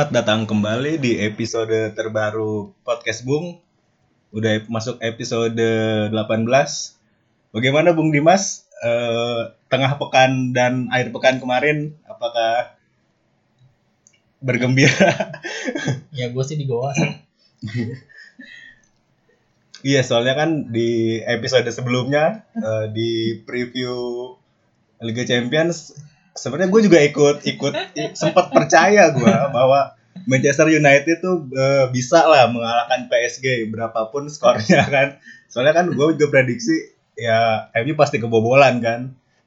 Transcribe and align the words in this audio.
Selamat 0.00 0.16
datang 0.16 0.48
kembali 0.48 0.96
di 0.96 1.20
episode 1.20 1.92
terbaru 1.92 2.72
Podcast 2.88 3.20
Bung. 3.20 3.60
Udah 4.32 4.64
masuk 4.64 4.96
episode 5.04 5.52
18. 5.52 6.16
Bagaimana 7.52 7.92
Bung 7.92 8.08
Dimas? 8.08 8.64
Eh, 8.80 9.52
tengah 9.68 10.00
pekan 10.00 10.56
dan 10.56 10.88
akhir 10.88 11.12
pekan 11.12 11.36
kemarin, 11.36 11.92
apakah 12.08 12.80
bergembira? 14.40 15.36
ya 16.16 16.32
gue 16.32 16.44
sih 16.48 16.56
di 16.56 16.64
Goa 16.64 16.96
iya, 19.84 20.00
soalnya 20.00 20.32
kan 20.32 20.72
di 20.72 21.20
episode 21.20 21.68
sebelumnya, 21.68 22.48
eh, 22.56 22.88
di 22.88 23.36
preview 23.44 24.32
Liga 25.04 25.28
Champions, 25.28 25.92
sebenarnya 26.34 26.70
gue 26.70 26.80
juga 26.86 26.98
ikut 27.02 27.36
ikut 27.46 27.72
sempat 28.14 28.50
percaya 28.54 29.10
gue 29.10 29.34
bahwa 29.50 29.94
Manchester 30.26 30.68
United 30.68 31.22
tuh 31.22 31.48
eh, 31.54 31.86
bisa 31.94 32.26
lah 32.26 32.50
mengalahkan 32.50 33.08
PSG 33.08 33.70
berapapun 33.70 34.28
skornya 34.28 34.84
kan. 34.94 35.16
Soalnya 35.50 35.74
kan 35.74 35.86
gue 35.90 36.06
juga 36.14 36.28
prediksi 36.30 36.94
ya 37.18 37.70
MU 37.82 37.94
pasti 37.96 38.20
kebobolan 38.20 38.78
kan. 38.82 39.00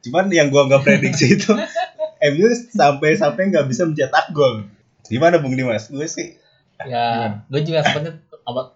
Cuman 0.04 0.28
yang 0.34 0.52
gue 0.52 0.62
nggak 0.62 0.84
prediksi 0.84 1.40
itu 1.40 1.52
MU 2.34 2.48
sampai 2.72 3.16
sampai 3.16 3.52
nggak 3.54 3.68
bisa 3.70 3.88
mencetak 3.88 4.32
gol. 4.32 4.68
Gimana 5.08 5.40
Bung 5.44 5.56
Dimas? 5.56 5.92
Gue 5.92 6.08
sih 6.08 6.40
Ya, 6.84 7.40
gue 7.48 7.62
juga 7.64 7.80
sebenarnya 7.86 8.20
apa 8.44 8.76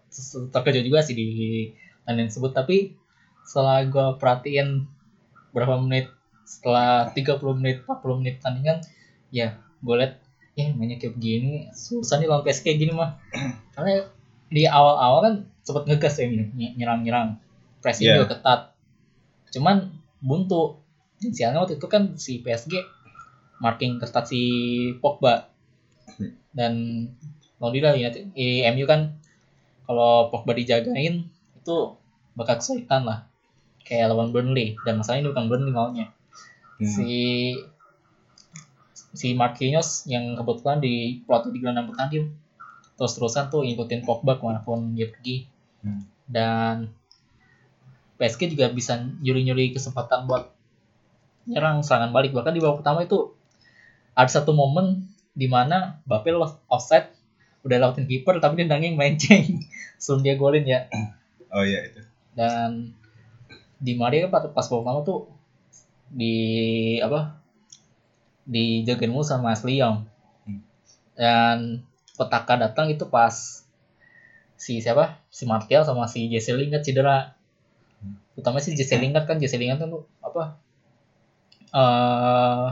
terkejut 0.54 0.84
juga 0.88 1.00
sih 1.04 1.16
di 1.18 1.28
tanding 2.08 2.32
tersebut. 2.32 2.56
Tapi 2.56 2.96
setelah 3.44 3.84
gue 3.84 4.08
perhatiin 4.20 4.88
berapa 5.52 5.76
menit 5.82 6.12
setelah 6.48 7.12
30 7.12 7.44
menit 7.60 7.84
40 7.84 8.20
menit 8.24 8.40
tandingan, 8.40 8.80
ya 9.36 9.60
gue 9.84 9.96
liat 10.00 10.16
ya 10.58 10.74
mainnya 10.74 10.98
kayak 10.98 11.20
begini 11.20 11.70
susah 11.76 12.18
nih 12.18 12.32
lawan 12.32 12.48
PSG 12.48 12.80
gini 12.80 12.96
mah. 12.96 13.20
Karena 13.76 14.08
di 14.48 14.64
awal-awal 14.64 15.20
kan 15.20 15.34
sempat 15.68 15.84
ngegas 15.92 16.16
ya 16.24 16.26
nyerang-nyerang, 16.80 17.36
pressing 17.84 18.08
Iya. 18.08 18.24
juga 18.24 18.40
ketat. 18.40 18.60
Cuman 19.52 19.92
buntu. 20.24 20.80
Dan 21.20 21.34
sialnya 21.34 21.60
waktu 21.66 21.82
itu 21.82 21.88
kan 21.90 22.16
si 22.16 22.40
PSG 22.40 22.78
marking 23.58 23.98
ketat 23.98 24.30
si 24.30 24.42
Pogba 25.02 25.50
dan 26.54 26.74
Alhamdulillah 27.58 27.98
United 27.98 28.38
eh, 28.38 28.70
MU 28.70 28.86
kan 28.86 29.18
kalau 29.90 30.30
Pogba 30.30 30.54
dijagain 30.54 31.26
itu 31.58 31.78
bakal 32.38 32.62
kesulitan 32.62 33.02
lah 33.02 33.26
kayak 33.82 34.14
lawan 34.14 34.30
Burnley 34.30 34.78
dan 34.86 35.02
masalahnya 35.02 35.26
ini 35.26 35.30
bukan 35.34 35.46
Burnley 35.50 35.74
maunya 35.74 36.06
Hmm. 36.78 36.86
si 36.86 37.12
si 39.18 39.34
Marquinhos 39.34 40.06
yang 40.06 40.38
kebetulan 40.38 40.78
di 40.78 41.26
pelatih 41.26 41.50
di 41.50 41.60
gelandang 41.62 41.90
pertanding 41.90 42.30
terus 42.98 43.14
terusan 43.18 43.50
tuh 43.50 43.66
ngikutin 43.66 44.06
Pogba 44.06 44.38
ke 44.38 44.44
mana 44.46 44.62
pun 44.62 44.94
dia 44.94 45.10
pergi 45.10 45.50
Hmm. 45.78 46.10
dan 46.26 46.90
PSG 48.18 48.58
juga 48.58 48.74
bisa 48.74 48.98
nyuri-nyuri 48.98 49.78
kesempatan 49.78 50.26
buat 50.26 50.50
nyerang 51.46 51.86
serangan 51.86 52.10
balik 52.10 52.34
bahkan 52.34 52.52
di 52.52 52.60
babak 52.60 52.82
pertama 52.82 53.06
itu 53.06 53.32
ada 54.18 54.28
satu 54.28 54.58
momen 54.58 55.06
di 55.38 55.46
mana 55.46 56.02
lost 56.10 56.58
offside 56.66 57.14
udah 57.62 57.78
lautin 57.78 58.10
kiper 58.10 58.42
tapi 58.42 58.58
dia 58.58 58.68
nanging 58.68 58.98
menceng 58.98 59.62
sebelum 60.02 60.26
dia 60.26 60.34
golin 60.34 60.66
ya 60.66 60.90
oh 61.54 61.62
iya 61.62 61.88
itu. 61.88 62.02
dan 62.34 62.92
di 63.78 63.94
Maria 63.94 64.26
kan 64.26 64.34
pas 64.34 64.44
pas 64.50 64.66
babak 64.66 64.82
pertama 64.82 65.00
tuh 65.06 65.20
di 66.10 66.36
apa 67.00 67.36
dijagain 68.44 69.12
mulu 69.12 69.24
sama 69.24 69.52
Ashley 69.52 69.78
Young 69.78 70.08
Hmm. 70.44 70.64
dan 71.14 71.58
petaka 72.16 72.56
datang 72.56 72.88
itu 72.88 73.04
pas 73.06 73.36
si 74.56 74.80
siapa 74.80 75.20
si 75.28 75.44
Martial 75.44 75.84
sama 75.84 76.08
si 76.08 76.26
Jesse 76.28 76.52
Lingard 76.52 76.82
cedera 76.82 77.36
utama 78.34 78.58
sih 78.58 78.72
Jesse 78.72 78.96
Lingard 78.96 79.26
kan 79.26 79.38
Jesse 79.38 79.58
Lingard 79.58 79.78
kan 79.78 79.90
tuh 79.90 80.08
apa 80.20 80.56
eh 81.68 82.66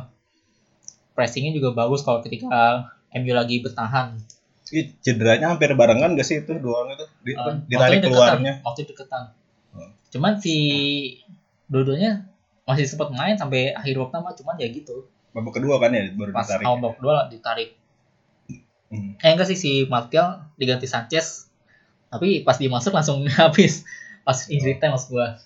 pressingnya 1.11 1.51
juga 1.51 1.75
bagus 1.75 2.01
kalau 2.01 2.19
ketika 2.19 2.87
MU 3.11 3.31
lagi 3.31 3.59
bertahan 3.59 4.15
Ih, 4.67 4.91
cederanya 4.99 5.53
hampir 5.53 5.71
barengan 5.71 6.15
gak 6.15 6.25
sih 6.25 6.41
itu 6.41 6.57
dua 6.57 6.83
orang 6.83 6.97
itu? 6.97 7.05
Di, 7.21 7.31
waktunya 7.37 7.69
ditarik 7.69 7.97
deketan, 7.97 8.09
keluarnya. 8.09 8.53
waktu 8.61 8.81
deketan 8.85 9.23
Oh. 9.71 9.89
cuman 10.09 10.39
si 10.39 10.55
dua-duanya 11.67 12.23
masih 12.65 12.85
sempat 12.85 13.09
main 13.09 13.33
sampai 13.33 13.71
akhir 13.71 13.93
waktu 13.95 14.09
pertama 14.09 14.29
cuman 14.33 14.55
ya 14.57 14.67
gitu 14.69 15.05
Babak 15.31 15.53
kedua 15.55 15.77
kan 15.77 15.91
ya 15.91 16.09
baru 16.09 16.31
pas 16.31 16.43
ditarik. 16.43 16.65
awal 16.65 16.77
babak 16.79 16.95
kedua 16.97 17.15
ditarik 17.27 17.69
Hmm. 18.85 19.17
eh 19.17 19.29
enggak 19.29 19.49
sih 19.49 19.57
si 19.57 19.71
Martial 19.85 20.45
diganti 20.55 20.85
Sanchez 20.85 21.49
tapi 22.07 22.41
pas 22.41 22.53
dia 22.53 22.69
masuk 22.69 22.93
langsung 22.93 23.25
habis 23.41 23.81
pas 24.21 24.37
injury 24.45 24.77
time 24.77 24.93
maksud 24.93 25.09
gua 25.11 25.41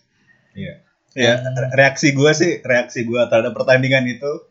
Iya. 0.51 0.83
Ya, 1.11 1.33
re- 1.41 1.71
reaksi 1.73 2.11
gue 2.11 2.31
sih, 2.31 2.61
reaksi 2.61 3.01
gue 3.01 3.21
terhadap 3.25 3.53
pertandingan 3.53 4.05
itu, 4.05 4.45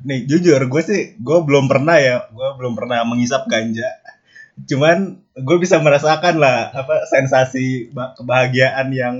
nih 0.00 0.26
jujur 0.26 0.58
gue 0.58 0.82
sih, 0.82 1.14
gue 1.16 1.38
belum 1.40 1.66
pernah 1.66 1.96
ya, 1.96 2.26
gue 2.26 2.48
belum 2.56 2.74
pernah 2.74 3.02
mengisap 3.04 3.46
ganja. 3.46 3.86
Cuman 4.60 5.22
gue 5.32 5.56
bisa 5.58 5.78
merasakan 5.78 6.34
lah 6.36 6.70
apa 6.72 7.06
sensasi 7.06 7.90
ba- 7.90 8.14
kebahagiaan 8.14 8.90
yang 8.90 9.16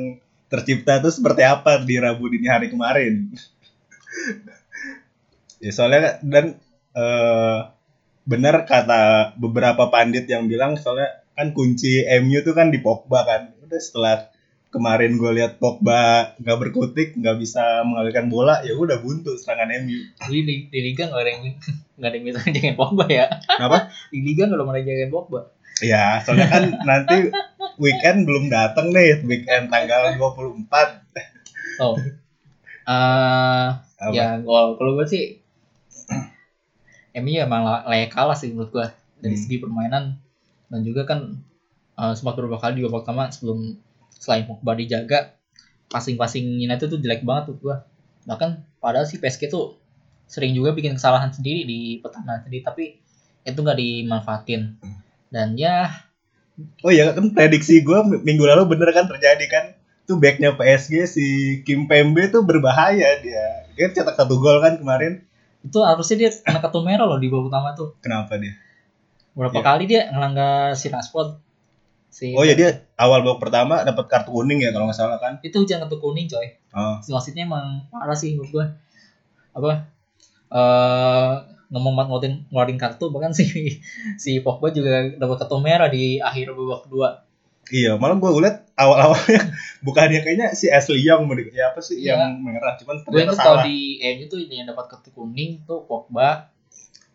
tercipta 0.51 0.99
itu 0.99 1.09
seperti 1.15 1.47
apa 1.47 1.79
di 1.81 1.97
Rabu 1.97 2.27
dini 2.27 2.51
hari 2.51 2.67
kemarin. 2.69 3.31
ya 5.65 5.71
soalnya 5.71 6.19
dan 6.21 6.59
eh, 6.99 7.59
benar 8.27 8.67
kata 8.67 9.35
beberapa 9.39 9.89
pandit 9.89 10.27
yang 10.27 10.51
bilang 10.51 10.75
soalnya 10.75 11.23
kan 11.39 11.55
kunci 11.55 12.05
MU 12.21 12.43
tuh 12.43 12.53
kan 12.59 12.75
di 12.75 12.83
Pogba 12.83 13.23
kan. 13.23 13.55
Udah 13.63 13.81
setelah 13.81 14.29
kemarin 14.71 15.19
gue 15.19 15.31
lihat 15.35 15.59
Pogba 15.59 16.33
nggak 16.39 16.59
berkutik 16.59 17.19
nggak 17.19 17.37
bisa 17.43 17.83
mengalirkan 17.83 18.31
bola 18.31 18.63
ya 18.63 18.79
udah 18.79 19.03
buntu 19.03 19.35
serangan 19.35 19.71
MU 19.83 19.99
di, 20.31 20.39
di, 20.47 20.55
di 20.71 20.79
liga 20.79 21.11
nggak 21.11 21.23
ada 21.27 21.31
yang 21.31 21.43
nggak 21.99 22.09
ada 22.09 22.17
yang 22.17 22.25
bisa 22.31 22.39
jagain 22.47 22.77
Pogba 22.79 23.05
ya 23.11 23.27
kenapa 23.59 23.91
di 24.15 24.19
liga 24.23 24.47
nggak 24.47 24.63
ada 24.63 24.79
yang 24.79 24.87
jagain 24.87 25.11
Pogba 25.11 25.41
ya 25.83 26.05
soalnya 26.23 26.47
kan 26.47 26.63
nanti 26.87 27.19
weekend 27.79 28.27
belum 28.27 28.51
dateng 28.51 28.91
nih 28.91 29.23
weekend 29.23 29.71
tanggal 29.71 30.17
24 30.17 31.05
oh. 31.85 31.95
Apa? 34.01 34.11
ya 34.17 34.41
gol 34.41 34.81
kalau 34.81 34.97
gue 34.97 35.07
sih 35.07 35.25
MU 37.11 37.37
emang 37.37 37.67
la- 37.67 37.85
layak 37.87 38.15
kalah 38.15 38.39
sih 38.39 38.55
menurut 38.55 38.71
gue 38.71 38.87
dari 39.21 39.35
Hmm. 39.37 39.43
segi 39.43 39.57
permainan. 39.59 40.17
Dan 40.71 40.81
juga 40.87 41.03
kan 41.05 41.43
eh, 41.99 42.13
sempat 42.17 42.39
beberapa 42.39 42.57
kali 42.63 42.81
di 42.81 42.83
babak 42.87 43.05
pertama 43.05 43.29
sebelum 43.29 43.77
selain 44.15 44.47
Pogba 44.47 44.73
dijaga 44.79 45.35
passing-passing 45.91 46.63
United 46.63 46.87
tuh 46.87 47.03
jelek 47.03 47.27
banget 47.27 47.51
tuh 47.51 47.57
gue 47.59 47.77
bahkan 48.25 48.63
padahal 48.79 49.05
si 49.09 49.19
PSG 49.19 49.51
tuh 49.51 49.75
sering 50.31 50.55
juga 50.55 50.71
bikin 50.71 50.95
kesalahan 50.95 51.35
sendiri 51.35 51.67
di 51.67 51.99
pertahanan 51.99 52.47
sendiri 52.47 52.63
tapi 52.63 52.85
itu 53.43 53.59
nggak 53.59 53.79
dimanfaatin. 53.79 54.79
Dan 55.29 55.59
ya 55.59 55.91
oh 56.81 56.93
ya 56.93 57.13
kan 57.13 57.31
prediksi 57.31 57.81
gue 57.81 57.99
minggu 58.21 58.45
lalu 58.45 58.77
bener 58.77 58.91
kan 58.91 59.07
terjadi 59.07 59.45
kan? 59.47 59.65
Tuh 60.05 60.19
backnya 60.19 60.55
PSG 60.55 61.07
si 61.07 61.27
Kim 61.63 61.87
Pembe 61.87 62.27
tuh 62.29 62.43
berbahaya 62.43 63.21
dia. 63.23 63.69
Dia 63.79 63.87
cetak 63.91 64.19
satu 64.19 64.43
gol 64.43 64.59
kan 64.59 64.77
kemarin. 64.77 65.23
Itu 65.61 65.85
harusnya 65.85 66.17
dia 66.17 66.31
kena 66.33 66.59
kartu 66.59 66.81
merah 66.81 67.07
loh 67.07 67.21
di 67.21 67.31
babak 67.31 67.53
pertama 67.53 67.69
tuh. 67.73 67.95
Kenapa 68.01 68.35
dia? 68.37 68.57
Berapa 69.37 69.55
Iya. 69.55 69.63
kali 69.63 69.85
dia 69.87 70.03
ngelanggar 70.11 70.75
si 70.75 70.91
Rashford 70.91 71.39
si 72.11 72.35
oh 72.35 72.43
ya 72.43 72.59
dia 72.59 72.91
awal 72.99 73.23
babak 73.23 73.39
pertama 73.39 73.87
dapat 73.87 74.11
kartu 74.11 74.35
kuning 74.35 74.59
ya 74.59 74.75
kalau 74.75 74.91
nggak 74.91 74.99
salah 74.99 75.23
kan? 75.23 75.39
Itu 75.47 75.63
hujan 75.63 75.79
kartu 75.79 76.03
kuning 76.03 76.27
coy. 76.27 76.59
Oh. 76.75 76.99
Si 76.99 77.15
wasitnya 77.15 77.47
emang 77.47 77.87
parah 77.87 78.19
sih 78.19 78.35
menurut 78.35 78.51
gua. 78.51 78.67
Apa 79.55 79.87
eh 80.51 81.35
ngomong 81.71 81.95
banget 81.95 82.09
ngeluarin, 82.11 82.35
ngeluarin 82.47 82.77
kartu 82.77 83.05
bahkan 83.09 83.31
si 83.31 83.47
si 84.23 84.39
Pogba 84.39 84.71
juga 84.71 85.07
dapat 85.13 85.37
kartu 85.39 85.57
merah 85.59 85.87
di 85.87 86.19
akhir 86.19 86.51
babak 86.53 86.85
kedua 86.85 87.09
Iya, 87.71 87.95
malah 87.95 88.19
gue 88.19 88.43
liat 88.43 88.75
awal-awalnya 88.75 89.55
bukannya 89.87 90.21
kayaknya 90.21 90.51
si 90.53 90.67
Ashley 90.67 91.01
Young 91.01 91.31
di- 91.31 91.55
ya 91.55 91.71
apa 91.71 91.79
sih 91.79 92.03
Iya. 92.03 92.19
yang 92.19 92.43
merah, 92.43 92.75
cuman 92.75 92.99
gue 93.01 93.23
kalau 93.31 93.31
salah. 93.33 93.63
di 93.63 93.79
MU 94.03 94.27
tuh 94.27 94.39
ini 94.39 94.59
yang 94.59 94.67
dapat 94.67 94.91
kartu 94.91 95.11
kuning 95.11 95.63
tuh 95.63 95.87
Pogba 95.87 96.51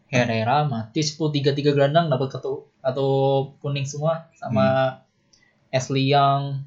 Herrera 0.07 0.63
Matic 0.63 1.12
tuh 1.12 1.28
tiga 1.28 1.51
tiga 1.51 1.75
gelandang 1.75 2.08
dapat 2.08 2.31
kartu 2.31 2.63
kartu 2.80 3.10
kuning 3.60 3.84
semua 3.84 4.31
sama 4.34 5.00
Ashley 5.69 6.08
Young 6.08 6.63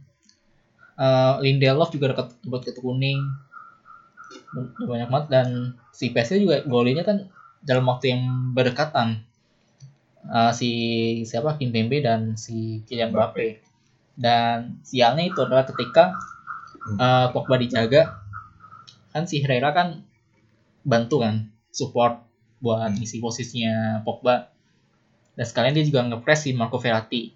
Eh, 0.95 1.35
Lindelof 1.39 1.89
juga 1.89 2.11
dapat 2.11 2.35
dapat 2.43 2.61
kartu 2.67 2.83
kuning 2.83 3.23
banyak 4.79 5.07
banget 5.07 5.27
dan 5.31 5.49
si 5.91 6.11
PSG 6.11 6.43
juga 6.43 6.61
golnya 6.63 7.01
kan 7.01 7.31
dalam 7.65 7.85
waktu 7.91 8.15
yang 8.15 8.23
berdekatan 8.55 9.29
Eh, 10.29 10.53
si 10.53 10.71
siapa 11.25 11.57
Kimpembe 11.57 12.05
dan 12.05 12.37
si 12.37 12.85
Kylian 12.85 13.17
Mbappe. 13.17 13.65
Dan 14.13 14.83
sialnya 14.85 15.25
itu 15.25 15.41
adalah 15.41 15.65
ketika 15.65 16.13
eh, 17.01 17.27
Pogba 17.33 17.57
dijaga 17.57 18.21
kan 19.09 19.25
si 19.25 19.41
Herrera 19.41 19.73
kan 19.73 20.05
bantu 20.85 21.25
kan 21.25 21.49
support 21.73 22.21
buat 22.61 22.93
Hmm. 22.93 23.01
isi 23.01 23.25
posisinya 23.25 24.05
Pogba. 24.05 24.53
Dan 25.33 25.47
sekalian 25.49 25.75
dia 25.79 25.87
juga 25.89 26.05
ngepres 26.05 26.45
si 26.45 26.51
Marco 26.53 26.77
Verratti. 26.77 27.33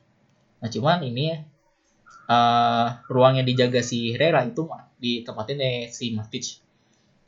Nah 0.60 0.69
cuman 0.69 1.00
ini 1.06 1.26
eh 2.28 2.88
ruang 3.08 3.34
yang 3.40 3.46
dijaga 3.48 3.80
si 3.80 4.12
Herrera 4.12 4.44
itu 4.44 4.69
ditempatin 5.00 5.56
oleh 5.58 5.88
si 5.88 6.12
Matic. 6.12 6.60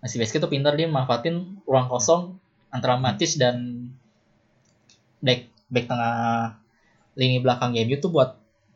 Nah 0.04 0.06
si 0.12 0.20
PSG 0.20 0.44
tuh 0.44 0.52
pintar 0.52 0.76
dia 0.76 0.92
manfaatin 0.92 1.62
ruang 1.64 1.88
kosong 1.88 2.36
antara 2.74 2.98
Matic 2.98 3.38
dan 3.38 3.86
back 5.22 5.46
back 5.70 5.86
tengah 5.86 6.58
lini 7.14 7.38
belakang 7.38 7.70
MU 7.78 7.96
tuh 8.02 8.10
buat 8.10 8.34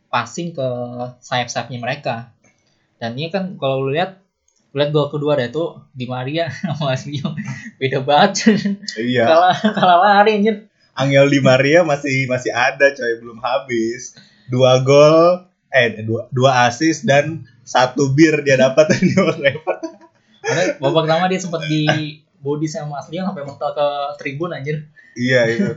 passing 0.09 0.55
ke 0.55 0.67
sayap-sayapnya 1.19 1.83
mereka 1.83 2.31
dan 3.03 3.19
ini 3.19 3.29
kan 3.29 3.59
kalau 3.59 3.83
lu 3.83 3.91
lihat 3.91 4.23
lu 4.71 4.79
lihat 4.79 4.91
gol 4.95 5.11
kedua 5.11 5.35
ada 5.35 5.51
itu 5.51 5.83
di 5.91 6.07
Maria 6.07 6.47
sama 6.79 6.95
Young 6.95 7.35
beda 7.77 7.99
banget 8.07 8.31
Iya. 8.95 9.27
kalah 9.27 9.57
kalah 9.75 9.99
lari 9.99 10.39
anjir 10.39 10.57
Angel 10.99 11.31
Di 11.31 11.39
Maria 11.39 11.87
masih 11.87 12.27
masih 12.27 12.51
ada 12.51 12.91
coy 12.91 13.23
belum 13.23 13.39
habis. 13.39 14.19
Dua 14.51 14.83
gol 14.83 15.47
eh 15.71 16.03
dua 16.03 16.27
dua 16.35 16.67
assist 16.67 17.07
dan 17.07 17.47
satu 17.63 18.11
bir 18.19 18.43
dia 18.43 18.59
dapat 18.59 18.91
Trafford. 18.99 19.79
karena 20.43 20.63
babak 20.83 21.07
pertama 21.07 21.31
dia 21.31 21.39
sempat 21.39 21.63
di 21.71 22.19
body 22.39 22.67
sama 22.71 23.03
Young 23.11 23.31
sampai 23.31 23.45
mental 23.45 23.71
ke 23.75 23.87
tribun 24.19 24.55
anjir 24.55 24.87
Iya 25.19 25.41
itu. 25.51 25.73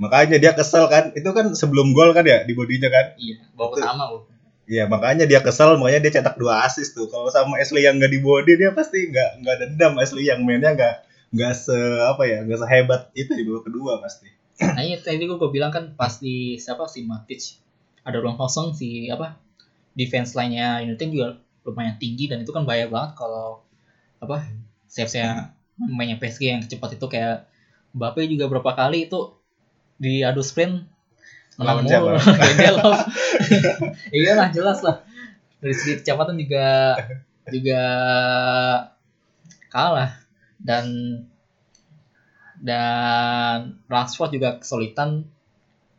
Makanya 0.00 0.40
dia 0.40 0.56
kesel 0.56 0.88
kan. 0.88 1.12
Itu 1.12 1.36
kan 1.36 1.52
sebelum 1.52 1.92
gol 1.92 2.16
kan 2.16 2.24
ya 2.24 2.42
di 2.48 2.56
bodinya 2.56 2.88
kan. 2.88 3.14
iya 3.20 3.38
Betul. 3.52 3.80
pertama 3.80 4.08
loh 4.08 4.24
Iya 4.62 4.86
makanya 4.86 5.26
dia 5.26 5.42
kesel 5.42 5.74
makanya 5.76 6.06
dia 6.08 6.22
cetak 6.22 6.38
dua 6.38 6.64
assist 6.64 6.94
tuh. 6.94 7.10
Kalau 7.10 7.28
sama 7.28 7.58
Ashley 7.58 7.84
yang 7.84 7.98
nggak 7.98 8.12
di 8.14 8.20
body 8.22 8.52
dia 8.56 8.70
pasti 8.72 9.10
nggak 9.10 9.42
nggak 9.42 9.56
dendam 9.58 9.92
Ashley 9.98 10.24
yang 10.30 10.40
mainnya 10.46 10.72
nggak 10.72 10.94
nggak 11.32 11.52
se 11.56 11.76
apa 12.04 12.22
ya 12.28 12.44
nggak 12.44 12.60
sehebat 12.60 13.02
itu 13.16 13.32
di 13.32 13.42
babak 13.48 13.64
kedua 13.68 13.98
pasti. 14.04 14.28
nah 14.62 14.84
iya 14.84 15.00
tadi 15.00 15.24
gue 15.24 15.50
bilang 15.50 15.72
kan 15.72 15.96
pas 15.96 16.20
di 16.20 16.60
siapa 16.60 16.84
si 16.86 17.02
Matic 17.08 17.58
ada 18.04 18.20
ruang 18.20 18.36
kosong 18.36 18.76
si 18.76 19.08
apa 19.08 19.40
defense 19.96 20.36
line-nya 20.36 20.84
United 20.84 21.08
juga 21.08 21.40
lumayan 21.64 21.96
tinggi 21.96 22.28
dan 22.28 22.44
itu 22.44 22.52
kan 22.52 22.68
bahaya 22.68 22.86
banget 22.86 23.16
kalau 23.16 23.64
apa 24.20 24.44
save-nya 24.86 25.56
mainnya 25.90 26.18
PSG 26.18 26.42
yang 26.54 26.62
cepat 26.62 26.94
itu 26.98 27.06
kayak 27.10 27.46
Mbappe 27.92 28.24
juga 28.24 28.48
berapa 28.48 28.72
kali 28.72 29.10
itu 29.10 29.36
di 30.00 30.24
adu 30.24 30.40
sprint 30.40 30.88
menang 31.60 31.84
mulu. 31.84 31.88
siapa? 31.88 32.10
Lindelof. 32.48 32.98
iyalah 34.16 34.48
jelas 34.48 34.78
lah. 34.80 35.04
Dari 35.60 35.74
segi 35.76 36.00
kecepatan 36.00 36.40
juga 36.40 36.96
juga 37.52 37.82
kalah. 39.68 40.16
Dan 40.56 40.86
dan 42.62 43.82
Rashford 43.90 44.38
juga 44.38 44.56
kesulitan 44.62 45.26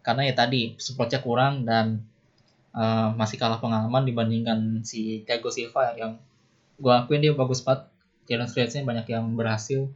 karena 0.04 0.32
ya 0.32 0.34
tadi 0.36 0.76
supportnya 0.80 1.20
kurang 1.20 1.68
dan 1.68 2.04
eh, 2.74 3.10
masih 3.14 3.38
kalah 3.38 3.60
pengalaman 3.60 4.08
dibandingkan 4.08 4.60
si 4.84 5.24
Thiago 5.28 5.52
Silva 5.52 5.96
yang 5.96 6.20
gua 6.80 7.04
akuin 7.04 7.22
dia 7.22 7.36
bagus 7.36 7.62
banget 7.62 7.93
challenge 8.28 8.54
creates-nya 8.56 8.88
banyak 8.88 9.08
yang 9.12 9.36
berhasil. 9.36 9.92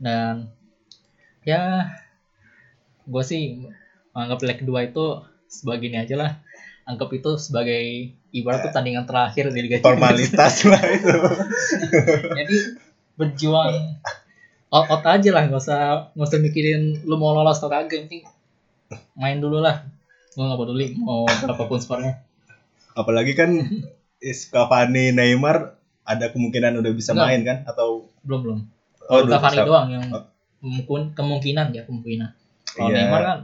Dan 0.00 0.50
ya 1.44 1.92
gue 3.04 3.24
sih 3.24 3.68
anggap 4.16 4.40
leg 4.46 4.58
kedua 4.64 4.88
itu 4.88 5.22
sebagai 5.48 5.86
ini 5.88 5.98
aja 6.00 6.16
lah. 6.16 6.32
Anggap 6.84 7.16
itu 7.16 7.40
sebagai 7.40 8.12
ibarat 8.34 8.68
pertandingan 8.68 9.08
terakhir 9.08 9.48
di 9.48 9.60
Liga 9.64 9.80
Formalitas 9.80 10.68
lah 10.68 10.82
itu. 10.92 11.16
jadi 12.38 12.56
berjuang 13.16 13.96
out, 14.68 14.86
out 14.90 15.04
aja 15.08 15.30
lah. 15.32 15.48
Nggak 15.48 15.62
usah 15.64 15.80
nggak 16.12 16.28
usah 16.28 16.40
mikirin 16.40 17.04
lu 17.08 17.16
mau 17.16 17.32
lolos 17.32 17.60
atau 17.60 17.72
kagak. 17.72 18.08
Penting 18.08 18.24
main 19.16 19.38
dulu 19.40 19.64
lah. 19.64 19.86
Gue 20.34 20.44
nggak 20.44 20.60
peduli 20.60 20.86
mau 21.00 21.24
berapapun 21.24 21.78
skornya. 21.80 22.20
Apalagi 22.94 23.32
kan 23.34 23.50
Cavani 24.20 25.12
Neymar 25.12 25.76
ada 26.04 26.28
kemungkinan 26.28 26.76
udah 26.76 26.92
bisa 26.92 27.12
Enggak. 27.12 27.26
main 27.26 27.40
kan 27.42 27.58
atau 27.64 28.08
belum 28.22 28.40
belum 28.42 28.60
Oh, 29.04 29.20
Cavani 29.22 29.52
bisa. 29.54 29.64
doang 29.64 29.88
yang 29.90 30.04
Oh. 30.08 30.24
kemungkin- 30.58 31.12
kemungkinan 31.12 31.66
ya 31.70 31.84
kemungkinan 31.84 32.30
kalau 32.66 32.88
Iya. 32.88 32.96
Neymar 32.98 33.22
kan 33.22 33.38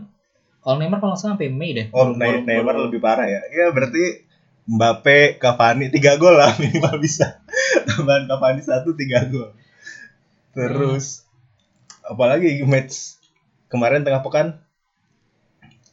kalau 0.59 0.77
Neymar 0.77 0.99
kalau 0.99 1.17
sampai 1.17 1.49
Mei 1.49 1.73
deh 1.73 1.87
Oh, 1.91 2.13
Neymar 2.13 2.45
baru- 2.67 2.87
lebih 2.87 2.99
parah 2.99 3.25
ya. 3.25 3.41
Iya, 3.47 3.67
berarti 3.71 4.29
Mbappe, 4.63 5.37
Cavani 5.37 5.89
tiga 5.89 6.15
gol 6.15 6.33
lah 6.33 6.53
minimal 6.61 6.97
bisa. 6.99 7.43
Tambahan 7.87 8.25
Cavani 8.25 8.61
satu 8.61 8.95
tiga 8.95 9.25
gol. 9.27 9.51
Terus 10.51 11.25
apalagi 12.03 12.61
match 12.63 13.19
kemarin 13.67 14.01
tengah 14.01 14.21
pekan 14.21 14.61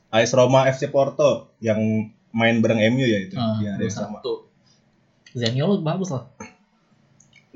AS 0.09 0.31
Roma 0.31 0.65
FC 0.65 0.87
Porto 0.87 1.51
yang 1.57 1.79
main 2.31 2.57
bareng 2.57 2.79
MU 2.87 3.03
ya 3.03 3.19
itu 3.19 3.35
Ah, 3.35 3.57
yang 3.59 3.75
sama. 3.87 4.19
satu 4.19 4.47
Zaniolo 5.33 5.79
bagus 5.79 6.09
lah 6.09 6.25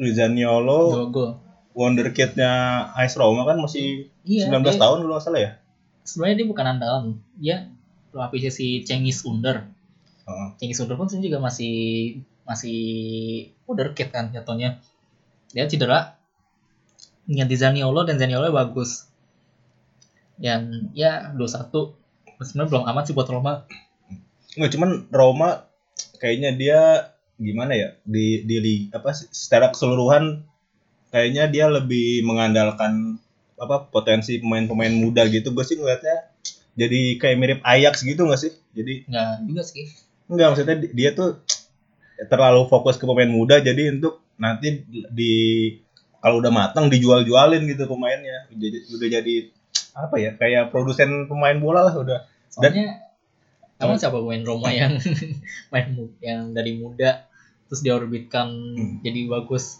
Zaniolo 0.10 0.80
dua 0.90 1.06
gol. 1.08 1.32
wonderkid-nya 1.72 2.52
AS 2.92 3.14
Roma 3.14 3.46
kan 3.46 3.62
masih 3.62 4.10
iya 4.26 4.50
19 4.50 4.66
dia- 4.66 4.82
tahun 4.82 4.98
kalau 5.06 5.22
salah 5.22 5.40
ya. 5.40 5.52
sebenarnya 6.02 6.42
dia 6.42 6.48
bukan 6.50 6.66
andalan. 6.68 7.06
Dia 7.38 7.70
pelapisnya 8.10 8.50
si 8.50 8.82
Cengiz 8.82 9.22
Under. 9.24 9.70
Heeh. 10.26 10.48
Cengiz 10.58 10.82
Under 10.82 10.98
pun 10.98 11.06
juga 11.08 11.38
masih 11.38 11.76
masih 12.44 12.80
wonderkid 13.64 14.10
kan 14.10 14.34
jatuhnya. 14.34 14.82
Dia 15.54 15.70
cedera. 15.70 16.18
Ganti 17.30 17.56
Zaniolo 17.56 18.02
dan 18.04 18.18
Zaniolo 18.18 18.50
bagus. 18.50 19.06
Dan 20.36 20.90
ya 20.92 21.30
2-1 21.38 21.70
sebenarnya 22.42 22.70
belum 22.74 22.84
amat 22.90 23.04
sih 23.06 23.14
buat 23.14 23.30
Roma. 23.30 23.70
Nggak 24.58 24.72
cuman 24.74 24.90
Roma 25.08 25.70
kayaknya 26.18 26.58
dia 26.58 26.80
gimana 27.42 27.74
ya 27.74 27.90
di 28.06 28.46
di 28.46 28.58
apa 28.94 29.18
secara 29.18 29.74
keseluruhan 29.74 30.46
kayaknya 31.10 31.50
dia 31.50 31.66
lebih 31.68 32.22
mengandalkan 32.24 33.18
apa 33.58 33.90
potensi 33.90 34.38
pemain-pemain 34.42 34.94
muda 34.94 35.26
gitu. 35.30 35.54
Gue 35.54 35.66
sih 35.66 35.78
ngeliatnya 35.78 36.30
jadi 36.78 37.20
kayak 37.20 37.38
mirip 37.38 37.60
Ajax 37.66 38.06
gitu 38.06 38.26
nggak 38.26 38.42
sih? 38.42 38.54
Jadi 38.78 39.10
nggak 39.10 39.32
juga 39.50 39.62
sih. 39.66 39.86
Enggak 40.32 40.48
maksudnya 40.56 40.76
di- 40.80 40.94
dia 40.96 41.10
tuh 41.12 41.42
terlalu 42.30 42.70
fokus 42.70 43.02
ke 43.02 43.06
pemain 43.10 43.28
muda 43.30 43.58
jadi 43.60 43.92
untuk 43.98 44.22
nanti 44.38 44.86
di 45.10 45.34
kalau 46.22 46.38
udah 46.38 46.54
matang 46.54 46.88
dijual-jualin 46.88 47.66
gitu 47.66 47.90
pemainnya. 47.90 48.46
Udah, 48.54 48.70
udah 48.98 49.08
jadi 49.10 49.36
apa 49.92 50.16
ya 50.22 50.32
kayak 50.38 50.72
produsen 50.72 51.26
pemain 51.28 51.58
bola 51.58 51.90
lah 51.90 51.96
udah. 51.98 52.20
Soalnya 52.54 53.02
emang 53.82 53.98
siapa 53.98 54.18
pemain 54.22 54.44
Roma 54.46 54.70
yang 54.72 54.94
main 55.74 55.88
yang 56.22 56.54
dari 56.54 56.78
muda 56.78 57.26
terus 57.72 57.82
diorbitkan 57.82 58.52
Hmm. 58.52 59.00
jadi 59.00 59.32
bagus. 59.32 59.80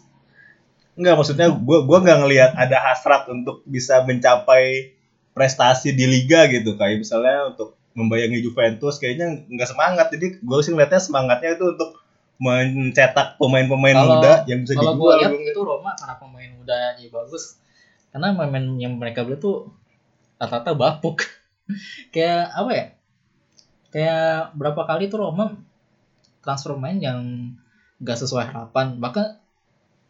Enggak, 0.92 1.14
maksudnya 1.14 1.52
gua 1.52 1.84
gua 1.84 2.00
nggak 2.00 2.18
ngelihat 2.20 2.50
ada 2.54 2.80
hasrat 2.82 3.28
untuk 3.28 3.60
bisa 3.64 4.00
mencapai 4.00 4.96
prestasi 5.30 5.92
di 5.92 6.04
liga 6.04 6.48
gitu. 6.48 6.72
Kayak 6.74 7.04
misalnya 7.04 7.52
untuk 7.52 7.76
membayangi 7.92 8.40
Juventus 8.40 8.96
kayaknya 8.96 9.44
nggak 9.46 9.68
semangat. 9.68 10.08
Jadi 10.08 10.40
gue 10.40 10.58
sih 10.60 10.72
ngeliatnya 10.72 10.96
semangatnya 10.98 11.52
itu 11.52 11.64
untuk 11.68 12.00
mencetak 12.36 13.36
pemain-pemain 13.36 13.92
Kalau- 13.94 14.08
muda 14.18 14.32
yang 14.44 14.64
bisa 14.64 14.72
kalau 14.74 14.92
gue 14.92 14.98
dijual 14.98 15.18
lihat 15.20 15.30
Gua- 15.30 15.44
itu 15.46 15.60
Roma 15.62 15.90
karena 15.94 16.14
pemain 16.16 16.50
mudanya 16.56 16.88
bagus. 17.10 17.44
Karena 18.08 18.26
pemain 18.34 18.66
yang 18.74 18.92
mereka 18.96 19.20
beli 19.22 19.36
tuh 19.36 19.72
rata-rata 20.36 20.72
bapuk. 20.72 21.20
Kayak 22.12 22.48
apa 22.50 22.70
ya? 22.72 22.86
Kayak 23.88 24.56
berapa 24.56 24.82
kali 24.82 25.06
tuh 25.06 25.20
Roma 25.20 25.56
transfer 26.40 26.74
main 26.74 26.96
yang 26.98 27.20
gak 28.02 28.18
sesuai 28.18 28.44
harapan. 28.44 28.98
Bahkan 28.98 29.26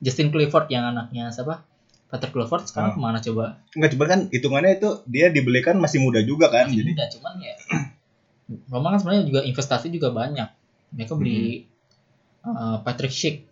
Justin 0.01 0.29
Clifford 0.29 0.67
yang 0.67 0.89
anaknya 0.89 1.29
siapa? 1.29 1.63
Peter 2.09 2.29
Clifford 2.29 2.67
sekarang 2.67 2.93
Oh. 2.93 2.97
ke 2.97 3.01
mana 3.01 3.19
coba? 3.19 3.63
Nggak 3.73 3.91
cuma 3.93 4.05
kan 4.05 4.21
hitungannya 4.29 4.77
itu 4.77 5.01
dia 5.07 5.29
dibelikan 5.29 5.77
masih 5.77 5.97
muda 5.99 6.21
juga 6.21 6.49
kan 6.49 6.69
masih 6.69 6.81
jadi 6.81 6.91
muda 6.93 7.07
cuman 7.09 7.35
ya 7.39 7.55
Roma 8.73 8.93
kan 8.93 8.99
sebenarnya 9.01 9.25
juga 9.25 9.41
investasi 9.43 9.89
juga 9.89 10.13
banyak. 10.13 10.49
Mereka 10.93 11.17
beli 11.17 11.65
uh, 12.43 12.85
Patrick 12.85 13.09
Schick. 13.09 13.49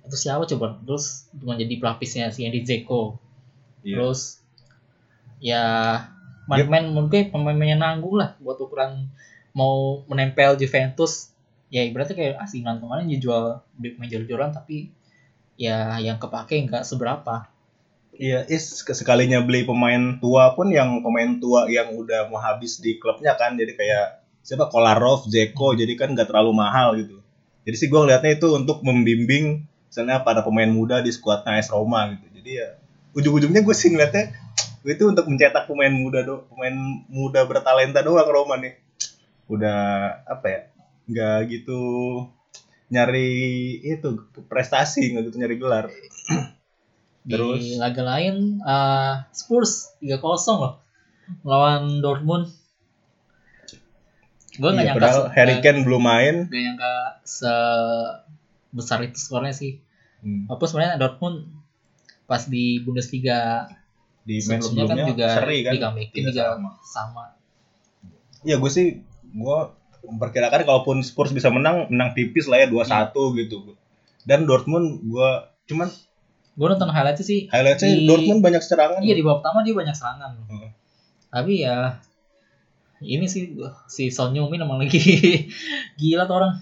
Itu 0.00 0.16
siapa 0.16 0.48
coba? 0.48 0.80
Terus 0.80 1.28
cuma 1.36 1.52
jadi 1.54 1.76
pelapisnya 1.76 2.30
si 2.30 2.44
Andy 2.44 2.64
Zeko 2.64 3.20
Iya. 3.80 3.96
terus 3.96 4.20
ya 5.40 5.64
main-main 6.44 6.84
mungkin 6.86 7.28
pemain-pemain 7.28 7.72
yang 7.72 7.80
nanggung 7.80 8.16
lah 8.16 8.36
buat 8.38 8.56
ukuran 8.56 9.08
mau 9.52 10.04
menempel 10.04 10.52
Juventus 10.54 11.32
ya 11.70 11.86
ibaratnya 11.86 12.18
kayak 12.18 12.34
AC 12.42 12.60
Milan 12.60 12.82
kemarin 12.82 13.06
dijual 13.06 13.62
big 13.78 13.96
major 13.96 14.26
jualan 14.26 14.50
tapi 14.50 14.90
ya 15.54 16.02
yang 16.02 16.18
kepake 16.18 16.58
nggak 16.66 16.82
seberapa 16.82 17.46
Iya, 18.20 18.44
is 18.52 18.84
sekalinya 18.84 19.40
beli 19.40 19.64
pemain 19.64 20.20
tua 20.20 20.52
pun 20.52 20.68
yang 20.68 21.00
pemain 21.00 21.40
tua 21.40 21.72
yang 21.72 21.88
udah 21.96 22.28
mau 22.28 22.36
habis 22.36 22.76
di 22.76 23.00
klubnya 23.00 23.32
kan, 23.32 23.56
jadi 23.56 23.72
kayak 23.72 24.06
siapa 24.44 24.68
Kolarov, 24.68 25.24
Zeko, 25.24 25.72
jadi 25.72 25.96
kan 25.96 26.12
nggak 26.12 26.28
terlalu 26.28 26.52
mahal 26.52 27.00
gitu. 27.00 27.16
Jadi 27.64 27.76
sih 27.80 27.88
gue 27.88 27.96
ngeliatnya 27.96 28.36
itu 28.36 28.52
untuk 28.52 28.84
membimbing 28.84 29.64
misalnya 29.88 30.20
para 30.20 30.44
pemain 30.44 30.68
muda 30.68 31.00
di 31.00 31.08
skuadnya 31.08 31.56
AS 31.56 31.72
Roma 31.72 32.12
gitu. 32.12 32.26
Jadi 32.36 32.50
ya 32.60 32.68
ujung-ujungnya 33.16 33.64
gue 33.64 33.72
sih 33.72 33.88
ngeliatnya 33.88 34.36
itu 34.84 35.04
untuk 35.08 35.24
mencetak 35.24 35.64
pemain 35.64 35.92
muda 35.92 36.20
do, 36.20 36.44
pemain 36.52 36.76
muda 37.08 37.48
bertalenta 37.48 38.04
doang 38.04 38.28
Roma 38.28 38.60
nih. 38.60 38.76
Udah 39.48 39.78
apa 40.28 40.46
ya? 40.48 40.60
Nggak 41.10 41.38
gitu 41.50 41.80
nyari 42.90 43.30
itu 43.82 44.08
prestasi 44.50 45.14
nggak 45.14 45.30
gitu 45.30 45.36
nyari 45.42 45.56
gelar. 45.58 45.86
Terus? 47.30 47.60
di 47.62 47.76
laga 47.76 48.02
lain 48.02 48.58
eh, 48.64 49.14
Spurs 49.30 49.92
3-0 50.00 50.56
loh 50.56 50.74
melawan 51.44 52.00
Dortmund 52.02 52.48
gue 54.56 54.66
nggak 54.66 54.82
Iya, 54.82 54.94
nyangka 54.98 55.30
Harry 55.36 55.56
Kane 55.62 55.80
belum 55.86 56.02
main. 56.02 56.36
nggak 56.50 56.62
nyangka 56.64 56.92
sebesar 57.22 58.98
itu 59.06 59.18
skornya 59.20 59.54
sih 59.54 59.78
Hmm. 60.20 60.44
walaupun 60.44 60.68
sebenarnya 60.68 61.00
Dortmund 61.00 61.48
pas 62.28 62.44
di 62.44 62.76
Bundesliga 62.84 63.64
di 64.20 64.36
match 64.44 64.68
sebelumnya 64.68 64.84
kan 64.84 64.96
sebelumnya 65.00 65.06
juga 65.16 65.26
seri 65.32 65.58
kan 65.64 65.72
di 65.72 65.78
comeback 65.80 66.08
juga 66.12 66.44
sama. 66.52 66.70
sama 66.84 67.24
ya 68.44 68.56
gue 68.60 68.70
sih 68.72 68.86
gue 69.32 69.58
memperkirakan 70.04 70.64
kalaupun 70.64 71.02
Spurs 71.04 71.30
bisa 71.34 71.48
menang 71.52 71.88
menang 71.92 72.16
tipis 72.16 72.48
lah 72.48 72.64
ya 72.64 72.66
2-1 72.68 73.12
Iya. 73.12 73.44
gitu. 73.44 73.56
Dan 74.24 74.44
Dortmund 74.44 75.00
gue 75.04 75.30
cuman 75.70 75.88
gue 76.50 76.66
nonton 76.66 76.90
highlightnya 76.92 77.24
sih 77.24 77.46
highlightnya 77.48 77.88
Di- 77.88 78.06
Dortmund 78.08 78.40
banyak 78.44 78.62
serangan. 78.62 79.00
Iya 79.00 79.14
di 79.16 79.22
babak 79.24 79.40
pertama 79.44 79.58
dia 79.64 79.74
banyak 79.76 79.96
serangan. 79.96 80.32
Hmm. 80.48 80.68
tapi 81.30 81.62
ya 81.62 82.02
ini 82.98 83.30
sih 83.30 83.54
si 83.86 84.10
Son 84.10 84.34
Heung-min 84.34 84.60
emang 84.60 84.82
lagi 84.82 84.98
gila 86.00 86.26
tuh 86.26 86.36
orang. 86.42 86.52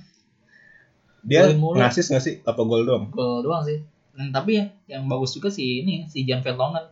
Dia 1.25 1.51
ngasis 1.57 2.13
nggak 2.13 2.23
sih? 2.23 2.35
Apa 2.45 2.63
gol 2.69 2.85
doang? 2.85 3.09
Gol 3.11 3.43
doang 3.43 3.65
sih. 3.65 3.81
Hmm, 4.13 4.35
tapi 4.35 4.59
ya 4.61 4.65
yang 4.91 5.09
bagus 5.09 5.33
juga 5.33 5.49
sih 5.49 5.83
ini 5.87 6.05
si 6.11 6.27
Jan 6.27 6.43
Vertonghen 6.43 6.91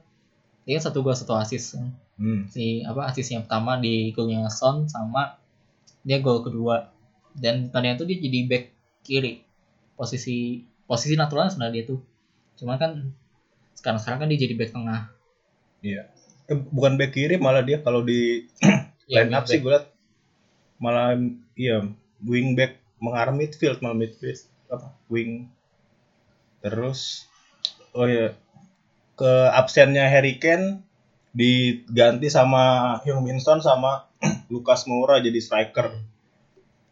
dia 0.66 0.78
satu 0.82 1.02
gol 1.02 1.14
satu 1.14 1.38
asis 1.38 1.78
hmm. 2.18 2.50
si 2.50 2.82
apa 2.82 3.10
yang 3.14 3.46
pertama 3.46 3.78
di 3.78 4.10
golnya 4.10 4.50
Son 4.50 4.90
sama 4.90 5.38
dia 6.06 6.22
gol 6.22 6.46
kedua. 6.46 6.94
Dan 7.34 7.74
tadinya 7.74 7.98
tuh 7.98 8.06
dia 8.06 8.22
jadi 8.22 8.46
back 8.46 8.64
kiri. 9.02 9.42
Posisi 9.98 10.62
posisi 10.86 11.18
naturalnya 11.18 11.50
sebenarnya 11.50 11.74
dia 11.74 11.84
tuh. 11.90 12.00
Cuma 12.54 12.78
kan 12.78 13.10
sekarang 13.74 13.98
sekarang 13.98 14.18
kan 14.22 14.28
dia 14.30 14.40
jadi 14.46 14.54
back 14.54 14.70
tengah. 14.70 15.10
Iya. 15.82 16.02
Bukan 16.70 16.94
back 16.94 17.10
kiri 17.10 17.36
malah 17.42 17.66
dia 17.66 17.82
kalau 17.82 18.06
di 18.06 18.46
Ya, 19.06 19.22
line 19.22 19.38
up 19.38 19.46
sih 19.46 19.62
gue 19.62 19.70
liat 19.70 19.86
malah 20.82 21.14
iya 21.54 21.86
wing 22.26 22.58
back 22.58 22.82
mengarah 22.98 23.30
midfield 23.30 23.78
malah 23.78 23.94
midfield 23.94 24.42
apa 24.66 24.90
wing. 25.06 25.46
Terus 26.58 27.30
oh 27.94 28.10
ya 28.10 28.34
ke 29.14 29.32
absennya 29.54 30.10
Harry 30.10 30.42
Kane 30.42 30.82
diganti 31.30 32.26
sama 32.26 32.98
Heung 33.06 33.22
Min 33.22 33.38
Son 33.38 33.62
sama 33.62 34.05
Lucas 34.48 34.86
Moura 34.86 35.18
jadi 35.18 35.36
striker. 35.38 35.92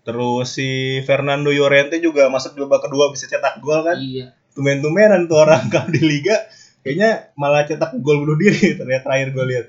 Terus 0.04 0.52
si 0.52 1.00
Fernando 1.09 1.49
Llorente 1.49 1.97
juga 1.97 2.28
masuk 2.28 2.52
di 2.52 2.61
babak 2.61 2.87
kedua 2.87 3.09
bisa 3.09 3.25
cetak 3.25 3.64
gol 3.64 3.81
kan? 3.83 3.97
Iya. 3.97 4.37
Tumen-tumenan 4.52 5.26
tuh 5.26 5.40
orang 5.40 5.69
kalau 5.73 5.88
di 5.88 6.02
liga 6.04 6.45
kayaknya 6.85 7.33
malah 7.40 7.64
cetak 7.64 7.97
gol 8.04 8.21
bunuh 8.21 8.37
diri 8.37 8.73
ternyata 8.78 9.09
terakhir 9.09 9.28
gue 9.33 9.45
lihat. 9.49 9.66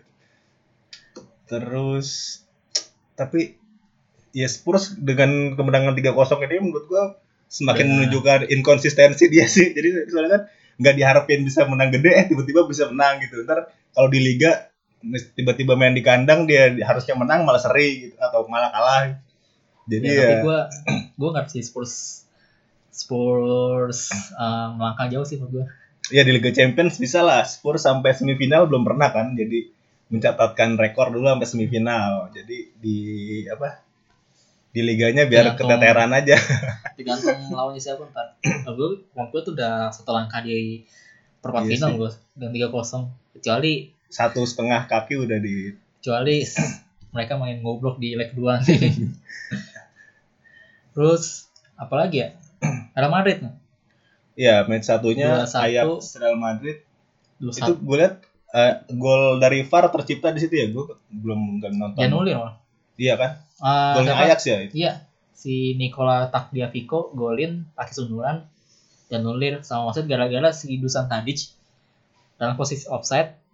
Terus 1.46 2.42
tapi 3.16 3.56
ya 4.36 4.48
Spurs 4.52 4.92
dengan 5.00 5.56
kemenangan 5.56 5.96
3-0 5.96 6.12
ini 6.52 6.60
menurut 6.60 6.86
gue 6.92 7.04
semakin 7.48 7.86
Ya. 7.88 7.92
menunjukkan 7.96 8.40
inkonsistensi 8.52 9.32
dia 9.32 9.48
sih. 9.48 9.72
Jadi 9.72 10.12
soalnya 10.12 10.32
kan 10.36 10.42
nggak 10.76 10.96
diharapin 11.00 11.48
bisa 11.48 11.64
menang 11.64 11.88
gede 11.96 12.12
eh 12.12 12.26
tiba-tiba 12.28 12.68
bisa 12.68 12.92
menang 12.92 13.24
gitu. 13.24 13.40
Ntar 13.48 13.72
kalau 13.96 14.12
di 14.12 14.20
liga 14.20 14.68
tiba-tiba 15.38 15.78
main 15.78 15.94
di 15.94 16.02
kandang 16.02 16.50
dia 16.50 16.74
harusnya 16.84 17.14
menang 17.14 17.46
malah 17.46 17.62
seri 17.62 18.10
gitu 18.10 18.16
atau 18.18 18.46
malah 18.50 18.70
kalah. 18.74 19.20
Jadi 19.86 20.08
ya, 20.10 20.14
ya, 20.14 20.22
tapi 20.26 20.36
gue 20.42 20.60
gue 21.16 21.30
nggak 21.30 21.48
sih 21.52 21.62
Spurs 21.62 22.26
Spurs 22.90 24.10
eh, 24.34 24.68
melangkah 24.74 25.08
jauh 25.12 25.28
sih 25.28 25.38
menurut 25.38 25.52
gue 25.62 25.66
ya 26.14 26.22
di 26.22 26.32
Liga 26.36 26.52
Champions 26.54 27.02
bisa 27.02 27.26
lah. 27.26 27.46
Spurs 27.46 27.86
sampai 27.86 28.14
semifinal 28.14 28.70
belum 28.70 28.86
pernah 28.86 29.10
kan. 29.10 29.34
Jadi 29.34 29.72
mencatatkan 30.10 30.78
rekor 30.78 31.10
dulu 31.14 31.26
sampai 31.26 31.48
semifinal. 31.50 32.30
Jadi 32.34 32.58
di 32.78 32.98
apa 33.50 33.82
di 34.76 34.82
liganya 34.84 35.24
biar 35.26 35.56
keteteran 35.56 36.12
aja. 36.12 36.36
tergantung 37.00 37.40
lawannya 37.54 37.82
siapa 37.82 38.06
ntar. 38.12 38.38
Gue 38.76 39.08
menurut 39.16 39.30
gue 39.32 39.42
tuh 39.42 39.54
udah 39.56 39.90
satu 39.90 40.12
langkah 40.12 40.44
di 40.44 40.84
perempat 41.40 41.64
Iya 41.70 41.72
final 41.80 41.92
gue 41.96 42.12
dan 42.38 42.50
tiga 42.52 42.68
kosong. 42.70 43.10
Kecuali 43.34 43.95
satu 44.16 44.48
setengah 44.48 44.88
kaki 44.88 45.20
udah 45.20 45.44
di 45.44 45.76
kecuali 46.00 46.48
mereka 47.14 47.36
main 47.36 47.60
goblok 47.60 48.00
di 48.00 48.16
leg 48.16 48.32
2 48.32 48.64
nih. 48.64 49.12
Terus 50.96 51.52
apalagi 51.76 52.24
ya? 52.24 52.30
Real 52.96 53.12
Madrid 53.12 53.44
nih 53.44 53.66
ya 54.36 54.68
match 54.68 54.92
satunya 54.92 55.48
2-1. 55.48 55.56
Ajax 55.56 56.20
Real 56.20 56.38
Madrid. 56.38 56.78
Dua 57.40 57.52
itu 57.52 57.64
satu. 57.64 57.80
gue 57.80 57.98
lihat 58.00 58.16
eh, 58.56 58.74
gol 58.96 59.40
dari 59.40 59.64
VAR 59.64 59.92
tercipta 59.92 60.32
di 60.36 60.40
situ 60.44 60.54
ya? 60.56 60.68
Gue 60.70 60.96
belum 61.10 61.60
nggak 61.60 61.72
nonton. 61.76 62.00
Janulir 62.00 62.36
malah 62.38 62.56
iya 62.96 63.20
kan? 63.20 63.44
Ah, 63.60 64.00
golnya? 64.00 64.16
Ajax 64.28 64.40
ya? 64.48 64.58
Itu 64.64 64.76
iya. 64.76 64.94
Si 65.36 65.76
Nicola 65.76 66.32
Tagliafico 66.32 67.12
golin 67.16 67.68
pakai 67.76 67.94
sundulan 67.96 68.48
Janulir 69.12 69.64
sama 69.64 69.92
wasit 69.92 70.08
gara-gara 70.08 70.52
si 70.52 70.80
Dusan 70.80 71.08
Tadic 71.08 71.52
dalam 72.36 72.60
posisi 72.60 72.88
offside 72.88 73.45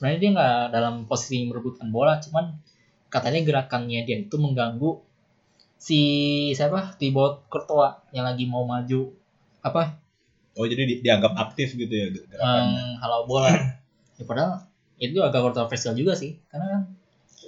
sebenarnya 0.00 0.16
dia 0.16 0.30
nggak 0.32 0.60
dalam 0.72 0.94
posisi 1.04 1.44
merebutkan 1.44 1.92
bola 1.92 2.16
cuman 2.16 2.56
katanya 3.12 3.44
gerakannya 3.44 4.00
dia 4.08 4.16
itu 4.16 4.36
mengganggu 4.40 4.96
si 5.76 6.00
siapa? 6.56 6.96
Thibaut 6.96 7.44
Courtois 7.52 8.00
yang 8.16 8.24
lagi 8.24 8.48
mau 8.48 8.64
maju. 8.64 9.12
Apa? 9.60 10.00
Oh 10.56 10.64
jadi 10.64 10.88
di- 10.88 11.00
dianggap 11.04 11.36
aktif 11.36 11.76
gitu 11.76 11.92
ya 11.92 12.08
gerakannya 12.08 12.96
menghalau 12.96 13.28
bola. 13.28 13.52
Ya 14.16 14.24
padahal 14.24 14.64
itu 14.96 15.20
agak 15.20 15.40
kontroversial 15.40 15.92
juga 15.92 16.16
sih 16.16 16.40
karena 16.48 16.66
kan 16.68 16.82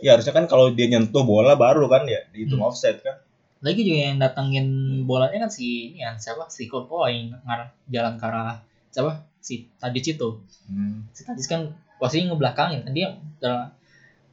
ya 0.00 0.16
harusnya 0.16 0.32
kan 0.32 0.44
kalau 0.44 0.73
dia 0.73 0.88
nyentuh 0.88 1.25
bola 1.25 1.56
baru 1.56 1.88
kan 1.88 2.04
ya 2.04 2.21
dihitung 2.32 2.61
Hmm. 2.61 2.68
offside 2.68 3.00
kan. 3.00 3.16
Lagi 3.62 3.80
juga 3.80 4.11
yang 4.11 4.18
datangin 4.18 4.66
bolanya 5.06 5.47
kan 5.47 5.50
si 5.52 5.92
ini 5.94 6.04
kan 6.04 6.21
siapa? 6.21 6.52
Si 6.52 6.68
Courtois 6.68 7.16
yang 7.16 7.37
ngarah 7.49 7.73
jalan 7.88 8.21
ke 8.21 8.25
arah 8.28 8.61
siapa? 8.92 9.25
Si 9.40 9.73
Tadic 9.80 10.16
itu. 10.16 10.28
Hmm. 10.68 11.04
si 11.12 11.25
Tadic 11.25 11.47
kan 11.49 11.62
posisinya 12.02 12.35
ngebelakangin. 12.35 12.82
Kan 12.82 12.92
dia 12.99 13.14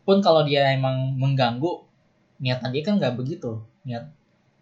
pun 0.01 0.17
kalau 0.25 0.41
dia 0.41 0.73
emang 0.73 1.13
mengganggu 1.21 1.85
niatan 2.41 2.73
dia 2.73 2.81
kan 2.81 2.97
nggak 2.97 3.13
begitu. 3.13 3.61
Niat 3.85 4.09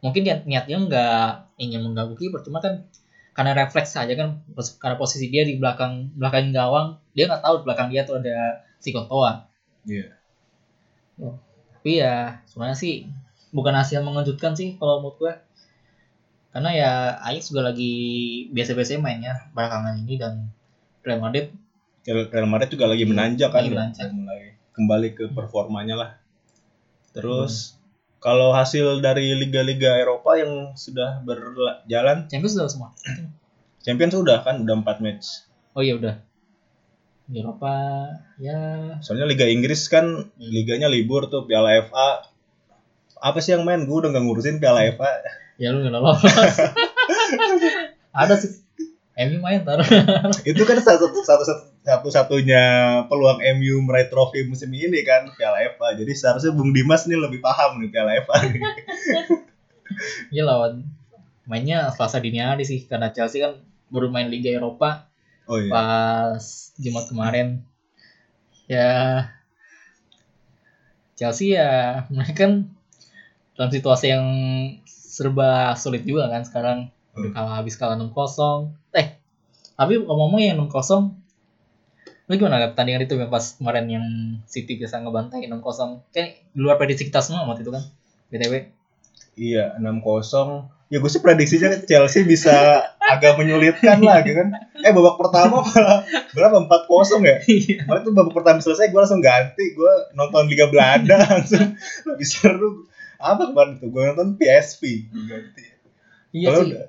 mungkin 0.04 0.22
dia 0.28 0.44
niatnya 0.44 0.78
nggak 0.84 1.32
ingin 1.58 1.82
mengganggu 1.82 2.14
kiper 2.20 2.46
cuma 2.46 2.62
kan 2.62 2.86
karena 3.34 3.58
refleks 3.58 3.98
saja 3.98 4.14
kan 4.14 4.46
karena 4.78 4.98
posisi 4.98 5.30
dia 5.34 5.42
di 5.42 5.58
belakang 5.58 6.14
belakang 6.14 6.54
gawang 6.54 7.02
dia 7.18 7.26
nggak 7.26 7.42
tahu 7.42 7.62
di 7.62 7.64
belakang 7.66 7.90
dia 7.90 8.06
tuh 8.06 8.22
ada 8.22 8.62
si 8.78 8.94
Courtois 8.94 9.42
Iya. 9.88 10.08
tapi 11.80 11.92
ya 12.04 12.44
sebenarnya 12.46 12.78
sih 12.78 13.08
bukan 13.56 13.74
hasil 13.74 14.04
mengejutkan 14.04 14.54
sih 14.54 14.76
kalau 14.76 15.00
menurut 15.00 15.18
gue. 15.18 15.34
Karena 16.52 16.70
ya 16.74 16.92
Ajax 17.24 17.54
juga 17.54 17.72
lagi 17.72 17.94
biasa-biasa 18.52 18.98
mainnya 19.00 19.48
belakangan 19.54 19.96
ini 20.02 20.18
dan 20.18 20.52
Real 21.06 21.22
Madrid 21.22 21.54
Real 22.08 22.48
Madrid 22.48 22.72
juga 22.72 22.88
lagi 22.88 23.04
menanjak 23.04 23.52
kan 23.52 23.64
menanjak. 23.64 24.08
mulai 24.10 24.56
kembali 24.72 25.10
ke 25.12 25.24
performanya 25.30 25.96
lah. 25.96 26.10
Terus 27.12 27.74
Hmm. 27.74 27.76
kalau 28.20 28.50
hasil 28.50 29.00
dari 29.00 29.34
liga-liga 29.34 29.94
Eropa 29.96 30.36
yang 30.36 30.72
sudah 30.74 31.20
berjalan, 31.22 32.26
Champions 32.26 32.54
sudah 32.54 32.68
semua 32.68 32.90
Champions 33.80 34.14
sudah 34.14 34.42
kan 34.42 34.62
udah 34.62 34.76
4 34.78 35.00
match. 35.00 35.26
oh 35.72 35.82
iya 35.82 35.94
udah 35.94 36.16
di 37.26 37.38
Eropa 37.38 37.74
ya 38.38 38.56
Soalnya 38.98 39.26
Liga 39.26 39.44
Inggris 39.46 39.86
kan 39.86 40.06
Hmm. 40.08 40.32
liganya 40.40 40.88
libur 40.88 41.28
tuh 41.28 41.44
Piala 41.44 41.76
FA. 41.82 42.24
Apa 43.18 43.38
sih 43.38 43.52
yang 43.52 43.62
main? 43.62 43.84
Gue 43.84 44.00
udah 44.00 44.10
gak 44.10 44.24
ngurusin 44.24 44.58
Piala 44.58 44.86
FA. 44.88 45.12
ya 45.58 45.74
lu 45.74 45.82
nggak 45.82 45.92
lolos 45.92 46.22
ada 48.14 48.34
sih 48.38 48.62
MU 49.18 49.42
main 49.42 49.66
tar 49.66 49.82
Itu 50.50 50.62
kan 50.70 50.78
satu 50.78 51.10
satu 51.26 51.44
satu 51.82 52.10
satunya 52.14 52.64
peluang 53.10 53.42
MU 53.58 53.82
meraih 53.82 54.14
trofi 54.14 54.46
musim 54.46 54.70
ini 54.70 55.02
kan 55.02 55.26
Piala 55.34 55.66
FA. 55.74 55.98
Jadi 55.98 56.14
seharusnya 56.14 56.54
Bung 56.54 56.70
Dimas 56.70 57.10
nih 57.10 57.18
lebih 57.18 57.42
paham 57.42 57.82
nih 57.82 57.90
Piala 57.90 58.14
FA. 58.22 58.38
ya 60.36 60.44
lawan 60.46 60.86
mainnya 61.48 61.90
Selasa 61.96 62.20
dini 62.20 62.44
hari 62.44 62.68
sih 62.68 62.86
karena 62.86 63.10
Chelsea 63.10 63.42
kan 63.42 63.58
baru 63.88 64.12
main 64.12 64.28
Liga 64.28 64.52
Eropa 64.52 65.08
Oh 65.48 65.56
iya. 65.64 65.72
pas 65.72 66.44
Jumat 66.76 67.08
kemarin 67.08 67.64
ya 68.68 69.24
Chelsea 71.16 71.56
ya 71.56 72.04
mereka 72.12 72.36
kan 72.36 72.52
dalam 73.56 73.72
situasi 73.72 74.12
yang 74.12 74.28
serba 74.86 75.74
sulit 75.80 76.04
juga 76.04 76.28
kan 76.30 76.44
sekarang 76.44 76.80
udah 77.18 77.32
kalah 77.34 77.54
habis 77.60 77.76
kalah 77.76 77.98
6-0 77.98 78.14
eh 78.94 79.08
tapi 79.78 79.94
ngomong-ngomong 80.02 80.42
yang 80.42 80.58
6-0 80.70 81.14
lu 82.28 82.34
gimana 82.36 82.60
liat 82.60 82.76
pertandingan 82.76 83.08
itu 83.08 83.16
yang 83.16 83.32
pas 83.32 83.56
kemarin 83.56 83.86
yang 83.88 84.06
City 84.46 84.76
bisa 84.76 85.00
ngebantai 85.00 85.48
6-0 85.48 86.12
kayak 86.12 86.44
di 86.52 86.60
luar 86.60 86.76
prediksi 86.76 87.08
kita 87.08 87.24
semua 87.24 87.48
waktu 87.48 87.64
itu 87.64 87.72
kan 87.72 87.84
BTW 88.30 88.78
Iya, 89.38 89.78
6-0. 89.78 90.90
Ya 90.90 90.98
gue 91.04 91.12
sih 91.14 91.22
prediksinya 91.22 91.70
Chelsea 91.86 92.26
bisa 92.26 92.82
agak 93.14 93.38
menyulitkan 93.38 94.02
lah 94.02 94.26
gitu 94.26 94.42
kan. 94.42 94.50
Eh 94.82 94.90
babak 94.90 95.22
pertama 95.22 95.62
malah 95.62 96.02
berapa 96.34 96.66
4-0 96.66 97.22
ya? 97.22 97.38
Iya. 97.46 97.86
Kemarin 97.86 98.02
tuh 98.02 98.14
babak 98.18 98.34
pertama 98.34 98.60
selesai 98.66 98.90
gue 98.90 98.98
langsung 98.98 99.22
ganti, 99.22 99.78
gue 99.78 99.94
nonton 100.18 100.50
Liga 100.50 100.74
Belanda 100.74 101.22
langsung 101.30 101.78
lebih 102.10 102.28
seru. 102.28 102.90
Apa 103.22 103.54
kemarin 103.54 103.78
tuh? 103.78 103.94
Gue 103.94 104.10
nonton 104.10 104.42
PSV 104.42 104.82
ganti. 105.30 105.64
iya 106.34 106.50
Kalau 106.50 106.60
sih 106.66 106.74
udah, 106.74 106.86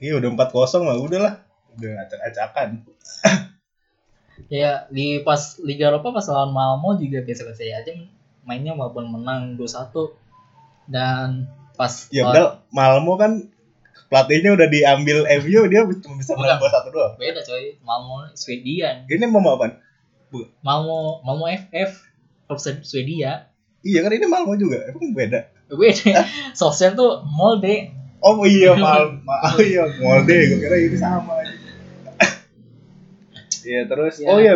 iya 0.00 0.16
udah 0.16 0.28
4-0 0.32 0.50
mah 0.80 0.96
udah 0.98 1.20
lah. 1.20 1.34
Udah 1.72 1.92
acak-acakan. 2.02 2.68
ya 4.50 4.88
di 4.88 5.20
pas 5.20 5.38
Liga 5.60 5.88
Eropa 5.88 6.10
pas 6.10 6.26
lawan 6.26 6.50
Malmo 6.50 6.96
juga 6.96 7.20
biasa-biasa 7.20 7.62
aja 7.62 7.92
mainnya 8.42 8.72
walaupun 8.72 9.06
menang 9.06 9.54
2-1 9.54 9.92
dan 10.88 11.46
pas 11.76 12.08
Ya 12.08 12.24
padahal 12.24 12.64
Malmo 12.68 13.14
kan 13.14 13.46
pelatihnya 14.08 14.50
udah 14.50 14.66
diambil 14.66 15.22
MU 15.38 15.60
dia 15.68 15.84
cuma 15.84 16.14
bisa 16.16 16.34
menang 16.34 16.58
Bukan. 16.58 16.72
2-1 16.82 16.90
doang. 16.90 17.12
beda 17.14 17.40
coy 17.42 17.64
Malmo 17.80 18.16
Swedia 18.32 19.04
Ini 19.06 19.24
mau 19.24 19.44
apa? 19.52 19.76
Malmo 20.60 21.20
Malmo 21.20 21.46
FF 21.46 21.90
klub 22.48 22.58
Swe- 22.58 22.82
Swedia 22.82 23.52
Iya 23.80 24.00
kan 24.00 24.12
ini 24.12 24.24
Malmo 24.24 24.56
juga, 24.56 24.82
emang 24.84 25.12
beda. 25.12 25.46
beda 25.70 26.26
Solskjaer 26.52 26.92
tuh 26.92 27.22
Molde 27.24 27.92
Oh 28.20 28.44
iya 28.44 28.76
mal, 28.76 29.16
mal 29.24 29.56
oh 29.56 29.60
iya 29.64 29.88
Molde, 29.96 30.36
gue 30.36 30.58
kira 30.60 30.76
ini 30.76 30.96
sama. 31.00 31.40
Iya 33.60 33.84
terus, 33.88 34.20
Ya. 34.20 34.28
oh 34.28 34.38
iya 34.40 34.54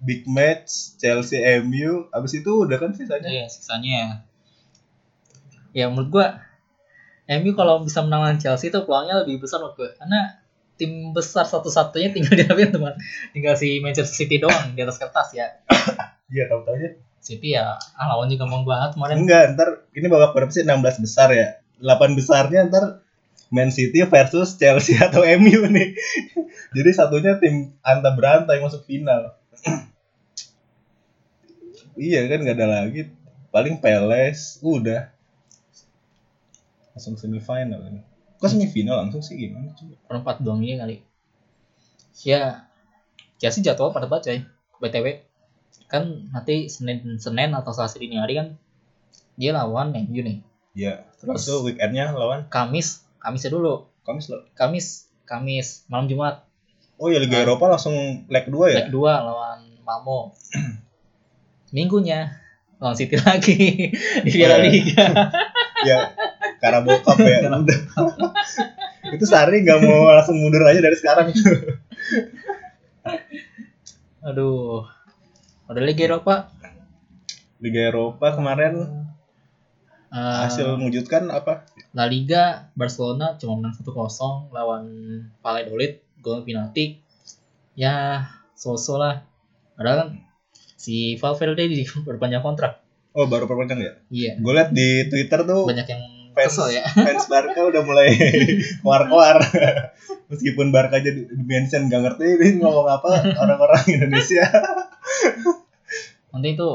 big 0.00 0.24
match 0.24 0.96
Chelsea 0.96 1.40
MU, 1.60 2.08
abis 2.12 2.40
itu 2.40 2.50
udah 2.64 2.76
kan 2.80 2.92
sisanya. 2.96 3.28
Iya, 3.28 3.44
sisanya. 3.52 4.24
Ya 5.76 5.86
menurut 5.92 6.08
gua 6.10 6.26
MU 7.30 7.52
kalau 7.54 7.84
bisa 7.84 8.02
menang 8.02 8.26
lawan 8.26 8.38
Chelsea 8.40 8.72
itu 8.72 8.80
peluangnya 8.82 9.22
lebih 9.22 9.44
besar 9.44 9.60
menurut 9.62 9.76
gua. 9.76 9.90
Karena 9.96 10.40
tim 10.80 11.12
besar 11.12 11.44
satu-satunya 11.44 12.10
tinggal 12.16 12.34
dihadapi 12.40 12.72
teman. 12.72 12.96
Tinggal 13.36 13.54
si 13.54 13.78
Manchester 13.84 14.16
City 14.24 14.40
doang 14.40 14.72
di 14.72 14.80
atas 14.80 14.96
kertas 14.98 15.36
ya. 15.36 15.46
Iya 16.30 16.46
tahu 16.46 16.62
tahu 16.62 16.78
aja. 16.78 16.94
City 17.18 17.58
ya 17.58 17.74
ah 17.74 18.06
lawan 18.06 18.30
juga 18.30 18.46
gampang 18.46 18.62
banget 18.62 18.90
kemarin. 18.94 19.14
Enggak, 19.18 19.42
ntar 19.58 19.68
ini 19.98 20.06
babak 20.06 20.30
berapa 20.30 20.48
sih 20.54 20.62
16 20.62 21.02
besar 21.02 21.28
ya? 21.34 21.59
8 21.80 22.18
besarnya 22.18 22.68
ntar 22.68 23.00
Man 23.50 23.74
City 23.74 24.06
versus 24.06 24.54
Chelsea 24.54 24.94
atau 25.06 25.26
MU 25.26 25.66
nih. 25.66 25.98
Jadi 26.70 26.90
satunya 26.94 27.36
tim 27.42 27.74
anta 27.82 28.14
beranta 28.14 28.54
yang 28.54 28.70
masuk 28.70 28.86
final. 28.86 29.34
iya 31.98 32.30
kan 32.30 32.38
nggak 32.46 32.56
ada 32.56 32.68
lagi. 32.68 33.10
Paling 33.50 33.82
Peles 33.82 34.62
udah 34.62 35.10
langsung 36.94 37.18
semifinal 37.18 37.82
ini. 37.90 38.00
Kok 38.38 38.50
semifinal 38.54 39.02
langsung 39.02 39.20
sih 39.20 39.34
gimana? 39.34 39.74
Perempat 40.06 40.38
doang 40.40 40.62
ya 40.62 40.78
kali. 40.78 41.02
Ya 42.22 42.70
Chelsea 43.42 43.66
jadwal 43.66 43.90
pada 43.90 44.06
baca 44.06 44.30
ya. 44.30 44.46
BTW 44.80 45.26
kan 45.90 46.30
nanti 46.30 46.70
Senin 46.70 47.18
Senin 47.18 47.50
atau 47.50 47.74
Selasa 47.74 47.98
dini 47.98 48.16
hari 48.16 48.38
kan 48.38 48.54
dia 49.34 49.50
lawan 49.50 49.90
MU 50.06 50.22
nih. 50.22 50.38
Iya. 50.72 51.04
Terus- 51.18 51.42
Terus 51.42 51.44
itu 51.44 51.56
weekendnya 51.64 52.12
lawan 52.12 52.46
Kamis, 52.46 53.02
Kamisnya 53.18 53.50
dulu. 53.50 53.90
Kamis 54.00 54.26
lo. 54.28 54.46
Kamis, 54.52 55.10
Kamis 55.22 55.84
malam 55.86 56.06
Jumat 56.06 56.42
Oh 56.96 57.08
ya 57.08 57.16
Liga 57.16 57.40
Ah. 57.40 57.44
Eropa 57.44 57.64
langsung 57.66 57.96
leg 58.26 58.44
2 58.46 58.70
ya? 58.70 58.84
leg 58.84 58.88
2 58.88 59.00
lawan 59.00 59.58
Malmo. 59.82 60.36
Minggunya 61.72 62.28
lawan 62.76 62.92
City 62.92 63.16
lagi 63.16 63.56
di 64.24 64.30
Piala 64.30 64.58
Oh. 64.58 64.64
Liga. 64.64 65.04
ya 65.88 66.12
karena 66.60 66.84
bokap 66.84 67.16
ya 67.18 67.40
itu 69.16 69.24
Sari 69.24 69.64
nggak 69.64 69.80
mau 69.80 70.12
langsung 70.12 70.36
mundur 70.36 70.60
aja 70.62 70.76
dari 70.78 70.92
sekarang 70.92 71.32
Aduh. 74.20 74.84
Udah 75.66 75.82
Liga 75.82 76.04
Eropa. 76.04 76.52
Liga 77.60 77.88
Eropa 77.88 78.36
kemarin 78.36 79.08
eh, 80.10 80.36
hasil 80.46 80.76
mengejutkan 80.76 81.30
apa 81.30 81.64
La 81.94 82.06
Liga 82.06 82.70
Barcelona 82.74 83.34
cuma 83.34 83.58
menang 83.58 83.74
1-0 83.74 84.50
lawan 84.50 84.84
Valladolid 85.40 85.98
gol 86.20 86.44
penalti. 86.44 87.00
Ya, 87.74 88.28
so-so 88.52 89.00
lah. 89.00 89.24
Padahal 89.72 89.96
kan 89.96 90.08
si 90.76 91.16
Valverde 91.16 91.64
di 91.64 91.82
perpanjang 92.08 92.40
kontrak. 92.40 92.82
oh 93.10 93.26
baru 93.26 93.50
perpanjang 93.50 93.80
ya 93.82 93.92
Iya, 94.06 94.32
gue 94.38 94.52
liat 94.54 94.70
di 94.70 94.88
Twitter 95.10 95.42
tuh 95.42 95.66
banyak 95.66 95.82
yang 95.82 96.02
fans 96.30 96.54
kesel 96.54 96.70
ya. 96.70 96.86
fans 97.10 97.26
Barca 97.26 97.58
udah 97.58 97.82
mulai 97.82 98.14
keluar-keluar 98.86 99.42
meskipun 100.30 100.70
Barca 100.70 101.02
aja 101.02 101.10
di 101.10 101.26
mention 101.34 101.90
nggak 101.90 102.00
ngerti 102.06 102.38
ini 102.38 102.48
ngomong 102.62 102.86
apa 102.86 103.34
orang-orang 103.34 103.82
Indonesia 103.90 104.46
Nanti 106.30 106.48
itu 106.54 106.70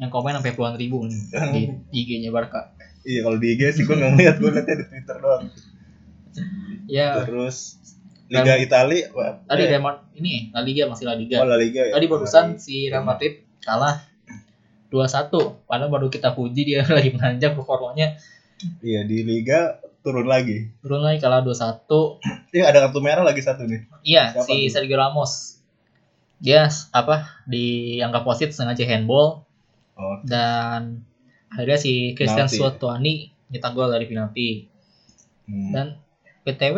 yang 0.00 0.08
komen 0.08 0.32
sampai 0.32 0.56
puluhan 0.56 0.80
ribu. 0.80 1.04
Nih 1.04 1.20
di 1.54 1.62
IG-nya 1.92 2.32
Barca. 2.32 2.72
iya 3.00 3.24
kalau 3.24 3.36
di 3.40 3.56
IG 3.56 3.62
sih 3.76 3.82
gue 3.84 3.96
nggak 3.96 4.10
ngeliat 4.12 4.36
gue 4.40 4.50
liatnya 4.52 4.76
di 4.76 4.84
Twitter 4.88 5.16
doang. 5.20 5.44
Ya, 6.90 7.22
terus 7.22 7.78
Liga 8.30 8.54
Italia 8.56 9.10
tadi 9.46 9.62
Eh, 9.66 9.68
Real 9.74 9.82
ini 10.14 10.54
La 10.54 10.62
Liga 10.62 10.86
masih 10.86 11.04
La 11.06 11.14
Liga. 11.18 11.42
oh 11.42 11.46
La 11.48 11.58
Liga 11.58 11.82
ya. 11.82 11.92
Tadi 11.98 12.06
barusan 12.06 12.46
si 12.62 12.86
Real 12.86 13.02
Madrid 13.02 13.42
kalah 13.60 14.06
2-1 14.90 15.66
padahal 15.66 15.90
baru 15.90 16.06
kita 16.10 16.34
puji 16.34 16.62
dia 16.66 16.82
lagi 16.96 17.10
menanjak 17.10 17.58
performanya. 17.58 18.16
Iya 18.84 19.02
di 19.08 19.26
Liga 19.26 19.82
turun 20.06 20.30
lagi. 20.30 20.70
Turun 20.80 21.02
lagi 21.02 21.18
kalah 21.18 21.42
2-1 21.42 21.88
Iya 22.56 22.64
ada 22.70 22.78
kartu 22.86 23.00
merah 23.02 23.24
lagi 23.26 23.42
satu 23.42 23.66
nih. 23.66 23.86
Iya 24.06 24.34
Siapa 24.34 24.46
si 24.46 24.54
tuh? 24.66 24.70
Sergio 24.70 24.96
Ramos. 24.98 25.58
Dia 26.40 26.70
apa 26.94 27.44
dianggap 27.50 28.22
wasit 28.24 28.54
sengaja 28.54 28.86
handball 28.86 29.44
oh 30.00 30.16
dan 30.24 31.04
akhirnya 31.52 31.76
si 31.76 32.16
Christian 32.16 32.48
Penalti. 32.48 32.56
Suatoni 32.56 33.14
nyetak 33.50 33.72
gol 33.74 33.90
dari 33.90 34.06
penalti 34.06 34.48
hmm. 35.44 35.70
dan 35.70 35.86
PTW 36.42 36.76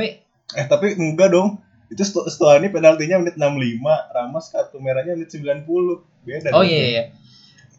Eh 0.52 0.66
tapi 0.66 0.92
enggak 0.92 1.32
dong. 1.32 1.62
Itu 1.88 2.02
Stu- 2.02 2.24
Stuani 2.26 2.68
penaltinya 2.68 3.16
menit 3.16 3.37
65, 3.37 3.80
Ramos 4.12 4.48
kartu 4.48 4.76
merahnya 4.76 5.14
menit 5.14 5.32
90. 5.32 5.64
Beda. 6.22 6.52
oh 6.52 6.61
iya 6.61 6.85
iya 6.88 7.04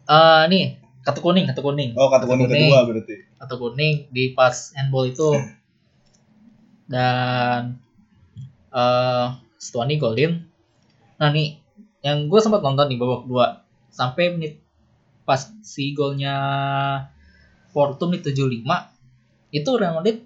Eh, 0.03 0.43
nih 0.49 0.63
kartu 0.99 1.19
kuning 1.19 1.45
kartu 1.45 1.61
kuning 1.61 1.93
Oh, 1.93 2.07
kartu 2.07 2.25
kuning 2.25 2.47
kedua 2.47 2.79
berarti. 2.83 3.15
kartu 3.35 3.55
kuning 3.57 3.93
di 4.09 4.31
pas 4.31 4.71
handball 4.73 5.05
itu 5.05 5.31
dan 6.87 7.77
eh 8.69 9.27
Stuani 9.55 9.95
golin 9.95 10.43
nah 11.15 11.29
nih 11.29 11.55
yang 12.01 12.27
gue 12.27 12.39
sempat 12.39 12.59
nonton 12.59 12.91
di 12.91 12.97
babak 12.99 13.23
dua 13.23 13.63
sampai 13.89 14.33
menit 14.33 14.59
pas 15.23 15.39
si 15.61 15.91
golnya 15.91 16.35
Porto 17.71 18.05
menit 18.05 18.27
75 18.27 18.63
itu 19.49 19.69
Real 19.73 19.95
Madrid 19.95 20.21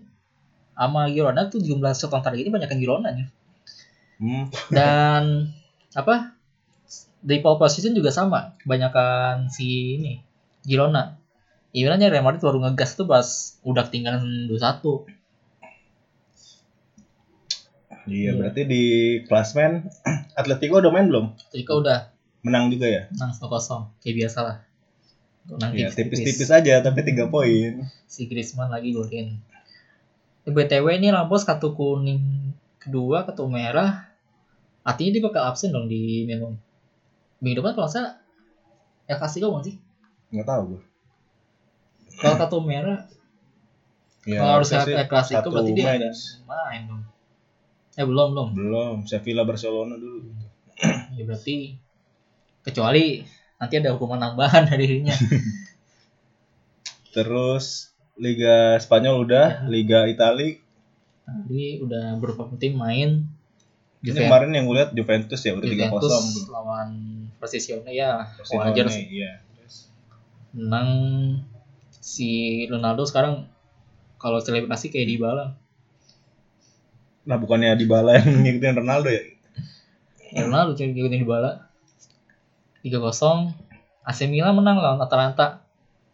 sama 0.74 1.08
Girona 1.08 1.48
tuh 1.48 1.58
jumlah 1.58 1.92
shot 1.92 2.12
on 2.12 2.22
target 2.22 2.44
ini 2.44 2.52
banyak 2.52 2.70
yang 2.70 2.82
Girona 2.82 3.10
nih 3.12 3.28
Hmm. 4.18 4.50
dan 4.74 5.54
apa 5.94 6.34
di 7.20 7.38
pole 7.38 7.58
position 7.58 7.94
juga 7.94 8.10
sama 8.10 8.58
kebanyakan 8.58 9.46
si 9.48 9.94
ini 9.96 10.14
Girona 10.62 11.14
Ibaratnya 11.70 12.10
Real 12.10 12.26
Madrid 12.26 12.42
baru 12.42 12.58
ngegas 12.60 12.98
tuh 12.98 13.06
pas 13.06 13.28
udah 13.62 13.86
ketinggalan 13.86 14.50
2-1 14.50 14.58
Iya, 18.08 18.32
Iya. 18.32 18.32
berarti 18.34 18.62
di 18.64 18.84
klasmen 19.28 19.86
Atletico 20.40 20.80
udah 20.80 20.90
main 20.90 21.06
belum? 21.06 21.36
Ketika 21.52 21.72
udah 21.76 21.98
Menang 22.40 22.72
juga 22.72 22.88
ya? 22.88 23.02
menang 23.12 23.36
1-0 23.36 23.92
kayak 24.00 24.16
biasa 24.16 24.40
lah 24.42 24.58
menang 25.50 25.72
Iya, 25.74 25.88
tipis-tipis 25.90 26.50
aja 26.50 26.80
tapi 26.80 27.02
3 27.02 27.28
poin. 27.28 27.88
si 28.06 28.26
Griezmann 28.26 28.68
lagi 28.68 28.92
golin 28.92 29.40
BTW 30.44 30.88
ini 30.94 31.08
Ramos 31.08 31.44
kartu 31.44 31.72
kuning 31.72 32.52
kedua 32.78 33.24
kartu 33.24 33.44
merah 33.46 34.08
artinya 34.82 35.12
dia 35.12 35.24
bakal 35.24 35.44
absen 35.46 35.70
dong 35.70 35.86
di 35.86 36.24
Milan 36.24 36.56
minggu 37.38 37.60
depan 37.60 37.74
kalau 37.74 37.86
saya 37.86 38.20
ya 39.06 39.16
kasih 39.16 39.42
kau 39.42 39.60
sih 39.60 39.76
Enggak 40.28 40.48
tahu 40.50 40.62
gue. 40.70 40.82
kalau 42.18 42.36
kartu 42.38 42.60
merah 42.60 43.08
Ya, 44.24 44.44
Kalau 44.44 44.60
harus 44.60 44.76
El 44.76 45.08
Clasico 45.08 45.40
satu 45.40 45.50
berarti 45.50 45.72
dia 45.72 45.88
match. 45.96 46.44
main 46.44 46.84
dong. 46.84 47.00
Eh 47.96 48.04
belum 48.04 48.36
belum. 48.36 48.50
Belum, 48.52 48.96
Sevilla 49.02 49.48
Barcelona 49.48 49.96
dulu. 49.96 50.20
Ya 51.16 51.24
berarti 51.24 51.80
kecuali 52.60 53.24
nanti 53.58 53.74
ada 53.82 53.94
hukuman 53.94 54.22
tambahan 54.22 54.70
dari 54.70 54.86
dirinya. 54.86 55.16
Terus 57.16 57.90
Liga 58.18 58.78
Spanyol 58.82 59.26
udah, 59.26 59.46
Ya. 59.66 59.70
Liga 59.70 60.00
Itali. 60.10 60.62
Tadi 61.28 61.82
udah 61.84 62.16
beberapa 62.18 62.48
tim 62.56 62.80
main 62.80 63.28
Ini 64.00 64.14
Juventus, 64.14 64.30
kemarin 64.30 64.50
yang 64.56 64.64
gue 64.70 64.76
lihat 64.80 64.92
Juventus 64.96 65.42
ya 65.44 65.52
udah 65.58 65.68
3-0 65.68 65.76
Juventus 65.76 66.14
tuh. 66.16 66.48
lawan 66.54 66.90
Frosinone 67.42 67.92
ya 67.92 68.32
wajar 68.54 68.88
sih. 68.88 69.06
Iya. 69.22 69.42
Menang 70.56 70.90
si 71.90 72.64
Ronaldo 72.72 73.04
sekarang 73.04 73.52
kalau 74.18 74.40
selebrasi 74.40 74.90
kayak 74.90 75.12
Dybala. 75.12 75.60
Nah, 77.28 77.38
bukannya 77.38 77.76
Dybala 77.76 78.24
yang 78.24 78.48
ngikutin 78.48 78.80
Ronaldo 78.80 79.12
ya? 79.12 79.22
Ya 80.32 80.48
Ronaldo 80.48 80.80
cuma 80.80 80.96
ngikutin 80.96 81.22
Dybala. 81.28 81.67
3-0 82.86 83.54
AC 84.08 84.20
Milan 84.30 84.56
menang 84.56 84.80
lawan 84.80 85.02
Atalanta. 85.04 85.62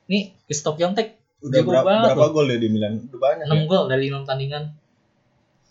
Nih, 0.10 0.36
Christoph 0.48 0.78
Piontek 0.82 1.24
Udah 1.44 1.60
Jago 1.60 1.70
berapa, 1.76 1.84
banget 1.84 2.08
berapa 2.16 2.28
gol 2.32 2.46
dia 2.48 2.60
di 2.64 2.70
Milan? 2.72 2.94
Udah 3.12 3.20
banyak 3.20 3.46
6 3.52 3.52
ya? 3.52 3.64
gol 3.68 3.84
dari 3.92 4.06
6 4.08 4.24
tandingan. 4.24 4.64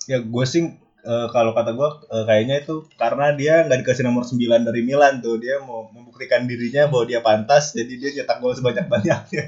Ya 0.05 0.19
gue 0.21 0.45
sih 0.45 0.69
eh, 1.01 1.27
kalau 1.33 1.57
kata 1.57 1.73
gue 1.73 1.91
eh, 2.13 2.25
kayaknya 2.29 2.57
itu 2.61 2.85
karena 3.01 3.33
dia 3.33 3.65
nggak 3.65 3.81
dikasih 3.81 4.05
nomor 4.05 4.29
9 4.29 4.69
dari 4.69 4.81
Milan 4.85 5.25
tuh 5.25 5.41
dia 5.41 5.65
mau 5.65 5.89
membuktikan 5.89 6.45
dirinya 6.45 6.93
bahwa 6.93 7.09
dia 7.09 7.25
pantas 7.25 7.73
jadi 7.73 7.93
dia 7.97 8.11
nyetak 8.21 8.39
gol 8.45 8.53
sebanyak 8.53 8.85
banyaknya. 8.85 9.45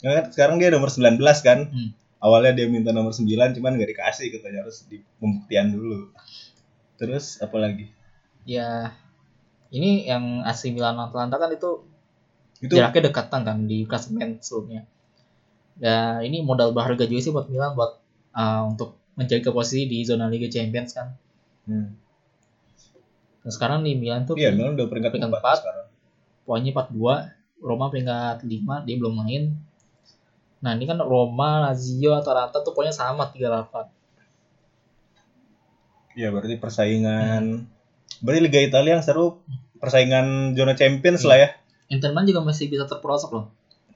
ya 0.00 0.08
kan 0.16 0.24
sekarang 0.32 0.56
dia 0.56 0.72
nomor 0.72 0.88
19 0.88 1.20
kan. 1.44 1.68
Hmm. 1.68 1.92
Awalnya 2.20 2.64
dia 2.64 2.66
minta 2.72 2.96
nomor 2.96 3.12
9 3.12 3.28
cuman 3.28 3.76
nggak 3.76 3.92
dikasih 3.92 4.32
katanya 4.32 4.64
harus 4.64 4.88
di 4.88 5.04
pembuktian 5.20 5.68
dulu. 5.68 6.16
Terus 6.96 7.44
apa 7.44 7.60
lagi? 7.60 7.92
Ya 8.48 8.94
ini 9.70 10.04
yang 10.08 10.42
AC 10.42 10.74
Milan 10.74 10.98
Atalanta 10.98 11.38
kan 11.38 11.50
itu 11.54 11.86
Itu 12.60 12.76
jaraknya 12.76 13.08
dekatan 13.08 13.40
kan 13.46 13.56
di 13.64 13.88
klasemen 13.88 14.42
sebelumnya. 14.42 14.84
Dan 15.80 16.20
ini 16.28 16.44
modal 16.44 16.76
berharga 16.76 17.08
juga 17.08 17.20
sih 17.24 17.32
buat 17.32 17.48
Milan 17.48 17.72
buat 17.72 17.96
uh, 18.36 18.68
untuk 18.68 19.00
menjaga 19.16 19.48
posisi 19.48 19.88
di 19.88 20.04
zona 20.04 20.28
Liga 20.28 20.48
Champions 20.52 20.92
kan. 20.92 21.16
Hmm. 21.64 21.96
Dan 23.40 23.50
sekarang 23.52 23.80
di 23.80 23.96
Milan 23.96 24.28
tuh 24.28 24.36
Iya, 24.36 24.52
Milan 24.52 24.76
udah 24.76 24.86
peringkat 24.92 25.10
Peringkat 25.16 25.32
4 25.32 25.40
empat. 25.40 25.56
sekarang. 25.64 25.86
poinnya 26.44 26.72
42, 26.74 27.62
Roma 27.62 27.86
peringkat 27.88 28.42
5, 28.44 28.84
dia 28.84 28.96
belum 28.98 29.14
main. 29.22 29.54
Nah, 30.60 30.76
ini 30.76 30.84
kan 30.84 31.00
Roma, 31.00 31.70
Lazio, 31.70 32.12
Atalanta 32.12 32.60
tuh 32.60 32.76
poinnya 32.76 32.92
sama 32.92 33.30
38. 33.32 33.88
Iya, 36.18 36.28
berarti 36.34 36.58
persaingan 36.60 37.64
Berarti 38.20 38.40
Liga 38.40 38.60
Italia 38.60 38.92
yang 38.94 39.02
seru 39.02 39.40
persaingan 39.76 40.52
zona 40.52 40.72
Champions 40.72 41.20
Iya. 41.20 41.28
lah 41.28 41.36
ya. 41.36 41.48
Inter 41.88 42.10
Milan 42.10 42.26
juga 42.26 42.40
masih 42.42 42.68
bisa 42.68 42.84
terperosok 42.84 43.30
loh. 43.30 43.44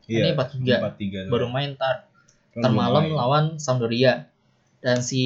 Ini 0.05 0.33
4-3. 0.33 0.81
4-3. 0.81 1.29
Baru 1.29 1.47
main 1.47 1.73
Ntar 1.75 2.09
belum 2.53 2.73
malam 2.73 3.05
lawan 3.11 3.45
Sampdoria. 3.57 4.29
Dan 4.79 5.01
si 5.01 5.23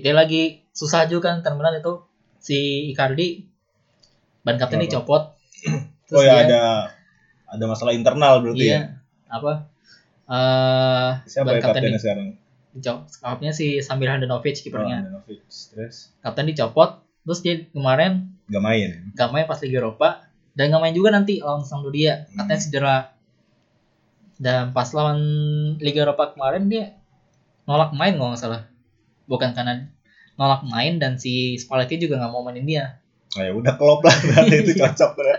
dia 0.00 0.12
lagi 0.12 0.62
susah 0.70 1.04
juga 1.04 1.28
kan 1.28 1.40
Inter 1.40 1.54
Milan 1.54 1.76
itu 1.76 2.02
si 2.38 2.58
Icardi 2.88 3.44
ban 4.40 4.56
kapten 4.56 4.80
dicopot. 4.80 5.34
Oh 6.10 6.18
ya 6.20 6.42
dia- 6.42 6.50
ada 6.50 6.62
ada 7.48 7.64
masalah 7.64 7.94
internal 7.94 8.40
berarti 8.40 8.66
ya. 8.66 8.70
Iya. 8.70 8.80
Apa? 9.30 9.52
Eh 10.26 11.10
Siapa 11.24 11.48
ya 11.48 11.58
kapten 11.58 11.86
kaptennya 11.86 11.98
sekarang? 11.98 12.28
dicopot. 12.72 13.06
Kaptennya 13.16 13.52
si 13.52 13.78
Samir 13.78 14.10
Handanovic 14.10 14.54
Oh, 14.54 14.62
kipernya. 14.64 14.96
Handanovic. 15.00 15.38
Terus 15.46 16.10
Kapten 16.18 16.46
dicopot. 16.46 16.98
Terus 17.20 17.38
dia 17.40 17.54
kemarin 17.68 18.39
gak 18.50 18.60
main. 18.60 18.90
gak 19.12 19.30
main 19.30 19.44
pas 19.44 19.58
Liga 19.58 19.78
Eropa 19.80 20.26
dan 20.52 20.68
gak 20.68 20.80
main 20.80 20.92
juga 20.92 21.10
nanti 21.10 21.38
lawan 21.38 21.62
Sampdoria 21.62 22.26
katanya 22.28 22.50
Hmm. 22.52 22.62
cedera 22.62 22.96
dan 24.36 24.72
pas 24.72 24.88
lawan 24.90 25.20
Liga 25.78 26.02
Eropa 26.02 26.32
kemarin 26.32 26.66
dia 26.66 26.96
nolak 27.62 27.92
main 27.92 28.12
kalau 28.12 28.32
nggak 28.32 28.40
salah 28.40 28.62
bukan 29.24 29.52
karena 29.52 29.86
nolak 30.34 30.64
main 30.64 30.96
dan 30.96 31.14
si 31.14 31.32
Spalletti 31.54 32.00
juga 32.00 32.16
nggak 32.16 32.30
mau 32.30 32.42
mainin 32.42 32.66
dia 32.66 32.84
Nah, 33.30 33.46
ya 33.46 33.54
udah 33.54 33.78
klop 33.78 34.02
lah 34.02 34.10
berarti 34.10 34.56
itu 34.58 34.74
cocok 34.82 35.12
lah. 35.14 35.38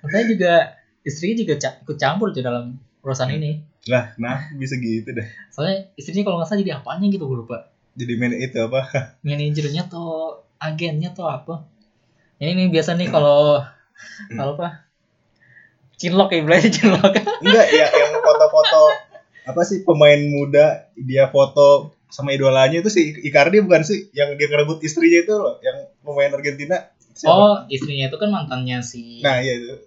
katanya 0.00 0.24
juga 0.26 0.52
istrinya 1.02 1.36
juga 1.38 1.52
ikut 1.82 1.98
campur 1.98 2.32
di 2.32 2.40
dalam 2.40 2.64
urusan 3.00 3.28
ini 3.30 3.60
Lah, 3.84 4.16
nah 4.16 4.48
bisa 4.54 4.80
gitu 4.80 5.12
deh. 5.12 5.28
soalnya 5.52 5.92
istrinya 5.92 6.24
kalau 6.24 6.40
nggak 6.40 6.48
salah 6.48 6.60
jadi 6.60 6.72
apanya 6.74 7.06
gitu 7.06 7.28
gue 7.28 7.38
lupa 7.38 7.68
Jadi 7.92 8.12
main 8.16 8.32
itu 8.32 8.56
apa? 8.58 8.80
manajernya 9.22 9.84
atau 9.84 10.06
agennya 10.56 11.12
atau 11.12 11.28
apa 11.28 11.54
ini 12.38 12.50
nih 12.56 12.68
biasa 12.70 12.96
nih 12.98 13.08
kalau 13.08 13.62
kalau 14.30 14.52
apa 14.58 14.86
cinlok 15.96 16.34
ya 16.34 16.40
berarti 16.42 16.68
cinlok 16.70 17.14
Enggak, 17.40 17.66
ya 17.70 17.86
yang 17.90 18.12
foto-foto 18.18 18.82
apa 19.44 19.60
sih 19.62 19.84
pemain 19.84 20.18
muda 20.24 20.88
dia 20.96 21.28
foto 21.28 21.92
sama 22.08 22.30
idolanya 22.32 22.80
itu 22.80 22.88
si 22.88 23.12
Icardi 23.26 23.58
bukan 23.60 23.82
sih 23.82 24.08
yang 24.14 24.38
dia 24.38 24.46
ngerebut 24.46 24.78
istrinya 24.86 25.18
itu 25.26 25.34
loh, 25.34 25.58
yang 25.66 25.90
pemain 26.06 26.30
Argentina. 26.30 26.86
Siapa? 27.10 27.34
Oh, 27.34 27.54
istrinya 27.66 28.06
itu 28.06 28.16
kan 28.22 28.30
mantannya 28.30 28.78
si 28.86 29.18
Nah, 29.18 29.42
iya 29.42 29.58
itu. 29.58 29.82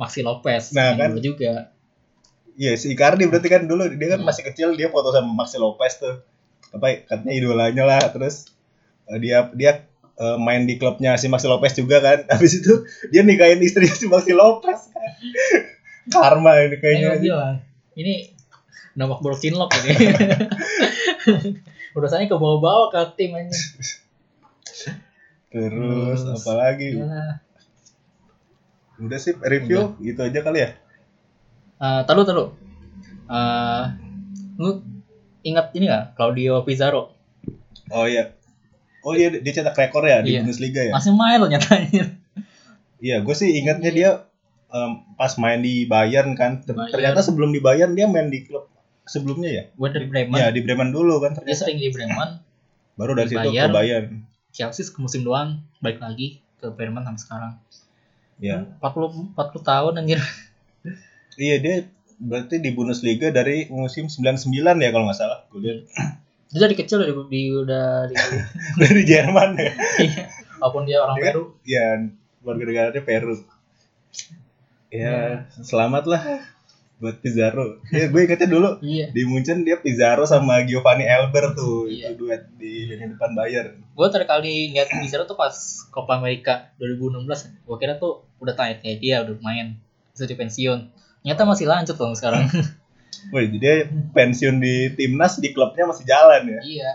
Maxi 0.00 0.24
Lopez. 0.24 0.72
Nah, 0.72 0.96
yang 0.96 0.98
kan. 0.98 1.08
dulu 1.12 1.20
juga. 1.20 1.68
Iya, 2.56 2.72
si 2.80 2.96
Icardi 2.96 3.28
berarti 3.28 3.48
kan 3.52 3.68
dulu 3.68 3.84
dia 3.94 4.16
kan 4.16 4.24
Hmm. 4.24 4.28
masih 4.32 4.48
kecil 4.48 4.80
dia 4.80 4.88
foto 4.88 5.12
sama 5.12 5.28
Maxi 5.28 5.60
Lopez 5.60 6.00
tuh. 6.00 6.24
Apa 6.72 7.04
katanya 7.04 7.32
idolanya 7.36 7.84
lah, 7.84 8.00
terus 8.08 8.48
eh, 9.12 9.20
dia 9.20 9.52
dia 9.52 9.84
eh, 10.18 10.36
main 10.36 10.66
di 10.66 10.74
klubnya 10.76 11.14
si 11.14 11.30
Maxi 11.30 11.46
Lopez 11.46 11.78
juga 11.78 12.02
kan. 12.02 12.26
Habis 12.34 12.60
itu 12.62 12.82
dia 13.08 13.22
nikahin 13.22 13.62
istrinya 13.62 13.94
si 13.94 14.10
Maxi 14.10 14.34
Lopez. 14.34 14.90
Karma 16.14 16.58
ini 16.64 16.76
Kayaknya 16.80 17.08
kayaknya. 17.14 17.20
bilang, 17.20 17.56
ini 17.94 18.14
nampak 18.96 19.20
buruk 19.20 19.38
cinlok 19.38 19.70
ini. 19.84 19.92
Urusannya 21.96 22.26
ke 22.26 22.36
bawah-bawah 22.36 22.88
ke 22.88 23.00
tim 23.20 23.36
aja. 23.36 23.52
Terus 25.52 26.20
Terus. 26.24 26.44
apa 26.44 26.52
lagi? 26.56 26.96
Ya. 26.96 27.44
Udah 28.98 29.18
sih 29.20 29.36
review 29.38 29.94
gitu 30.00 30.20
aja 30.24 30.40
kali 30.40 30.58
ya. 30.64 30.70
Uh, 31.78 32.02
taruh 32.08 32.24
taruh. 32.26 32.48
Eh, 33.28 33.84
lu 34.56 34.80
ingat 35.44 35.70
ini 35.76 35.92
gak 35.92 36.16
Claudio 36.16 36.64
Pizarro? 36.64 37.12
Oh 37.92 38.08
iya. 38.08 38.32
Oh 39.08 39.16
iya 39.16 39.32
dia 39.32 39.52
cetak 39.54 39.72
rekor 39.74 40.04
ya 40.04 40.20
di 40.20 40.36
Iya. 40.36 40.44
Bundesliga 40.44 40.82
ya. 40.84 40.92
Masih 40.92 41.12
main 41.12 41.40
loh 41.40 41.48
nyatanya. 41.48 42.04
Iya, 42.98 43.22
gue 43.22 43.32
sih 43.32 43.48
ingatnya 43.54 43.88
dia 43.88 44.10
em, 44.68 44.90
pas 45.14 45.32
main 45.36 45.56
di 45.58 45.86
Bayern 45.86 46.34
kan. 46.34 46.60
Bayern. 46.60 46.90
Ternyata 46.90 47.20
sebelum 47.22 47.48
di 47.48 47.58
Bayern 47.58 47.94
dia 47.94 48.04
main 48.04 48.28
di 48.28 48.42
klub 48.42 48.68
sebelumnya 49.04 49.48
ya. 49.48 49.62
Werder 49.74 50.04
Bremen. 50.04 50.34
Ya 50.34 50.50
di 50.50 50.60
Bremen 50.60 50.90
dulu 50.90 51.18
kan 51.18 51.32
Dia 51.32 51.40
ternyata. 51.40 51.58
sering 51.58 51.78
di 51.78 51.88
Bremen. 51.88 52.44
Baru 52.94 53.14
dari 53.14 53.24
di 53.24 53.32
situ 53.32 53.40
ke 53.40 53.48
Bayern. 53.48 53.72
Bayern. 53.72 54.06
Chelsea 54.50 54.84
ke 54.84 54.98
musim 54.98 55.22
doang. 55.22 55.62
Balik 55.78 55.98
lagi 55.98 56.42
ke 56.58 56.68
Bremen 56.68 57.00
sampai 57.00 57.22
sekarang. 57.22 57.52
Ya. 58.36 58.66
40 58.78 59.32
40 59.32 59.38
tahun 59.64 59.92
anjir. 59.96 60.20
Iya 61.34 61.56
dia 61.58 61.74
berarti 62.18 62.58
di 62.58 62.74
Bundesliga 62.74 63.30
dari 63.30 63.70
musim 63.70 64.10
99 64.10 64.50
ya 64.58 64.90
kalau 64.90 65.06
nggak 65.06 65.16
salah. 65.16 65.46
Gue 65.48 65.62
lihat 65.62 65.78
Dia 66.48 66.60
dari 66.60 66.74
kecil 66.74 66.96
udah 66.98 67.08
di, 67.08 67.14
di- 67.28 67.52
udah 67.54 67.86
di 68.06 68.14
dari 68.82 69.02
Jerman 69.04 69.50
ya. 69.54 69.72
Iya, 69.98 70.24
walaupun 70.56 70.82
dia 70.84 70.98
orang 70.98 71.16
Dia- 71.16 71.24
Peru. 71.28 71.42
Ya, 71.62 71.86
warga 72.40 72.62
negaranya 72.64 73.02
Peru. 73.02 73.36
Ya, 74.88 75.44
selamat 75.54 76.04
lah 76.04 76.22
buat 76.98 77.20
Pizarro. 77.20 77.78
Ya, 77.88 78.08
gue 78.08 78.20
ingetnya 78.20 78.48
dulu 78.48 78.80
Iya. 78.80 79.12
di 79.12 79.22
Munchen 79.22 79.62
dia 79.62 79.78
Pizarro 79.78 80.24
sama 80.24 80.64
Giovanni 80.64 81.04
Elber 81.04 81.52
tuh 81.52 81.86
Iya. 81.86 82.10
itu 82.10 82.26
duet 82.26 82.48
di 82.54 82.88
lini 82.88 83.12
depan 83.12 83.36
Bayern. 83.36 83.78
Gue 83.92 84.06
terakhir 84.08 84.26
kali 84.32 84.72
lihat 84.72 84.88
Pizarro 84.90 85.22
tuh 85.24 85.36
pas 85.36 85.52
Copa 85.88 86.16
America 86.16 86.72
2016. 86.76 87.28
Gue 87.62 87.76
kira 87.76 87.94
tuh 87.94 88.26
udah 88.38 88.50
tamat 88.52 88.80
kayak 88.80 88.98
dia 88.98 89.20
udah 89.20 89.36
main 89.38 89.76
bisa 90.10 90.26
pensiun. 90.26 90.90
Ternyata 91.20 91.42
masih 91.44 91.66
lanjut 91.68 91.94
loh 91.94 92.10
sekarang. 92.12 92.48
Woi, 93.28 93.50
dia 93.60 93.84
pensiun 93.90 94.56
di 94.56 94.94
timnas 94.96 95.36
di 95.36 95.52
klubnya 95.52 95.84
masih 95.84 96.08
jalan 96.08 96.48
ya. 96.48 96.60
iya. 96.64 96.92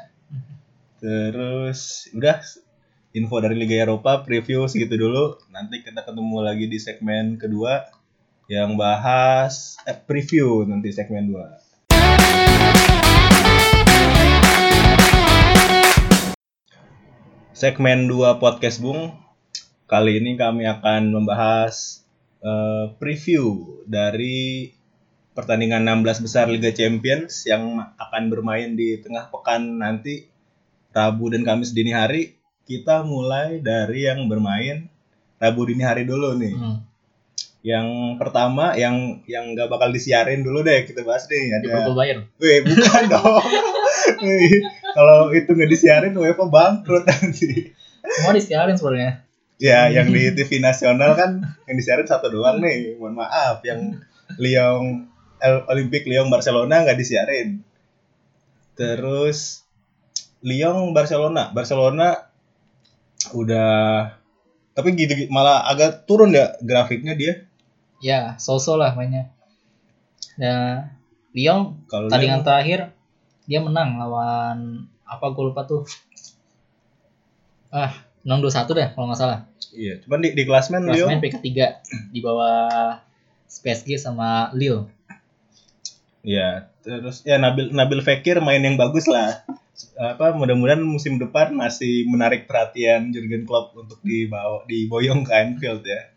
Terus 1.03 2.09
udah 2.15 2.39
info 3.13 3.37
dari 3.37 3.53
Liga 3.53 3.85
Eropa 3.85 4.25
preview 4.25 4.65
segitu 4.65 4.97
dulu. 4.97 5.37
Nanti 5.53 5.85
kita 5.85 6.01
ketemu 6.01 6.41
lagi 6.41 6.65
di 6.65 6.81
segmen 6.81 7.37
kedua 7.37 7.85
yang 8.49 8.73
bahas 8.79 9.77
eh, 9.85 9.93
preview 9.93 10.65
nanti 10.65 10.89
segmen 10.89 11.29
2. 11.29 11.63
Segmen 17.53 18.09
2 18.09 18.41
podcast 18.41 18.81
Bung. 18.81 19.13
Kali 19.85 20.17
ini 20.17 20.33
kami 20.33 20.65
akan 20.65 21.13
membahas 21.13 22.01
eh, 22.41 22.95
preview 22.97 23.79
dari 23.85 24.73
pertandingan 25.33 25.81
16 25.85 26.25
besar 26.25 26.45
Liga 26.45 26.69
Champions 26.69 27.49
yang 27.49 27.81
akan 27.97 28.29
bermain 28.29 28.77
di 28.77 29.01
tengah 29.01 29.33
pekan 29.33 29.81
nanti 29.81 30.29
Rabu 30.93 31.33
dan 31.33 31.41
Kamis 31.41 31.73
dini 31.73 31.89
hari. 31.93 32.37
Kita 32.63 33.03
mulai 33.03 33.59
dari 33.59 34.07
yang 34.07 34.29
bermain 34.29 34.87
Rabu 35.41 35.67
dini 35.67 35.83
hari 35.83 36.05
dulu 36.05 36.37
nih. 36.37 36.53
Hmm. 36.53 36.77
Yang 37.63 37.87
pertama 38.21 38.77
yang 38.77 39.25
yang 39.25 39.57
nggak 39.57 39.67
bakal 39.71 39.89
disiarin 39.89 40.43
dulu 40.43 40.61
deh 40.61 40.83
kita 40.83 41.01
bahas 41.03 41.25
nih 41.27 41.43
ada 41.51 41.65
Liverpool 41.65 41.97
Bayern. 41.97 42.21
Wih, 42.37 42.59
bukan 42.63 43.03
dong. 43.13 43.43
Kalau 44.93 45.33
itu 45.33 45.49
nggak 45.49 45.71
disiarin 45.71 46.13
UEFA 46.13 46.45
bangkrut 46.47 47.03
nanti. 47.09 47.73
Semua 48.03 48.35
disiarin 48.35 48.77
sebenarnya. 48.77 49.25
Ya, 49.63 49.87
yang 49.87 50.11
di 50.11 50.27
TV 50.35 50.59
nasional 50.59 51.15
kan 51.15 51.39
yang 51.65 51.75
disiarin 51.79 52.03
satu 52.03 52.27
doang 52.27 52.59
nih. 52.59 52.99
Mohon 52.99 53.23
maaf, 53.23 53.63
yang 53.63 53.95
Lyon 54.35 55.07
El- 55.07 55.12
Olympic 55.67 56.07
Lyon 56.07 56.31
Barcelona 56.31 56.83
nggak 56.87 56.99
disiarin. 56.99 57.59
Terus 58.73 59.63
Lyon 60.43 60.91
Barcelona, 60.95 61.51
Barcelona 61.51 62.27
udah 63.31 64.11
tapi 64.73 64.97
gitu 64.97 65.29
malah 65.29 65.63
agak 65.69 66.03
turun 66.09 66.33
ya 66.33 66.57
grafiknya 66.59 67.13
dia. 67.13 67.45
Ya, 68.03 68.35
so-so 68.41 68.75
lah 68.75 68.97
mainnya. 68.97 69.31
Ya, 70.35 70.89
Lyon 71.31 71.87
Kalau 71.87 72.09
tandingan 72.09 72.41
Lyon- 72.41 72.47
terakhir 72.47 72.79
dia 73.45 73.59
menang 73.61 73.99
lawan 74.01 74.87
apa 75.05 75.25
gue 75.31 75.43
lupa 75.53 75.63
tuh. 75.63 75.85
Ah, 77.69 77.93
6-2-1 78.25 78.77
deh 78.77 78.87
kalau 78.95 79.05
nggak 79.11 79.19
salah. 79.19 79.39
Iya, 79.73 80.01
cuman 80.05 80.19
di, 80.21 80.29
di 80.35 80.43
klasmen 80.45 80.83
Lyon 80.89 81.09
Klasmen 81.09 81.19
peringkat 81.21 81.41
3 81.81 82.13
di 82.13 82.19
bawah 82.19 82.99
PSG 83.63 84.01
sama 84.01 84.49
Lille. 84.57 84.89
Ya, 86.23 86.71
terus 86.79 87.19
ya 87.27 87.35
Nabil 87.35 87.75
Nabil 87.75 87.99
Fekir 87.99 88.39
main 88.39 88.63
yang 88.63 88.79
bagus 88.79 89.05
lah. 89.05 89.43
Apa 89.99 90.31
mudah-mudahan 90.31 90.79
musim 90.79 91.19
depan 91.19 91.51
masih 91.51 92.07
menarik 92.07 92.47
perhatian 92.47 93.11
Jurgen 93.11 93.43
Klopp 93.43 93.75
untuk 93.75 93.99
dibawa 93.99 94.63
diboyong 94.63 95.27
ke 95.27 95.31
Anfield 95.33 95.83
ya. 95.83 96.07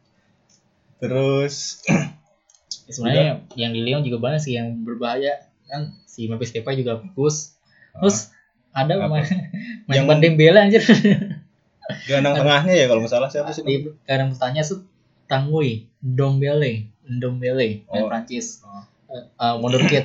Terus 1.02 1.82
Sebenarnya 2.86 3.42
yang 3.58 3.74
di 3.74 3.82
Lyon 3.82 4.06
juga 4.06 4.22
banyak 4.22 4.38
sih 4.38 4.54
yang 4.54 4.86
berbahaya 4.86 5.50
kan 5.66 5.90
si 6.06 6.30
Memphis 6.30 6.54
Depay 6.54 6.78
juga 6.78 7.02
bagus. 7.02 7.58
Terus 7.92 8.30
ada 8.70 8.94
Apa? 8.94 9.10
main 9.10 9.26
Yang- 9.90 10.06
main 10.06 10.20
Dembele 10.22 10.58
anjir. 10.62 10.82
gelandang 12.06 12.34
tengahnya 12.36 12.74
ya 12.74 12.86
kalau 12.86 12.98
nggak 12.98 13.14
salah 13.14 13.30
siapa 13.30 13.50
sih? 13.50 13.62
di 13.62 13.86
kadang 14.02 14.34
bertanya 14.34 14.62
tuh 14.62 14.82
Tangui, 15.26 15.86
Dombele, 15.98 16.90
Dombele, 17.02 17.82
Oh. 17.86 18.06
Prancis. 18.06 18.62
Oh. 18.62 18.82
Eh, 19.06 19.24
eh, 19.24 19.54
wonderkid. 19.56 20.04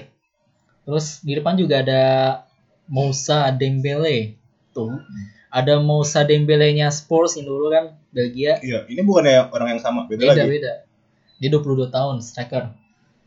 Terus 0.82 1.22
di 1.22 1.34
depan 1.34 1.56
juga 1.56 1.82
ada 1.82 2.04
Moussa 2.86 3.50
Dembele. 3.50 4.38
Tuh. 4.72 4.98
Ada 5.48 5.78
Moussa 5.78 6.24
Dembele-nya 6.24 6.88
Spurs 6.90 7.36
yang 7.36 7.46
dulu 7.46 7.70
kan 7.70 7.98
Belgia. 8.10 8.58
Iya, 8.60 8.88
ini 8.88 9.02
bukan 9.02 9.26
ya 9.26 9.48
orang 9.48 9.76
yang 9.76 9.82
sama, 9.82 10.06
beda, 10.06 10.24
Beda 10.26 10.34
lagi. 10.38 10.50
beda. 10.50 10.74
Dia 11.38 11.50
22 11.50 11.90
tahun 11.90 12.16
striker. 12.20 12.72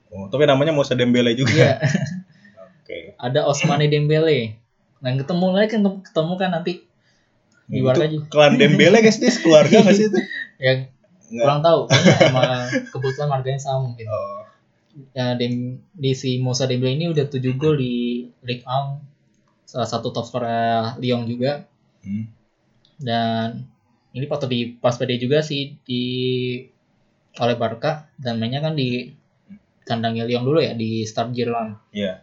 Oh, 0.08 0.26
tapi 0.28 0.46
namanya 0.46 0.70
Moussa 0.70 0.94
Dembele 0.94 1.34
juga. 1.34 1.52
Iya. 1.52 1.74
Oke. 2.80 3.16
ada 3.16 3.44
Osmane 3.44 3.88
Dembele. 3.88 4.60
Nah, 5.00 5.10
ketemu 5.12 5.46
lagi 5.50 5.68
kan 5.70 5.82
ketemu 6.00 6.32
kan 6.37 6.50
nanti 6.50 6.72
di 7.64 7.80
Nah, 7.80 7.92
itu 7.92 8.20
juga. 8.20 8.28
klan 8.28 8.56
Dembele 8.56 9.00
guys, 9.00 9.16
dia 9.16 9.28
sekeluarga 9.28 9.80
nggak 9.80 9.96
sih 9.96 10.06
itu? 10.06 10.18
Yang 10.64 10.78
Nggak. 11.24 11.44
kurang 11.44 11.60
tahu. 11.60 11.80
Emang 12.28 12.60
kebetulan 12.92 13.28
marganya 13.30 13.56
sama 13.58 13.88
mungkin. 13.88 14.04
Oh, 14.06 14.43
Ya, 15.14 15.35
Dem, 15.35 15.83
di 15.90 16.14
si 16.14 16.38
Moussa 16.38 16.70
Dembele 16.70 16.94
ini 16.94 17.11
udah 17.11 17.26
7 17.26 17.42
gol 17.59 17.78
di 17.78 18.26
Ligue 18.46 18.62
1. 18.62 19.02
Salah 19.66 19.88
satu 19.90 20.14
top 20.14 20.26
scorer 20.26 20.94
Lyon 21.02 21.26
juga. 21.26 21.66
hmm. 22.07 22.24
Dan 23.02 23.66
ini 24.14 24.30
patut 24.30 24.46
di 24.46 24.70
pas 24.78 24.94
PD 24.94 25.18
juga 25.18 25.42
sih 25.42 25.74
di 25.83 26.02
oleh 27.35 27.59
Barca 27.59 28.07
dan 28.14 28.38
mainnya 28.38 28.62
kan 28.62 28.78
di 28.78 29.11
kandangnya 29.83 30.24
Lyon 30.24 30.46
dulu 30.46 30.62
ya 30.62 30.78
di 30.78 31.02
Stade 31.02 31.35
Girland. 31.35 31.74
Iya. 31.90 32.22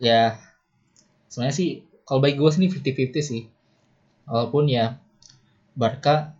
ya 0.00 0.40
sebenarnya 1.28 1.54
sih 1.54 1.70
kalau 2.08 2.24
bagi 2.24 2.40
gue 2.40 2.50
sih 2.50 2.64
ini 2.64 2.72
50-50 2.72 3.20
sih 3.20 3.42
walaupun 4.24 4.66
ya 4.66 4.96
Barca 5.76 6.34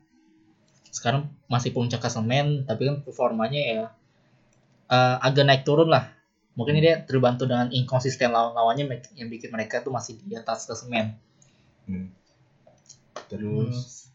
sekarang 0.91 1.31
masih 1.47 1.71
puncak 1.71 2.03
klasemen 2.03 2.67
tapi 2.67 2.89
kan 2.89 3.05
performanya 3.05 3.61
ya 3.61 3.83
eh, 4.91 5.17
agak 5.23 5.45
naik 5.47 5.63
turun 5.63 5.89
lah. 5.89 6.11
Mungkin 6.59 6.83
dia 6.83 7.01
terbantu 7.07 7.47
dengan 7.47 7.71
inkonsisten 7.71 8.35
lawan-lawannya 8.35 8.91
yang 9.17 9.31
bikin 9.31 9.55
mereka 9.55 9.81
tuh 9.81 9.95
masih 9.95 10.19
di 10.27 10.35
atas 10.35 10.67
klasemen 10.67 11.17
Hmm. 11.91 12.07
Terus? 13.27 14.07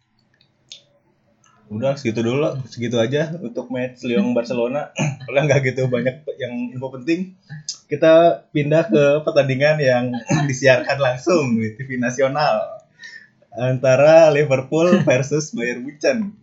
Udah 1.66 1.98
segitu 1.98 2.22
dulu 2.22 2.62
segitu 2.70 2.96
aja 3.02 3.36
untuk 3.42 3.68
match 3.68 4.06
Lyon 4.08 4.32
Barcelona. 4.32 4.96
Kalau 5.28 5.44
nggak 5.44 5.60
gitu. 5.66 5.92
Banyak 5.92 6.24
yang 6.40 6.72
info 6.72 6.88
penting. 6.94 7.36
Kita 7.92 8.46
pindah 8.54 8.88
ke 8.88 9.04
pertandingan 9.28 9.76
yang 9.82 10.06
disiarkan 10.50 11.02
langsung 11.02 11.58
di 11.58 11.74
TV 11.76 12.00
nasional. 12.00 12.86
Antara 13.52 14.32
Liverpool 14.32 15.00
versus 15.08 15.52
Bayern 15.52 15.84
Munchen. 15.84 16.38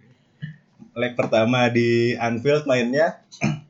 Leg 0.92 1.16
pertama 1.16 1.72
di 1.72 2.12
Anfield 2.20 2.68
mainnya 2.68 3.24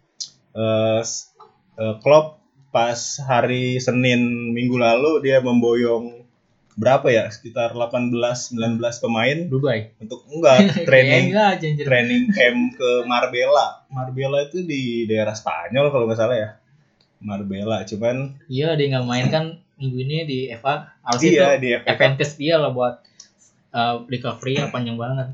eh 0.53 1.01
s- 1.01 1.33
eh, 1.77 1.95
Klopp 2.01 2.41
pas 2.73 2.97
hari 3.23 3.77
Senin 3.79 4.53
minggu 4.53 4.77
lalu 4.77 5.21
dia 5.21 5.41
memboyong 5.41 6.25
berapa 6.73 7.05
ya 7.13 7.29
sekitar 7.29 7.77
18 7.77 8.09
19 8.57 8.81
pemain 9.05 9.39
Dubai 9.45 9.93
untuk 10.01 10.25
enggak 10.29 10.73
training 10.89 11.37
enggak 11.37 11.49
aja 11.61 11.67
anjir. 11.69 11.85
training 11.85 12.23
camp 12.37 12.61
ke 12.75 12.91
Marbella. 13.05 13.85
Marbella 13.93 14.41
itu 14.43 14.65
di 14.65 15.05
daerah 15.05 15.37
Spanyol 15.37 15.93
kalau 15.93 16.09
nggak 16.09 16.17
salah 16.17 16.37
ya. 16.37 16.51
Marbella, 17.23 17.85
cuman 17.87 18.35
iya 18.51 18.75
dia 18.75 18.89
nggak 18.91 19.07
main 19.07 19.27
kan 19.31 19.45
minggu 19.79 19.99
ini 20.01 20.17
di 20.25 20.39
FA 20.51 20.91
harusnya 21.07 21.31
iya 21.31 21.47
itu 21.55 21.61
di 21.61 21.69
FA 21.77 21.93
Cup. 21.95 22.19
dia 22.35 22.57
lah 22.59 22.71
buat 22.75 22.95
uh, 23.71 24.03
recovery 24.09 24.59
yang 24.59 24.73
panjang 24.75 24.97
banget 24.97 25.29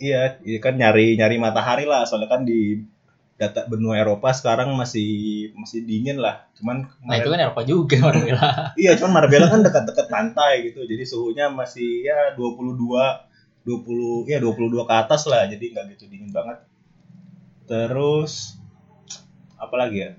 Iya, 0.00 0.40
ini 0.40 0.58
kan 0.58 0.74
nyari 0.74 1.12
nyari 1.14 1.36
matahari 1.36 1.84
lah, 1.84 2.08
soalnya 2.08 2.26
kan 2.26 2.42
di 2.42 2.80
data 3.40 3.64
benua 3.64 3.96
Eropa 3.96 4.36
sekarang 4.36 4.76
masih 4.76 5.48
masih 5.56 5.80
dingin 5.88 6.20
lah. 6.20 6.44
Cuman 6.60 6.84
nah 7.00 7.16
itu 7.16 7.32
kan 7.32 7.40
Eropa 7.40 7.64
juga 7.64 7.96
Marbella 8.04 8.76
iya, 8.76 8.92
cuman 9.00 9.12
Marbella 9.16 9.48
kan 9.48 9.64
dekat-dekat 9.64 10.06
pantai 10.12 10.68
gitu. 10.68 10.84
Jadi 10.84 11.08
suhunya 11.08 11.48
masih 11.48 12.04
ya 12.04 12.36
22 12.36 12.76
20 13.64 14.28
ya 14.28 14.38
22 14.44 14.84
ke 14.84 14.94
atas 14.94 15.24
lah. 15.24 15.48
Jadi 15.48 15.72
nggak 15.72 15.96
gitu 15.96 16.04
dingin 16.12 16.28
banget. 16.28 16.60
Terus 17.64 18.60
apa 19.56 19.74
lagi 19.80 20.04
ya? 20.04 20.10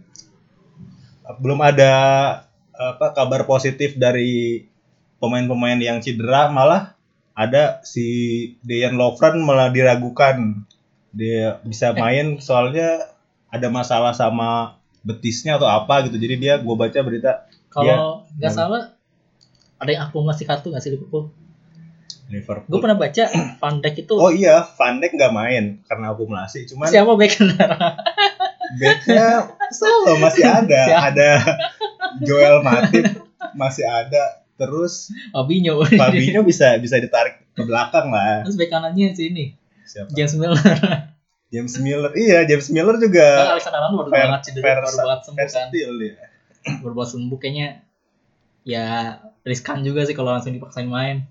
Belum 1.37 1.61
ada 1.61 1.93
apa 2.73 3.13
kabar 3.13 3.45
positif 3.45 3.93
dari 3.93 4.65
pemain-pemain 5.21 5.77
yang 5.77 6.01
cedera 6.01 6.49
malah 6.49 6.97
ada 7.37 7.85
si 7.85 8.57
Dejan 8.65 8.97
Lovren 8.97 9.37
malah 9.45 9.69
diragukan 9.69 10.65
dia 11.11 11.59
bisa 11.67 11.91
main 11.91 12.39
soalnya 12.39 13.11
ada 13.51 13.67
masalah 13.67 14.15
sama 14.15 14.79
betisnya 15.03 15.59
atau 15.59 15.67
apa 15.67 16.07
gitu. 16.07 16.17
Jadi 16.17 16.39
dia 16.39 16.57
gue 16.57 16.75
baca 16.75 16.99
berita 17.03 17.45
Kalau 17.71 18.27
nggak 18.35 18.51
salah 18.51 18.95
ada 19.81 19.89
yang 19.91 20.03
akumulasi 20.07 20.43
kartu 20.47 20.71
nggak 20.71 20.83
sih 20.83 20.91
Liverpool? 20.91 21.31
Liverpool. 22.31 22.71
Gue 22.71 22.79
pernah 22.79 22.95
baca 22.99 23.23
Van 23.59 23.75
Dijk 23.83 23.95
itu. 24.07 24.15
Oh 24.15 24.31
iya 24.31 24.63
Van 24.79 25.03
Dijk 25.03 25.11
nggak 25.19 25.33
main 25.35 25.63
karena 25.87 26.15
akumulasi 26.15 26.67
cuman 26.71 26.87
siapa 26.87 27.11
back 27.15 27.33
backnya 28.79 29.27
solo 29.79 30.15
masih 30.19 30.43
ada. 30.47 30.81
Siapa? 30.87 31.07
ada 31.11 31.31
Joel 32.23 32.63
Matip 32.63 33.05
masih 33.55 33.83
ada. 33.83 34.43
Terus 34.55 35.11
Fabinho. 35.35 35.83
Fabinho 35.83 36.43
bisa 36.47 36.79
bisa 36.79 36.95
ditarik 37.01 37.43
ke 37.51 37.63
belakang 37.67 38.13
lah. 38.13 38.47
Terus 38.47 38.55
back 38.55 38.71
kanannya 38.71 39.11
sini 39.11 39.60
siapa 39.91 40.09
James 40.15 40.33
Miller. 40.39 40.59
James 41.53 41.75
Miller 41.77 42.11
iya 42.15 42.47
James 42.47 42.71
Miller 42.71 42.95
Kan 42.95 43.03
juga 43.03 43.27
Alexander 43.51 43.83
Arnold 43.83 44.07
baru 44.07 44.09
fair- 44.09 44.23
banget 44.25 44.41
cedera, 44.47 44.63
fair- 44.63 44.79
baru 44.81 44.97
banget 45.03 45.21
sembuh 45.21 45.47
kan. 45.51 45.67
dia 45.67 45.87
Baru 46.83 46.93
banget 46.95 47.09
sembuh 47.11 47.37
kayaknya 47.37 47.67
ya 48.61 48.85
riskan 49.41 49.81
juga 49.81 50.05
sih 50.05 50.13
kalau 50.13 50.31
langsung 50.31 50.53
dipaksain 50.53 50.87
main. 50.87 51.27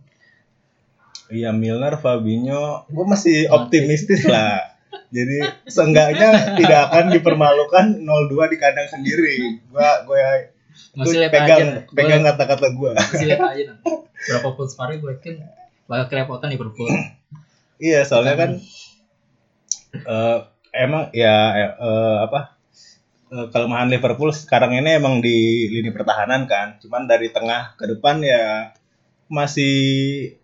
Iya 1.30 1.54
Milner, 1.54 1.94
Fabinho, 1.94 2.82
gue 2.84 3.04
masih 3.06 3.46
optimistis 3.48 4.26
lah. 4.26 4.66
Jadi 5.14 5.38
seenggaknya 5.64 6.58
tidak 6.58 6.90
akan 6.90 7.14
dipermalukan 7.14 8.02
0-2 8.02 8.50
di 8.50 8.56
kandang 8.58 8.90
sendiri. 8.90 9.62
Gua 9.70 10.02
gue 10.02 10.18
Masih 10.90 11.22
lihat 11.22 11.30
pegang 11.30 11.58
aja. 11.62 11.86
Pegang 11.86 12.22
kata-kata 12.26 12.66
gue. 12.74 12.92
Masih 12.98 13.26
lihat 13.30 13.42
aja 13.46 13.62
nanti. 13.70 13.86
Berapapun 14.26 14.66
sparring 14.66 14.98
gue 14.98 15.14
yakin 15.14 15.34
bakal 15.86 16.06
kerepotan 16.10 16.50
Liverpool. 16.50 16.90
Iya 17.80 18.04
soalnya 18.04 18.36
kan 18.36 18.50
eh, 19.96 20.38
emang 20.76 21.10
ya 21.16 21.34
eh, 21.56 21.72
eh, 21.80 22.16
apa 22.28 22.60
eh, 23.32 23.46
kelemahan 23.50 23.88
Liverpool 23.88 24.30
sekarang 24.36 24.76
ini 24.76 25.00
emang 25.00 25.24
di 25.24 25.66
lini 25.72 25.90
pertahanan 25.90 26.44
kan. 26.44 26.76
Cuman 26.78 27.08
dari 27.08 27.32
tengah 27.32 27.74
ke 27.80 27.88
depan 27.88 28.20
ya 28.20 28.76
masih 29.30 29.74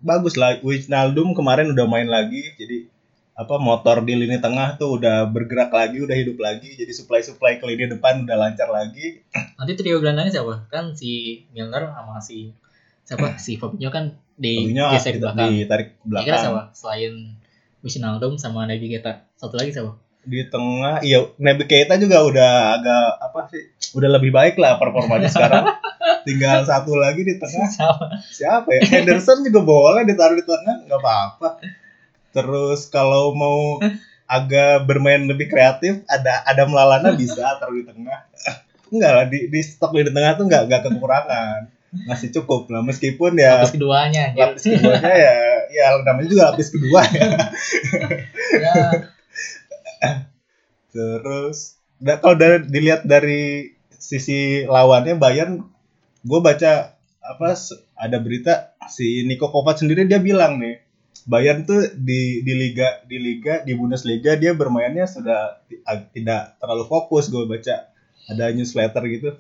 bagus 0.01 0.39
lah. 0.41 0.59
Wijnaldum 0.65 1.35
kemarin 1.37 1.75
udah 1.75 1.87
main 1.91 2.09
lagi, 2.09 2.55
jadi 2.57 2.89
apa 3.37 3.61
motor 3.61 4.01
di 4.01 4.17
lini 4.17 4.41
tengah 4.41 4.81
tuh 4.81 4.97
udah 4.97 5.29
bergerak 5.29 5.69
lagi, 5.69 6.01
udah 6.01 6.17
hidup 6.17 6.41
lagi. 6.41 6.73
Jadi 6.73 6.89
supply 6.95 7.21
supply 7.21 7.61
ke 7.61 7.65
lini 7.69 7.93
depan 7.93 8.25
udah 8.25 8.37
lancar 8.39 8.73
lagi. 8.73 9.21
Nanti 9.61 9.77
trio 9.77 10.01
gelandangnya 10.01 10.41
siapa? 10.41 10.65
Kan 10.73 10.97
si 10.97 11.45
Milner 11.53 11.93
sama 11.93 12.17
si 12.25 12.49
siapa? 13.05 13.37
si 13.45 13.61
Fabinho 13.61 13.93
kan 13.93 14.17
di 14.37 14.71
geser 14.77 15.17
ke 15.17 15.21
belakang. 15.25 15.49
ditarik 15.49 15.89
ke 15.93 15.95
Kira 15.97 16.09
belakang. 16.09 16.41
siapa? 16.45 16.63
Selain 16.77 17.13
Wijnaldum 17.81 18.37
sama 18.37 18.69
Naby 18.69 18.87
Keita. 18.93 19.25
Satu 19.35 19.57
lagi 19.57 19.73
siapa? 19.73 19.97
Di 20.27 20.43
tengah, 20.51 21.01
iya 21.01 21.25
Naby 21.39 21.65
Keita 21.65 21.97
juga 21.97 22.21
udah 22.23 22.51
agak 22.77 23.07
apa 23.23 23.41
sih? 23.49 23.63
Udah 23.95 24.11
lebih 24.13 24.31
baik 24.31 24.59
lah 24.59 24.77
performanya 24.77 25.31
sekarang. 25.31 25.65
Tinggal 26.27 26.67
satu 26.67 26.99
lagi 26.99 27.23
di 27.23 27.39
tengah. 27.39 27.67
Sama. 27.79 28.19
siapa 28.29 28.67
ya 28.75 28.83
Henderson 28.83 29.47
juga 29.47 29.63
boleh 29.63 30.03
ditaruh 30.03 30.37
di 30.37 30.45
tengah 30.45 30.87
nggak 30.87 31.01
apa-apa 31.01 31.49
terus 32.31 32.91
kalau 32.93 33.33
mau 33.33 33.81
agak 34.27 34.85
bermain 34.85 35.23
lebih 35.25 35.47
kreatif 35.47 36.03
ada 36.05 36.43
ada 36.45 36.67
melalana 36.67 37.15
bisa 37.15 37.57
taruh 37.57 37.79
di 37.79 37.87
tengah 37.87 38.27
enggak 38.91 39.13
lah 39.15 39.27
di, 39.27 39.47
di 39.51 39.61
stok 39.63 39.95
di 39.95 40.11
tengah 40.11 40.35
tuh 40.35 40.45
nggak 40.47 40.63
nggak 40.67 40.83
kekurangan 40.85 41.61
masih 42.05 42.29
cukup 42.35 42.69
lah 42.69 42.85
meskipun 42.85 43.41
ya 43.41 43.65
Lapis 43.65 43.73
keduanya. 43.73 44.35
anjir. 44.35 44.43
lapis 44.45 44.65
keduanya 44.69 45.15
ya 45.17 45.35
ya 45.73 45.87
namanya 46.05 46.29
juga 46.29 46.43
lapis 46.53 46.69
kedua 46.69 47.01
ya 47.09 47.29
ya, 48.61 48.75
terus 50.93 51.81
da, 51.97 52.21
kalau 52.21 52.37
dari 52.37 52.69
dilihat 52.69 53.09
dari 53.09 53.73
sisi 53.97 54.69
lawannya 54.69 55.17
Bayern 55.17 55.65
gue 56.27 56.41
baca 56.45 56.97
apa 57.27 57.49
ada 57.99 58.17
berita 58.23 58.77
si 58.87 59.25
Niko 59.27 59.51
Kovac 59.51 59.83
sendiri 59.83 60.07
dia 60.07 60.23
bilang 60.23 60.63
nih 60.63 60.85
Bayern 61.27 61.67
tuh 61.67 61.91
di 61.99 62.47
di 62.47 62.55
liga 62.55 63.03
di 63.03 63.19
liga 63.19 63.67
di 63.67 63.75
Bundesliga 63.75 64.39
dia 64.39 64.55
bermainnya 64.55 65.11
sudah 65.11 65.59
tidak 66.15 66.55
terlalu 66.63 66.87
fokus 66.87 67.27
gue 67.33 67.43
baca 67.51 67.91
ada 68.31 68.45
newsletter 68.55 69.03
gitu 69.11 69.31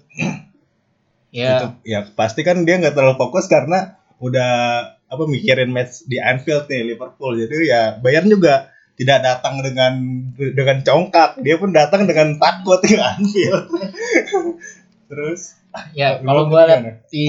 ya 1.36 1.52
Itu, 1.60 1.68
ya 1.84 2.00
pasti 2.16 2.40
kan 2.40 2.64
dia 2.64 2.80
nggak 2.80 2.96
terlalu 2.96 3.20
fokus 3.20 3.44
karena 3.44 4.00
udah 4.16 4.52
apa 5.06 5.24
mikirin 5.28 5.68
match 5.68 6.08
di 6.08 6.16
Anfield 6.16 6.64
nih 6.66 6.96
Liverpool. 6.96 7.36
Jadi 7.36 7.68
ya 7.68 8.00
Bayern 8.00 8.32
juga 8.32 8.72
tidak 8.96 9.20
datang 9.20 9.60
dengan 9.60 9.92
dengan 10.32 10.80
congkak. 10.80 11.44
Dia 11.44 11.60
pun 11.60 11.76
datang 11.76 12.08
dengan 12.08 12.40
takut 12.40 12.80
ke 12.80 12.96
Anfield. 12.96 13.68
Terus 15.12 15.60
ya 15.92 16.24
kalau 16.24 16.48
gua 16.48 16.64
lihat 16.64 17.04
di 17.12 17.28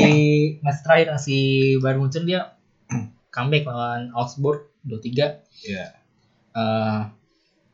match 0.64 0.88
terakhir 0.88 1.20
si 1.20 1.38
Bayern 1.84 2.00
Munchen 2.00 2.24
dia 2.24 2.56
comeback 3.36 3.68
lawan 3.68 4.16
Augsburg 4.16 4.72
2-3 4.88 5.44
ya 5.68 5.98
Eh, 6.58 7.02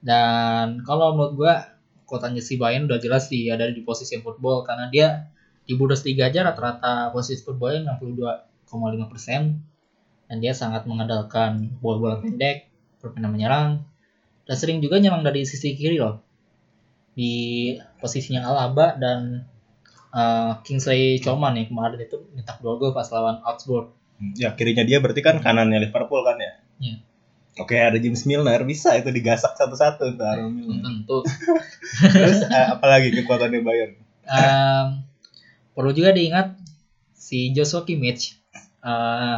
dan 0.03 0.83
kalau 0.83 1.15
menurut 1.15 1.33
gua 1.39 1.53
kotanya 2.03 2.43
si 2.43 2.59
Bayern 2.59 2.85
udah 2.91 2.99
jelas 2.99 3.31
sih 3.31 3.47
ada 3.47 3.71
di 3.71 3.81
posisi 3.81 4.19
football. 4.19 4.67
Karena 4.67 4.91
dia 4.91 5.31
di 5.63 5.73
Bundesliga 5.79 6.27
aja 6.27 6.43
rata-rata 6.43 7.11
posisi 7.15 7.39
footballnya 7.39 7.95
62,5 7.99 9.11
persen 9.11 9.41
dan 10.27 10.37
dia 10.43 10.51
sangat 10.51 10.83
mengandalkan 10.89 11.71
bola-bola 11.79 12.19
pendek 12.19 12.67
permainan 12.99 13.31
menyerang 13.31 13.69
dan 14.43 14.55
sering 14.59 14.83
juga 14.83 14.99
nyerang 14.99 15.23
dari 15.23 15.47
sisi 15.47 15.75
kiri 15.75 15.99
loh 15.99 16.19
di 17.13 17.73
posisinya 18.01 18.43
Alaba 18.43 18.97
dan 18.97 19.45
eh, 20.11 20.51
Kingsley 20.65 21.21
Coman 21.21 21.55
yang 21.55 21.69
kemarin 21.69 21.99
itu 22.01 22.17
nyetak 22.33 22.59
dua 22.59 22.75
gol 22.81 22.91
pas 22.91 23.07
lawan 23.13 23.39
Augsburg 23.45 23.93
ya 24.35 24.55
kirinya 24.55 24.83
dia 24.83 25.03
berarti 25.03 25.21
kan 25.23 25.39
kanannya 25.39 25.79
Liverpool 25.83 26.23
kan 26.25 26.39
ya 26.39 26.53
Iya. 26.81 26.97
Oke 27.61 27.77
ada 27.77 28.01
James 28.01 28.25
Milner 28.25 28.65
bisa 28.65 28.97
itu 28.97 29.13
digasak 29.13 29.53
satu-satu 29.53 30.17
Milner. 30.17 30.81
tentu 30.81 31.21
Terus 32.17 32.41
eh, 32.49 32.67
apalagi 32.73 33.13
kekuatannya 33.13 33.61
Bayern? 33.61 33.93
Em, 34.25 35.05
perlu 35.73 35.91
juga 35.93 36.13
diingat 36.13 36.57
si 37.13 37.51
Joshua 37.53 37.85
Kimmich 37.85 38.37
eh 38.83 39.37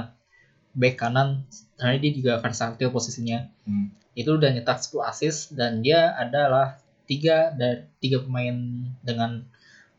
back 0.75 0.95
kanan 0.99 1.47
karena 1.79 1.95
dia 2.01 2.11
juga 2.11 2.33
versatil 2.43 2.91
posisinya 2.91 3.47
Hmm. 3.65 3.89
itu 4.13 4.29
udah 4.29 4.53
nyetak 4.53 4.77
10 4.77 5.01
assist 5.09 5.57
dan 5.57 5.81
dia 5.81 6.13
adalah 6.13 6.77
tiga 7.09 7.49
dari 7.55 7.81
tiga 7.97 8.21
pemain 8.21 8.53
dengan 9.01 9.41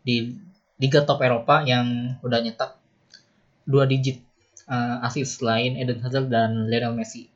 di 0.06 0.38
liga 0.78 1.02
top 1.02 1.18
Eropa 1.24 1.66
yang 1.66 2.14
udah 2.22 2.38
nyetak 2.44 2.78
dua 3.66 3.90
digit 3.90 4.22
eh, 4.70 4.96
assist 5.02 5.42
selain 5.42 5.74
Eden 5.74 5.98
Hazard 5.98 6.30
dan 6.30 6.70
Lionel 6.70 6.94
Messi. 6.94 7.26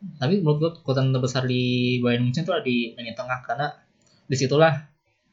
Tapi 0.00 0.40
menurut 0.40 0.58
gue 0.58 0.70
kekuatan 0.80 1.12
terbesar 1.12 1.44
di 1.44 1.98
Bayern 2.00 2.24
Munchen 2.24 2.46
itu 2.46 2.54
ada 2.54 2.64
di 2.64 2.94
lini 2.96 3.12
tengah 3.12 3.42
karena 3.44 3.68
di 4.24 4.36
situlah 4.38 4.86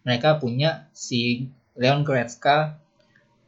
mereka 0.03 0.41
punya 0.41 0.89
si 0.91 1.47
Leon 1.77 2.01
Goretzka, 2.01 2.81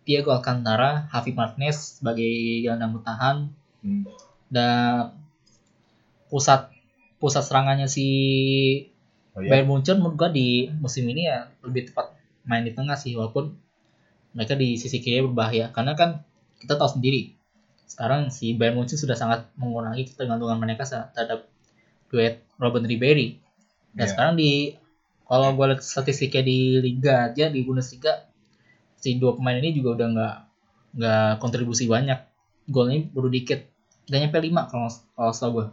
Diego 0.05 0.29
Alcantara, 0.31 1.09
Javi 1.09 1.33
Martinez 1.33 1.99
sebagai 2.01 2.29
gelandang 2.61 2.97
bertahan 2.97 3.37
Hmm. 3.79 4.03
dan 4.51 5.15
pusat 6.27 6.67
pusat 7.17 7.43
serangannya 7.43 7.87
si 7.87 8.07
Oh, 9.29 9.45
iya. 9.45 9.61
Bayern 9.61 9.69
Munchen 9.69 10.01
menurut 10.01 10.17
gua 10.17 10.29
di 10.33 10.67
musim 10.81 11.05
ini 11.05 11.29
ya 11.29 11.47
lebih 11.61 11.93
tepat 11.93 12.11
main 12.43 12.65
di 12.65 12.73
tengah 12.73 12.97
sih 12.97 13.13
walaupun 13.13 13.53
mereka 14.33 14.57
di 14.57 14.73
sisi 14.75 14.99
kiri 14.99 15.21
berbahaya 15.21 15.69
karena 15.69 15.93
kan 15.93 16.25
kita 16.59 16.75
tahu 16.75 16.97
sendiri 16.97 17.37
sekarang 17.85 18.33
si 18.33 18.57
Bayern 18.57 18.75
Munchen 18.75 18.97
sudah 18.97 19.13
sangat 19.15 19.47
mengurangi 19.55 20.09
ketergantungan 20.09 20.57
mereka 20.57 20.83
terhadap 21.13 21.45
duet 22.09 22.41
Robin 22.57 22.83
Ribery 22.83 23.37
dan 23.93 24.05
Iya. 24.05 24.11
sekarang 24.11 24.33
di 24.35 24.73
kalau 25.29 25.53
gue 25.53 25.65
lihat 25.69 25.85
statistiknya 25.85 26.41
di 26.41 26.81
Liga 26.81 27.29
aja 27.29 27.53
di 27.53 27.61
Bundesliga 27.61 28.25
si 28.97 29.21
dua 29.21 29.37
pemain 29.37 29.61
ini 29.61 29.77
juga 29.77 30.01
udah 30.01 30.07
nggak 30.09 30.35
nggak 30.97 31.31
kontribusi 31.37 31.85
banyak. 31.85 32.17
Golnya 32.65 33.05
baru 33.13 33.29
dikit. 33.29 33.61
Gak 34.09 34.25
nyampe 34.25 34.41
5 34.41 34.73
kalau 34.73 34.89
kalau 34.89 35.31
setahu 35.31 35.51
gue 35.53 35.65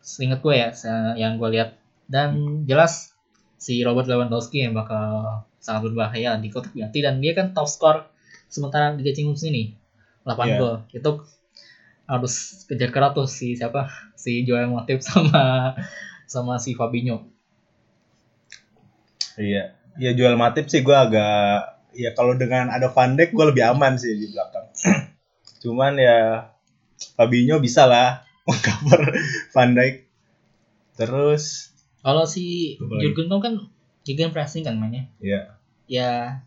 seingat 0.00 0.40
gue 0.40 0.54
ya 0.56 0.72
yang 1.20 1.36
gue 1.36 1.48
lihat 1.52 1.76
dan 2.08 2.64
jelas 2.64 3.12
si 3.60 3.84
Robert 3.84 4.08
Lewandowski 4.08 4.64
yang 4.64 4.72
bakal 4.72 5.44
sangat 5.60 5.92
berbahaya 5.92 6.40
di 6.40 6.48
kotak 6.48 6.72
penalti 6.72 7.04
dan 7.04 7.20
dia 7.20 7.36
kan 7.36 7.52
top 7.52 7.68
skor 7.68 8.08
sementara 8.48 8.96
Liga 8.96 9.12
Champions 9.12 9.44
ini. 9.44 9.76
8 10.24 10.32
Iya. 10.48 10.56
gol. 10.56 10.76
Itu 10.96 11.10
harus 12.08 12.64
kejar 12.64 12.88
keras 12.88 13.12
tuh 13.12 13.28
si 13.28 13.52
siapa? 13.52 13.92
Si 14.16 14.48
Joel 14.48 14.72
Matip 14.72 15.04
sama 15.08 15.76
sama 16.24 16.56
si 16.56 16.72
Fabinho 16.72 17.37
Iya. 19.38 19.78
Ya 19.98 20.10
jual 20.14 20.34
Matip 20.34 20.66
sih 20.68 20.82
gue 20.84 20.94
agak 20.94 21.80
ya 21.96 22.12
kalau 22.14 22.36
dengan 22.36 22.70
ada 22.70 22.92
Van 22.92 23.16
Dijk 23.16 23.34
gue 23.34 23.46
lebih 23.54 23.64
aman 23.64 23.96
sih 23.96 24.14
di 24.14 24.26
belakang. 24.34 24.66
Cuman 25.62 25.96
ya 25.98 26.50
Fabinho 27.14 27.62
bisa 27.62 27.86
lah 27.86 28.22
mengcover 28.46 29.14
Van 29.54 29.70
Dijk. 29.72 29.96
Terus 30.98 31.72
kalau 32.02 32.26
si? 32.26 32.76
Jurgen 32.78 33.30
Klopp 33.30 33.42
kan 33.46 33.54
gegen 34.08 34.32
pressing 34.32 34.64
kan 34.64 34.80
mainnya 34.80 35.04
ya 35.20 35.60
ya 35.84 36.40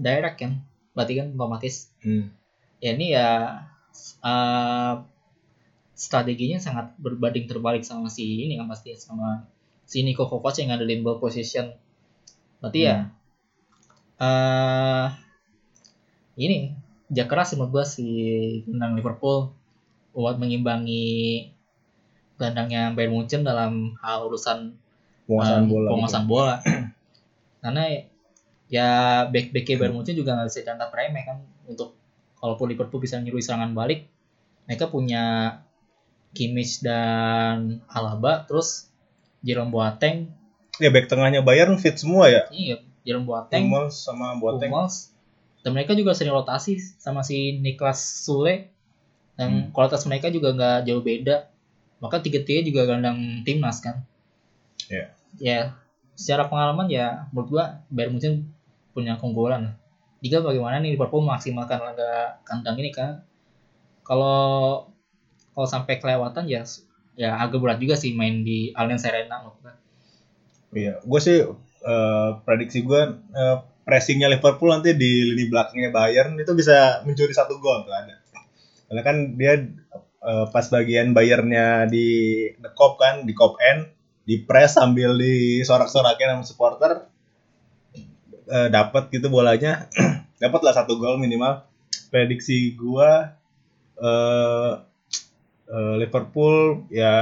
direct 0.00 0.40
kan 0.40 0.64
berarti 0.96 1.20
kan 1.20 1.36
otomatis 1.36 1.92
hmm, 2.00 2.32
ya 2.80 2.96
ini 2.96 3.12
ya 3.12 3.28
eh, 4.24 4.94
strateginya 5.92 6.56
sangat 6.56 6.96
berbanding 6.96 7.44
terbalik 7.44 7.84
sama 7.84 8.08
si 8.08 8.48
ini 8.48 8.56
kan 8.56 8.64
pasti 8.64 8.96
sama 8.96 9.44
si 9.84 10.00
Niko 10.00 10.24
Kovac 10.24 10.56
yang 10.56 10.72
ada 10.72 10.88
ball 11.04 11.20
position 11.20 11.76
berarti 12.62 12.80
ya 12.86 13.10
eh 14.22 15.06
ini 16.38 16.78
kerja 17.10 17.28
keras 17.28 17.52
sih 17.52 17.56
menurut 17.60 17.72
gua 17.74 17.84
si 17.84 18.06
gelandang 18.64 18.96
Liverpool 18.96 19.52
buat 20.14 20.40
mengimbangi 20.40 21.50
gelandangnya 22.40 22.96
Bayern 22.96 23.12
Munchen 23.12 23.44
dalam 23.44 23.98
hal 24.00 24.24
urusan 24.30 24.72
penguasaan 25.28 25.64
eh, 25.64 25.68
bola. 25.68 25.86
gitu. 25.86 25.92
penguasaan 25.92 26.26
bola. 26.26 26.56
Karena 27.62 27.82
ya 28.72 28.88
back 29.28 29.52
back 29.52 29.66
Bayern 29.76 29.92
Munchen 29.92 30.16
juga 30.16 30.38
nggak 30.38 30.48
bisa 30.48 30.64
dianggap 30.64 30.90
remeh 30.90 31.24
kan 31.28 31.38
untuk 31.68 31.94
kalaupun 32.42 32.74
Liverpool 32.74 32.98
bisa 32.98 33.22
nyerui 33.22 33.38
serangan 33.38 33.70
balik, 33.70 34.10
mereka 34.66 34.90
punya 34.90 35.56
Kimmich 36.34 36.82
dan 36.82 37.84
Alaba, 37.86 38.42
terus 38.48 38.90
Jerome 39.46 39.70
Boateng, 39.70 40.26
Ya 40.82 40.90
back 40.90 41.06
tengahnya 41.06 41.46
Bayern 41.46 41.78
fit 41.78 41.94
semua 41.94 42.26
ya. 42.26 42.42
iya 42.50 42.82
Jerome 43.06 43.22
Boateng, 43.22 43.70
Hummels 43.70 43.94
sama 44.02 44.34
Boateng. 44.34 44.66
Hummels, 44.70 45.14
dan 45.62 45.70
mereka 45.74 45.94
juga 45.94 46.10
sering 46.14 46.34
rotasi 46.34 46.78
sama 46.98 47.22
si 47.22 47.54
Niklas 47.58 47.98
Sule, 48.26 48.66
Hmm. 49.32 49.38
dan 49.38 49.50
kualitas 49.70 50.02
mereka 50.04 50.26
juga 50.28 50.50
nggak 50.52 50.78
jauh 50.90 51.00
beda. 51.00 51.46
Maka 52.02 52.18
tiga-tiga 52.18 52.66
juga 52.66 52.82
gelandang 52.82 53.46
timnas 53.46 53.78
kan. 53.78 54.02
Iya. 54.90 55.14
Ya, 55.38 55.58
secara 56.12 56.50
pengalaman 56.50 56.90
ya 56.90 57.30
menurut 57.30 57.48
gua 57.48 57.64
Bayern 57.88 58.12
Munchen 58.12 58.50
punya 58.90 59.16
keunggulan. 59.16 59.78
Liga 60.18 60.42
bagaimana 60.42 60.78
nih 60.78 60.94
Liverpool 60.94 61.22
maksimalkan 61.22 61.78
laga 61.78 62.42
kandang 62.42 62.78
ini 62.78 62.90
kan? 62.90 63.22
Kalau 64.02 64.86
kalau 65.54 65.68
sampai 65.68 65.98
kelewatan 65.98 66.46
ya 66.46 66.66
ya 67.14 67.38
agak 67.38 67.60
berat 67.60 67.78
juga 67.78 67.94
sih 67.94 68.14
main 68.14 68.42
di 68.42 68.70
Allianz 68.74 69.06
Arena 69.06 69.42
menurut 69.42 69.58
gua. 69.62 69.74
Iya, 70.72 71.04
gue 71.04 71.20
sih 71.20 71.38
eh, 71.84 72.30
prediksi 72.48 72.80
gue 72.80 73.02
eh, 73.36 73.56
pressingnya 73.84 74.32
Liverpool 74.32 74.72
nanti 74.72 74.96
di 74.96 75.28
lini 75.28 75.44
belakangnya 75.52 75.90
Bayern 75.92 76.38
itu 76.40 76.52
bisa 76.56 77.04
mencuri 77.04 77.34
satu 77.36 77.60
gol 77.60 77.84
tuh 77.84 77.92
ada. 77.92 78.16
Karena 78.88 79.02
kan 79.04 79.16
dia 79.36 79.54
eh, 80.24 80.46
pas 80.48 80.66
bagian 80.72 81.12
Bayernnya 81.12 81.84
di 81.92 82.08
the 82.56 82.72
cop 82.72 82.96
kan, 82.96 83.28
di 83.28 83.36
cop 83.36 83.60
end, 83.60 83.92
di 84.24 84.40
press 84.40 84.80
sambil 84.80 85.12
disorak-sorakin 85.20 86.40
sama 86.40 86.44
supporter 86.48 86.90
eh, 88.48 88.68
dapat 88.72 89.12
gitu 89.12 89.28
bolanya, 89.28 89.92
dapatlah 90.42 90.72
satu 90.72 90.96
gol 90.96 91.20
minimal. 91.20 91.68
Prediksi 92.08 92.72
gua 92.76 93.36
eh, 94.00 94.72
eh, 95.68 95.94
Liverpool 96.00 96.88
ya 96.88 97.14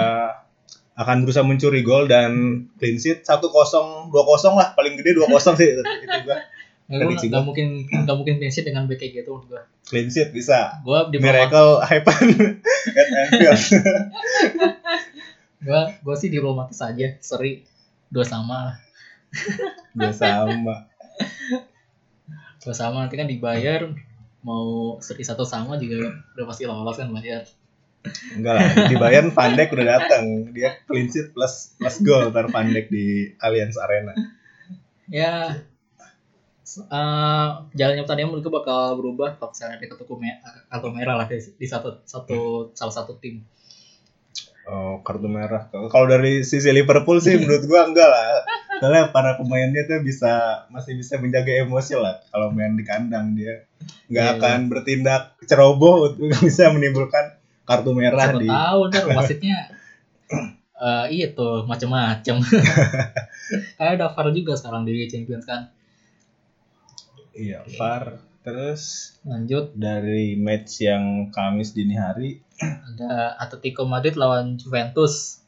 akan 1.01 1.25
berusaha 1.25 1.41
mencuri 1.41 1.81
gol 1.81 2.05
dan 2.05 2.65
clean 2.77 3.01
sheet. 3.01 3.25
1-0 3.25 3.41
2-0 4.13 4.13
lah. 4.53 4.77
Paling 4.77 5.01
gede 5.01 5.17
2-0 5.17 5.33
sih. 5.57 5.69
Itu, 5.73 5.83
itu 5.83 6.19
gua. 6.29 6.39
Prediksi 6.91 7.31
mungkin 7.31 7.87
nggak 7.87 8.17
mungkin 8.19 8.35
clean 8.43 8.53
sheet 8.53 8.67
dengan 8.67 8.91
back 8.91 8.99
kayak 8.99 9.23
gitu 9.23 9.31
menurut 9.39 9.47
gua. 9.49 9.63
clean 9.89 10.11
sheet 10.13 10.35
bisa. 10.35 10.83
Gua 10.85 11.09
di 11.09 11.17
miracle 11.23 11.81
happen 11.81 12.27
at 13.01 13.09
Anfield. 13.09 13.63
Gua 15.63 15.81
gua 16.03 16.15
sih 16.19 16.29
diplomatis 16.29 16.83
aja, 16.83 17.17
seri 17.23 17.63
dua 18.11 18.27
sama 18.27 18.75
lah. 18.75 18.77
dua 19.95 20.13
sama. 20.13 20.91
Dua 22.61 22.75
sama 22.75 23.07
nanti 23.07 23.17
kan 23.17 23.31
dibayar. 23.31 23.87
Mau 24.43 24.99
seri 24.99 25.23
satu 25.23 25.47
sama 25.47 25.79
juga 25.79 26.11
udah 26.35 26.45
pasti 26.49 26.67
lolos 26.67 26.99
kan 26.99 27.09
bayar. 27.15 27.47
Enggak 28.37 28.55
lah 28.57 28.65
di 28.89 28.97
Bayern 28.97 29.29
Van 29.29 29.53
Dijk 29.53 29.71
udah 29.77 29.87
datang 29.87 30.25
dia 30.57 30.73
clean 30.89 31.09
sheet 31.13 31.37
plus 31.37 31.77
plus 31.77 31.97
gol 32.01 32.33
ntar 32.33 32.49
Van 32.49 32.67
Dijk 32.67 32.87
di 32.89 33.29
Allianz 33.37 33.77
Arena. 33.77 34.13
Ya 35.11 35.61
eh, 36.71 37.49
jalannya 37.75 38.03
pertandingan 38.07 38.31
menurut 38.31 38.47
bakal 38.53 38.95
berubah 38.97 39.35
kalau 39.37 39.51
misalnya 39.51 39.77
ada 39.83 39.87
kartu 39.91 40.15
me- 40.17 40.41
kartu 40.71 40.89
merah 40.95 41.15
lah 41.19 41.27
di, 41.27 41.37
di 41.59 41.67
satu 41.67 41.99
satu 42.07 42.39
salah 42.73 42.95
satu 42.95 43.19
tim. 43.19 43.43
oh 44.71 45.03
kartu 45.03 45.27
merah. 45.27 45.67
Kalau 45.73 46.07
dari 46.07 46.47
sisi 46.47 46.71
Liverpool 46.71 47.19
sih 47.19 47.35
menurut 47.41 47.65
gua 47.67 47.91
enggak 47.91 48.07
lah. 48.07 48.47
Soalnya 48.79 49.11
para 49.11 49.35
pemainnya 49.35 49.83
tuh 49.85 50.01
bisa 50.01 50.65
masih 50.71 50.95
bisa 50.95 51.19
menjaga 51.19 51.53
emosi 51.65 51.99
lah 51.99 52.23
kalau 52.31 52.55
main 52.55 52.79
di 52.79 52.85
kandang 52.87 53.35
dia. 53.35 53.67
Nggak 54.07 54.27
Iya, 54.27 54.35
akan 54.39 54.59
bertindak 54.71 55.23
ceroboh 55.45 56.13
untuk 56.15 56.39
bisa 56.47 56.71
menimbulkan 56.71 57.40
kartu 57.71 57.91
merah 57.95 58.27
Siapa 58.27 58.41
di 58.43 58.49
tahu 58.49 58.79
ntar 58.91 59.05
wasitnya 59.17 59.59
iya 61.07 61.31
tuh 61.31 61.69
macam-macam. 61.69 62.37
Kayak 63.77 63.93
ada 63.95 64.07
VAR 64.09 64.27
juga 64.33 64.53
sekarang 64.57 64.83
di 64.83 65.05
Champions 65.07 65.45
kan. 65.45 65.69
iya 67.33 67.63
VAR 67.69 68.17
terus 68.41 69.13
Lanjut 69.23 69.77
dari 69.77 70.35
match 70.35 70.81
yang 70.81 71.29
Kamis 71.29 71.71
dini 71.71 71.95
hari 71.95 72.41
ada 72.59 73.37
Atletico 73.37 73.85
Madrid 73.85 74.17
lawan 74.17 74.57
Juventus. 74.57 75.45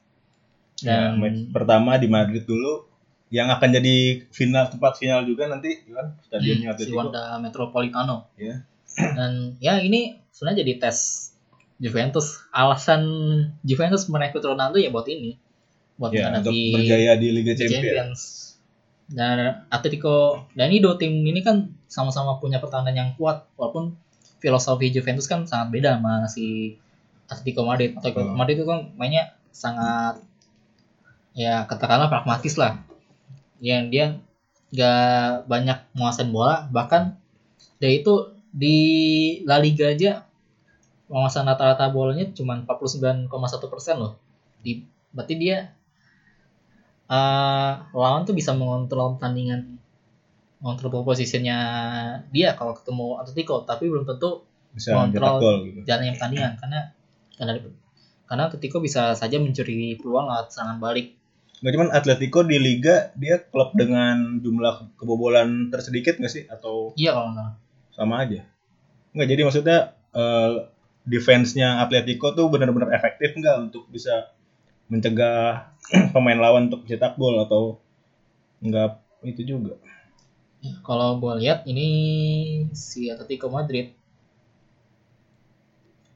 ya, 0.79 1.09
Dan 1.13 1.17
match 1.17 1.41
pertama 1.49 1.97
di 1.97 2.09
Madrid 2.09 2.45
dulu 2.45 2.85
yang 3.29 3.49
akan 3.49 3.69
jadi 3.73 3.97
final 4.29 4.69
tempat 4.69 5.01
final 5.01 5.25
juga 5.25 5.49
nanti 5.49 5.81
kan 5.89 6.13
stadionnya 6.23 6.69
Hmm, 6.69 6.77
si 6.77 6.93
Atletico 6.93 6.99
Wanda 7.01 7.23
Metropolitano. 7.39 8.29
ya 8.37 8.61
Dan 8.93 9.57
ya 9.59 9.81
ini 9.81 10.21
sebenarnya 10.29 10.61
jadi 10.61 10.73
tes 10.79 11.32
Juventus. 11.83 12.47
Alasan 12.55 13.03
Juventus 13.67 14.07
merekrut 14.07 14.47
Ronaldo 14.47 14.79
ya 14.79 14.95
buat 14.95 15.11
ini. 15.11 15.35
Buat 15.99 16.15
ya 16.15 16.31
untuk 16.31 16.55
berjaya 16.55 17.19
di 17.19 17.29
Liga 17.35 17.59
Champions 17.59 17.83
Champions. 17.83 18.21
Dan 19.11 19.67
Atletico 19.69 20.47
dan 20.55 20.71
ini 20.71 20.79
dua 20.79 20.95
tim 20.97 21.11
ini 21.11 21.43
kan 21.43 21.75
sama-sama 21.91 22.39
punya 22.39 22.63
pertahanan 22.63 22.95
yang 22.95 23.11
kuat 23.19 23.45
walaupun 23.59 23.99
filosofi 24.39 24.95
Juventus 24.95 25.27
kan 25.27 25.45
sangat 25.45 25.75
beda 25.75 25.99
sama 25.99 26.31
si 26.31 26.79
Atletico 27.27 27.67
Madrid. 27.67 27.99
Atletico 27.99 28.31
Hmm. 28.31 28.39
Madrid 28.39 28.63
itu 28.63 28.67
kan 28.71 28.95
mainnya 28.95 29.35
sangat 29.51 30.23
ya 31.35 31.67
katakanlah 31.67 32.07
pragmatis 32.09 32.55
lah. 32.55 32.79
Yang 33.59 33.85
dia 33.91 34.07
nggak 34.73 35.51
banyak 35.51 35.79
menguasain 35.93 36.31
bola 36.33 36.71
bahkan 36.73 37.21
dia 37.77 37.93
itu 37.93 38.33
di 38.55 38.79
La 39.45 39.61
Liga 39.61 39.93
aja 39.93 40.25
penguasaan 41.13 41.45
rata-rata 41.45 41.93
bolanya 41.93 42.33
cuma 42.33 42.57
49,1 42.65 43.29
persen 43.69 44.01
loh. 44.01 44.17
Di, 44.65 44.81
berarti 45.13 45.35
dia 45.37 45.69
eh 47.13 47.73
lawan 47.93 48.25
tuh 48.25 48.33
bisa 48.33 48.57
mengontrol 48.57 49.21
pertandingan 49.21 49.77
mengontrol 50.65 51.05
posisinya 51.05 51.59
dia 52.33 52.57
kalau 52.57 52.73
ketemu 52.73 53.21
Atletico 53.21 53.67
tapi 53.69 53.93
belum 53.93 54.09
tentu 54.09 54.49
bisa 54.73 54.97
gol 55.13 55.69
gitu. 55.69 55.85
jalannya 55.85 56.17
pertandingan. 56.17 56.53
Karena 56.57 56.81
karena 57.37 57.53
karena 58.25 58.43
Atletico 58.49 58.81
bisa 58.81 59.13
saja 59.13 59.37
mencuri 59.37 60.01
peluang 60.01 60.33
lewat 60.33 60.49
serangan 60.57 60.81
balik. 60.81 61.13
Nggak 61.61 61.73
cuman 61.77 61.89
Atletico 61.93 62.41
di 62.41 62.57
Liga 62.57 63.13
dia 63.21 63.37
klub 63.45 63.77
dengan 63.77 64.41
jumlah 64.41 64.97
kebobolan 64.97 65.69
tersedikit 65.69 66.17
nggak 66.17 66.33
sih? 66.33 66.49
Atau 66.49 66.97
iya 66.97 67.13
kalau 67.13 67.37
nggak 67.37 67.51
sama 67.93 68.25
aja? 68.25 68.41
Nggak 69.13 69.29
jadi 69.29 69.41
maksudnya 69.45 69.79
eh, 70.17 70.72
defense-nya 71.03 71.83
Atletico 71.83 72.31
tuh 72.35 72.47
benar-benar 72.47 72.95
efektif 72.95 73.35
nggak 73.35 73.71
untuk 73.71 73.91
bisa 73.91 74.31
mencegah 74.87 75.73
pemain 76.15 76.39
lawan 76.39 76.71
untuk 76.71 76.87
cetak 76.87 77.19
gol 77.19 77.43
atau 77.43 77.83
nggak 78.63 79.03
itu 79.27 79.43
juga? 79.57 79.79
Kalau 80.87 81.19
gue 81.19 81.43
lihat 81.43 81.67
ini 81.67 81.89
si 82.71 83.11
Atletico 83.11 83.51
Madrid. 83.51 83.91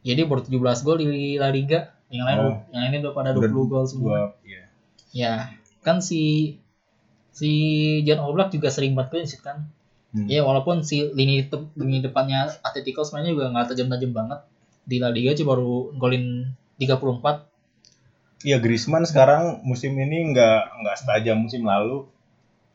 Jadi 0.06 0.22
baru 0.22 0.46
17 0.46 0.86
gol 0.86 1.02
di 1.02 1.34
La 1.34 1.50
Liga. 1.50 1.90
Yang 2.06 2.24
lain 2.30 2.38
Oh. 2.38 2.54
yang 2.70 2.80
lainnya 2.86 3.00
udah 3.10 3.14
pada 3.18 3.30
20 3.34 3.66
gol 3.66 3.84
semua. 3.90 4.06
gua 4.06 4.20
ya 4.46 4.62
ya 5.10 5.32
kan 5.82 5.98
si 5.98 6.54
si 7.34 7.50
Jan 8.06 8.22
Oblak 8.22 8.54
juga 8.54 8.70
sering 8.70 8.94
buat 8.94 9.10
clean 9.10 9.26
sheet 9.26 9.42
kan. 9.42 9.66
Hmm. 10.14 10.30
ya 10.30 10.46
walaupun 10.46 10.86
si 10.86 11.02
lini 11.12 11.50
lini 11.74 11.98
depannya 11.98 12.46
Atletico 12.62 13.02
sebenarnya 13.02 13.34
juga 13.34 13.44
nggak 13.50 13.66
tajam-tajam 13.74 14.12
banget 14.14 14.40
di 14.86 15.02
La 15.02 15.10
Liga 15.10 15.34
cuma 15.34 15.58
baru 15.58 15.90
golin 15.98 16.54
34 16.78 17.46
Iya 18.46 18.62
Griezmann 18.62 19.02
sekarang 19.08 19.64
musim 19.66 19.96
ini 19.98 20.30
nggak 20.30 20.60
nggak 20.84 20.96
setajam 21.00 21.40
musim 21.40 21.64
lalu. 21.64 22.04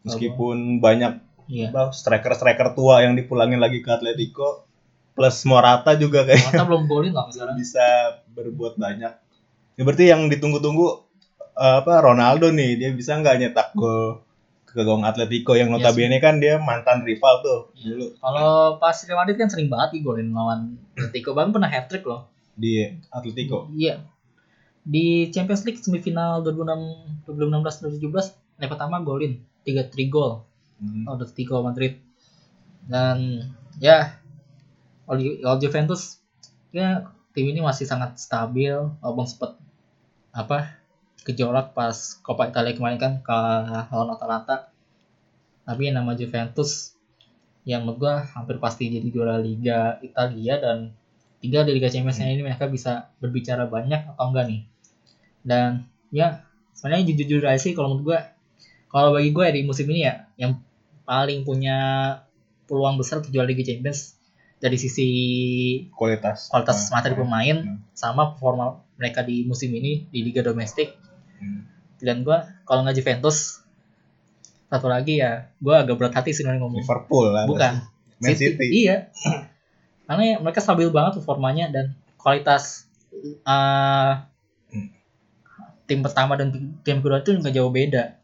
Meskipun 0.01 0.81
banyak 0.81 1.21
iya. 1.45 1.69
striker-striker 1.93 2.73
tua 2.73 3.05
yang 3.05 3.13
dipulangin 3.13 3.61
lagi 3.61 3.85
ke 3.85 3.89
Atletico 3.93 4.65
plus 5.13 5.45
Morata 5.45 5.93
juga 5.93 6.25
kayak 6.25 6.49
Mata 6.49 6.65
belum 6.69 6.83
golin 6.89 7.13
lah 7.13 7.29
sekarang. 7.29 7.55
bisa 7.61 7.85
berbuat 8.33 8.81
banyak. 8.81 9.13
Ya 9.77 9.81
berarti 9.85 10.09
yang 10.09 10.25
ditunggu-tunggu 10.33 10.87
eh, 11.55 11.75
apa 11.85 11.93
Ronaldo 12.01 12.49
nih 12.49 12.81
dia 12.81 12.89
bisa 12.89 13.21
nggak 13.21 13.37
nyetak 13.37 13.69
gol 13.77 14.25
ke 14.71 14.81
gawang 14.81 15.03
Atletico 15.03 15.53
yang 15.53 15.69
Iya 15.69 15.75
notabene 15.79 16.17
kan 16.23 16.39
dia 16.39 16.55
mantan 16.57 17.03
rival 17.03 17.43
tuh 17.43 17.59
dulu 17.75 18.15
kalau 18.23 18.79
pas 18.79 18.95
Real 19.03 19.19
Madrid 19.19 19.35
kan 19.35 19.51
sering 19.51 19.67
banget 19.67 19.99
nih 19.99 20.01
golin 20.01 20.31
lawan 20.31 20.79
Atletico 20.95 21.35
bahkan 21.35 21.51
pernah 21.51 21.67
hat 21.67 21.91
trick 21.91 22.07
loh 22.07 22.31
di 22.55 22.83
Atletico. 23.09 23.71
Iya. 23.73 24.03
Di 24.81 25.29
Champions 25.29 25.63
League 25.65 25.81
semifinal 25.81 26.41
2006 26.45 27.25
2016 27.25 28.01
2017 28.01 28.61
leg 28.61 28.69
pertama 28.69 29.01
golin 29.01 29.41
3 29.65 29.89
3 29.89 30.09
gol 30.11 30.45
Hmm. 30.81 31.05
Atletico 31.05 31.61
Madrid. 31.61 32.01
Dan 32.89 33.45
ya 33.77 34.17
kalau 35.05 35.21
Juventus 35.61 36.17
ya 36.73 37.05
tim 37.37 37.45
ini 37.45 37.61
masih 37.61 37.85
sangat 37.85 38.17
stabil 38.17 38.73
walaupun 38.73 39.29
sempat 39.29 39.61
apa 40.33 40.80
gejolak 41.21 41.77
pas 41.77 41.93
Coppa 42.25 42.49
Italia 42.49 42.73
kemarin 42.73 42.97
kan 42.97 43.13
kalah 43.21 43.87
lawan 43.93 44.13
Atalanta. 44.17 44.69
Tapi 45.65 45.89
yang 45.89 46.01
nama 46.01 46.17
Juventus 46.17 46.97
yang 47.61 47.85
menurut 47.85 47.97
gua 48.01 48.13
hampir 48.33 48.57
pasti 48.57 48.89
jadi 48.89 49.05
juara 49.13 49.37
Liga 49.37 50.01
Italia 50.01 50.57
dan 50.57 50.97
tinggal 51.37 51.61
di 51.65 51.77
Liga 51.77 51.93
Champions 51.93 52.17
ini 52.17 52.41
mereka 52.41 52.65
bisa 52.65 53.13
berbicara 53.21 53.69
banyak 53.69 54.17
atau 54.17 54.33
enggak 54.33 54.45
nih. 54.49 54.61
Dan 55.45 55.85
ya 56.09 56.41
sebenarnya 56.73 57.13
jujur-jujur 57.13 57.45
aja 57.45 57.61
sih 57.61 57.77
kalau 57.77 57.93
menurut 57.93 58.05
gua 58.17 58.19
kalau 58.91 59.15
bagi 59.15 59.31
gue 59.31 59.45
di 59.55 59.61
musim 59.63 59.87
ini 59.87 60.03
ya 60.03 60.27
yang 60.35 60.59
paling 61.07 61.47
punya 61.47 61.77
peluang 62.67 62.99
besar 62.99 63.23
untuk 63.23 63.31
juara 63.31 63.47
Liga 63.47 63.63
Champions 63.63 64.19
dari 64.61 64.77
sisi 64.77 65.07
Kualitas. 65.95 66.51
kualitas 66.53 66.91
materi 66.93 67.17
ah. 67.17 67.19
pemain 67.23 67.57
Hmm. 67.65 67.79
sama 67.97 68.35
performa 68.35 68.83
mereka 68.99 69.25
di 69.25 69.47
musim 69.47 69.73
ini 69.73 70.05
di 70.11 70.21
Liga 70.21 70.45
Domestik 70.45 70.93
Dan 72.01 72.25
gua 72.25 72.43
kalau 72.65 72.81
nggak 72.81 72.97
Juventus 72.97 73.61
satu 74.67 74.87
lagi 74.87 75.19
ya 75.19 75.51
gue 75.59 75.75
agak 75.75 75.99
berat 75.99 76.15
hati 76.15 76.31
sih 76.31 76.47
ngomong 76.47 76.79
Liverpool 76.79 77.27
lah. 77.27 77.43
bukan 77.43 77.83
Man 78.23 78.31
City. 78.31 78.71
iya 78.71 79.11
karena 80.07 80.23
ya, 80.23 80.37
mereka 80.39 80.63
stabil 80.63 80.87
banget 80.87 81.19
performanya 81.19 81.67
dan 81.67 81.85
kualitas 82.15 82.87
eh, 83.43 84.11
tim 85.83 85.99
pertama 85.99 86.39
dan 86.39 86.55
tim- 86.81 87.03
kedua 87.03 87.19
itu 87.19 87.35
nggak 87.35 87.51
jauh 87.51 87.67
beda 87.67 88.15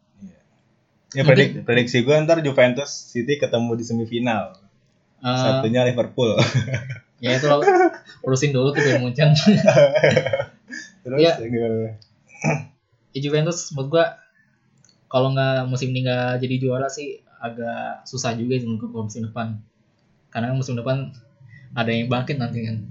Ya 1.08 1.24
predik, 1.24 1.64
prediksi 1.64 2.00
gue 2.00 2.12
ntar 2.20 2.40
Juventus 2.40 2.88
City 2.88 3.40
ketemu 3.40 3.76
di 3.76 3.84
semifinal. 3.84 4.52
Eh, 5.20 5.36
Satunya 5.40 5.80
Liverpool. 5.82 6.36
ya 7.24 7.32
itu 7.32 7.48
lo 7.48 7.64
urusin 8.20 8.52
dulu 8.52 8.76
tuh 8.76 8.84
Munchen 9.00 9.32
Terus 11.04 11.18
Iya. 11.18 11.32
gimana? 11.40 11.96
Ya 13.18 13.20
Juventus 13.20 13.74
menurut 13.74 13.90
gua 13.90 14.04
kalau 15.10 15.34
nggak 15.34 15.66
musim 15.66 15.90
ini 15.90 16.06
nggak 16.06 16.38
jadi 16.38 16.54
juara 16.62 16.86
sih 16.86 17.18
agak 17.42 18.06
susah 18.06 18.38
juga 18.38 18.54
sih 18.54 18.70
untuk 18.70 18.94
musim 18.94 19.26
depan 19.26 19.58
karena 20.30 20.54
musim 20.54 20.78
depan 20.78 21.10
ada 21.74 21.90
yang 21.90 22.06
bangkit 22.06 22.38
nanti 22.38 22.62
kan 22.62 22.76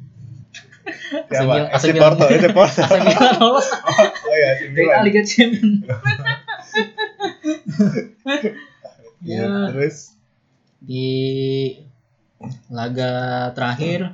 AC 1.30 1.36
Siapa? 1.36 1.68
AC 1.72 1.84
Milan. 1.92 2.04
Porto, 2.16 2.24
FC 2.32 2.48
Porto. 2.52 2.82
AC 2.88 2.96
Milan 3.04 3.34
lolos 3.40 3.68
Oh 4.28 4.36
iya, 4.36 4.48
AC 4.56 4.62
dari 4.72 4.84
Milan. 4.88 5.02
Liga 5.08 5.22
Champions 5.24 5.78
Iya, 9.18 9.44
ya 9.44 9.50
terus 9.74 10.16
di 10.78 11.10
laga 12.70 13.12
terakhir 13.58 14.14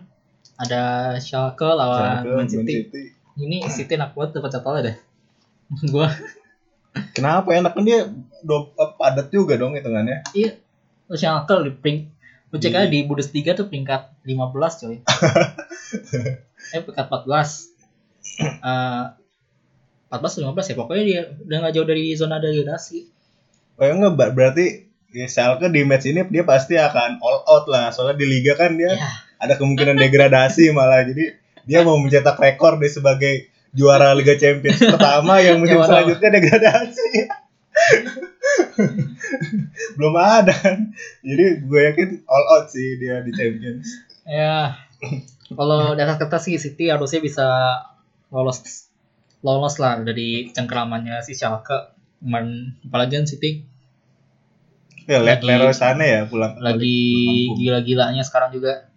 ada 0.55 1.15
Schalke 1.19 1.67
lawan 1.67 2.23
Man 2.23 2.47
City. 2.47 2.87
Ini 3.35 3.67
City 3.67 3.93
enak 3.97 4.13
banget 4.15 4.39
dapat 4.39 4.49
jadwalnya 4.53 4.81
deh. 4.93 4.97
Gua 5.83 6.07
Kenapa 7.09 7.49
enak 7.51 7.73
kan 7.73 7.81
dia 7.81 8.05
do, 8.39 8.69
padat 8.93 9.27
juga 9.27 9.57
dong 9.57 9.73
hitungannya. 9.73 10.21
iya 10.31 10.53
Schalke 11.09 11.57
di 11.61 11.73
pring 11.73 11.99
lu 12.47 12.55
cek 12.55 12.69
Di- 12.69 12.77
aja 12.77 12.85
di 12.87 12.99
Bundesliga 13.01 13.51
tuh 13.53 13.65
peringkat 13.65 14.13
15 14.21 14.79
coy. 14.79 14.95
eh 16.73 16.79
peringkat 16.79 17.05
14. 17.09 17.73
Eh 18.61 19.05
14 20.11 20.45
15 20.45 20.69
ya 20.69 20.75
pokoknya 20.75 21.03
dia 21.03 21.21
udah 21.39 21.57
nggak 21.59 21.73
jauh 21.73 21.87
dari 21.87 22.13
zona 22.13 22.37
degradasi. 22.37 23.09
Oh 23.73 23.83
ya 23.83 23.93
enggak, 23.93 24.13
ber- 24.13 24.33
berarti 24.33 24.65
ya 25.09 25.25
Schalke 25.25 25.65
di 25.67 25.81
match 25.81 26.05
ini 26.05 26.21
dia 26.27 26.45
pasti 26.45 26.77
akan 26.77 27.17
all 27.19 27.41
out 27.43 27.65
lah. 27.65 27.89
Soalnya 27.89 28.21
di 28.21 28.29
liga 28.29 28.53
kan 28.53 28.77
dia 28.77 28.93
Ya. 28.93 29.09
ada 29.39 29.57
kemungkinan 29.57 29.97
degradasi 29.97 30.69
malah. 30.69 31.01
Jadi 31.03 31.33
dia 31.65 31.81
mau 31.81 31.97
mencetak 31.97 32.37
rekor 32.37 32.77
deh 32.77 32.85
sebagai 32.87 33.49
juara 33.73 34.13
Liga 34.13 34.33
Champions 34.33 34.77
pertama 34.79 35.37
yang 35.39 35.57
musim 35.57 35.75
mana? 35.75 35.89
selanjutnya 35.89 36.29
degradasi. 36.31 37.09
Belum 39.95 40.15
ada 40.15 40.53
kan. 40.53 40.93
Jadi 41.21 41.45
gue 41.59 41.81
yakin 41.83 42.09
all 42.25 42.45
out 42.51 42.65
sih 42.67 42.95
dia 42.95 43.19
di 43.19 43.31
Champions. 43.31 44.05
Ya, 44.23 44.77
kalau 45.49 45.91
di 45.91 46.01
atas 46.01 46.17
kertas 46.17 46.43
sih 46.43 46.55
City 46.55 46.87
harusnya 46.87 47.19
bisa 47.19 47.47
lolos 48.29 48.87
lolos 49.41 49.75
lah 49.75 49.99
dari 49.99 50.47
cengkeramannya 50.49 51.19
si 51.19 51.33
Schalke. 51.33 51.91
Kemarin 52.17 52.79
apalagi 52.83 53.17
kan 53.17 53.27
City 53.27 53.51
Ya, 55.03 55.19
Lagi- 55.19 55.43
Leroy 55.43 55.75
Sané 55.75 56.07
ya 56.07 56.21
pulang 56.23 56.55
lagi 56.55 57.51
gila-gilanya 57.51 58.23
sekarang 58.23 58.53
juga 58.53 58.87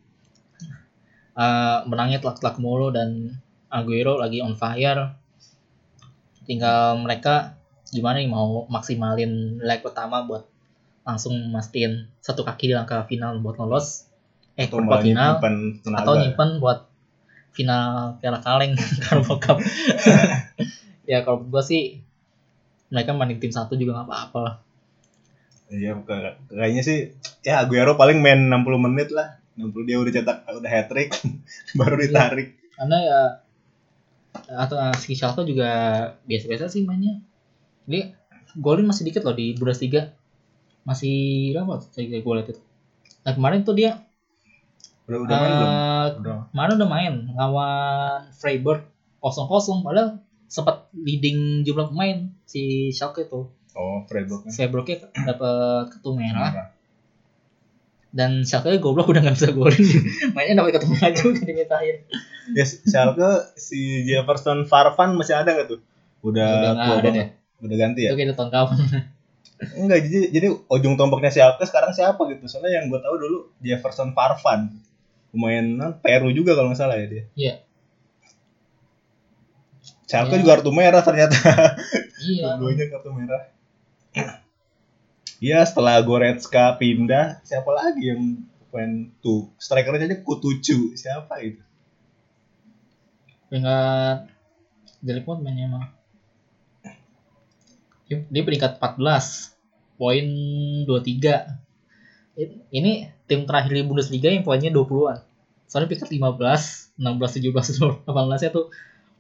Eh, 1.35 1.79
menangnya 1.85 2.17
telak-telak 2.17 2.57
mulu 2.57 2.89
dan 2.89 3.29
Aguero 3.77 4.17
lagi 4.17 4.41
on 4.41 4.55
fire. 4.55 5.13
Tinggal 6.47 6.97
mereka 6.99 7.59
gimana 7.87 8.19
nih 8.19 8.27
mau 8.27 8.65
maksimalin 8.67 9.61
leg 9.61 9.83
pertama 9.83 10.23
buat 10.23 10.47
langsung 11.03 11.39
mastiin 11.51 12.11
satu 12.19 12.43
kaki 12.43 12.71
di 12.71 12.75
langkah 12.75 13.05
final 13.05 13.39
buat 13.39 13.57
lolos. 13.57 14.07
Eh, 14.57 14.65
atau 14.65 14.81
malah 14.81 15.05
final 15.05 15.37
nyimpen 15.37 15.55
tenaga. 15.85 16.01
atau 16.03 16.13
nyimpen 16.17 16.51
buat 16.57 16.79
final 17.53 18.17
Piala 18.17 18.41
Kaleng 18.41 18.73
Carabao 19.05 19.37
Cup. 19.37 19.59
ya 21.11 21.23
kalau 21.23 21.45
gua 21.45 21.61
sih 21.61 22.01
mereka 22.89 23.13
mainin 23.13 23.37
tim 23.37 23.51
satu 23.51 23.75
juga 23.75 23.99
nggak 23.99 24.07
apa-apa 24.07 24.39
lah. 24.41 24.55
Iya, 25.67 25.99
kayak- 26.01 26.47
kayaknya 26.49 26.83
sih 26.83 26.99
ya 27.43 27.59
Aguero 27.61 27.95
paling 27.95 28.23
main 28.23 28.47
60 28.47 28.79
menit 28.81 29.11
lah. 29.11 29.43
60 29.57 29.83
dia 29.83 29.97
udah 29.97 30.13
cetak 30.13 30.39
udah 30.47 30.71
hat 30.71 30.87
trick 30.87 31.11
baru 31.79 31.97
Iya. 31.97 32.03
ditarik. 32.07 32.49
Karena 32.73 32.97
ya 33.01 33.21
atau 34.45 34.77
uh, 34.77 34.95
si 34.97 35.17
Schalke 35.17 35.43
juga 35.45 35.69
biasa-biasa 36.25 36.69
sih 36.69 36.85
mainnya. 36.85 37.21
Dia 37.89 38.13
golin 38.57 38.85
masih 38.85 39.09
dikit 39.09 39.25
loh 39.25 39.33
di 39.33 39.55
Bundesliga. 39.55 40.13
Masih 40.85 41.51
berapa 41.55 41.83
saya 41.91 42.07
gue 42.07 42.35
lihat 42.37 42.49
itu. 42.53 42.63
Nah 43.27 43.33
kemarin 43.35 43.67
tuh 43.67 43.75
dia 43.75 44.05
Udah 45.07 45.19
udah 45.23 45.37
main 45.39 45.53
belum? 45.55 45.71
eh, 45.71 46.07
Udah. 46.19 46.37
kemarin 46.51 46.73
udah 46.79 46.89
main 46.91 47.15
lawan 47.35 48.21
Freiburg 48.35 48.83
0-0 49.23 49.87
padahal 49.87 50.09
sempat 50.47 50.87
leading 50.95 51.63
jumlah 51.63 51.91
pemain 51.91 52.31
si 52.47 52.91
Schalke 52.91 53.27
tuh. 53.27 53.51
Oh, 53.77 54.03
Freiburg. 54.07 54.47
Freiburgnya 54.51 55.11
dapat 55.15 55.91
kartu 55.95 56.11
merah 56.17 56.75
dan 58.17 58.41
Schalke 58.43 58.81
goblok 58.81 59.13
udah 59.13 59.21
nggak 59.21 59.37
bisa 59.37 59.53
golin 59.53 59.77
mainnya 60.35 60.57
dapat 60.57 60.81
kartu 60.81 60.89
merah 60.89 61.13
juga 61.13 61.45
dimintain 61.45 61.97
Ya 62.57 62.65
Schalke 62.65 63.29
si 63.55 64.07
Jefferson 64.09 64.65
Farfan 64.65 65.19
masih 65.21 65.37
ada 65.37 65.53
nggak 65.53 65.69
tuh? 65.69 65.81
Udah 66.25 66.49
Udah 66.49 66.73
tua 66.73 66.95
ada 66.97 67.09
banget. 67.13 67.29
Udah 67.61 67.77
ganti 67.77 68.01
ya? 68.07 68.11
itu 68.11 68.19
kita 68.19 68.33
tahun 68.33 68.51
kapan 68.51 68.79
Enggak, 69.57 69.99
jadi 70.05 70.21
jadi 70.31 70.47
ujung 70.53 70.95
tombaknya 70.95 71.29
Schalke 71.29 71.65
sekarang 71.65 71.91
siapa 71.91 72.17
gitu? 72.29 72.45
Soalnya 72.47 72.81
yang 72.81 72.89
gue 72.89 73.01
tahu 73.01 73.15
dulu 73.17 73.39
Jefferson 73.61 74.13
Farfan. 74.13 74.81
Pemain 75.33 75.65
non, 75.65 75.93
Peru 76.01 76.33
juga 76.33 76.57
kalau 76.57 76.73
nggak 76.73 76.81
salah 76.81 76.97
ya 76.97 77.07
dia. 77.09 77.25
Iya. 77.37 77.55
Schalke 80.07 80.39
Ya. 80.39 80.41
juga 80.41 80.61
kartu 80.61 80.71
merah 80.71 81.03
ternyata. 81.03 81.37
iya 82.23 82.55
Dua-duanya 82.61 82.85
kartu 82.95 83.11
merah. 83.11 83.43
Iya, 85.39 85.61
setelah 85.63 86.01
Goretzka 86.01 86.77
pindah, 86.77 87.45
siapa 87.45 87.69
lagi 87.71 88.09
yang 88.09 88.23
pemain 88.69 89.13
tuh? 89.21 89.53
Strikernya 89.57 90.09
aja 90.09 90.19
Kutucu. 90.21 90.93
Siapa 90.93 91.41
itu? 91.41 91.61
peringkat 93.47 94.27
Delikmont 94.99 95.39
mainnya 95.39 95.71
emang 95.71 95.87
Dia- 98.07 98.43
peringkat 98.43 98.83
14 98.83 99.55
poin 99.95 100.27
23 100.83 101.47
I- 102.35 102.59
ini 102.71 102.93
tim 103.27 103.47
terakhir 103.47 103.71
di 103.71 103.87
Bundesliga 103.87 104.31
yang 104.31 104.43
poinnya 104.43 104.71
20-an 104.71 105.23
soalnya 105.67 105.89
peringkat 105.91 106.11
15 106.11 106.95
16 106.99 107.39
17 107.39 108.03
18 108.03 108.43
nya 108.43 108.51
tuh 108.51 108.67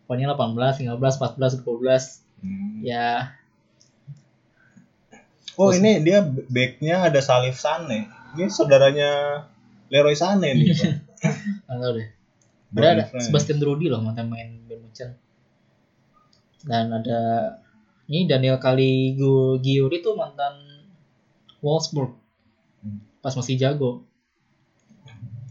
poinnya 0.06 0.34
18 0.34 0.82
15 0.82 1.22
14 1.22 1.62
12 1.62 2.22
Hmm. 2.36 2.84
ya 2.84 3.32
Oh, 5.56 5.72
ini 5.72 6.04
dia 6.04 6.20
backnya 6.24 7.08
ada 7.08 7.20
Salif 7.24 7.56
Sane. 7.56 8.04
Ini 8.36 8.52
saudaranya 8.52 9.40
Leroy 9.88 10.12
Sane 10.12 10.52
nih. 10.52 10.72
Pak. 10.76 10.92
nggak 11.66 11.78
tahu 11.80 11.92
deh 11.96 12.06
ada. 12.76 13.04
Sebastian 13.18 13.58
Rudy 13.62 13.88
loh 13.88 14.04
mantan 14.04 14.28
main 14.28 14.52
Bayern 14.68 14.82
Munchen 14.84 15.10
dan 16.66 16.90
ada 16.92 17.18
ini 18.10 18.26
Daniel 18.26 18.58
Caligiuri 18.58 19.62
Giuri 19.62 19.98
tuh 20.02 20.14
mantan 20.18 20.54
Wolfsburg 21.62 22.12
pas 23.22 23.32
masih 23.34 23.58
jago 23.58 24.02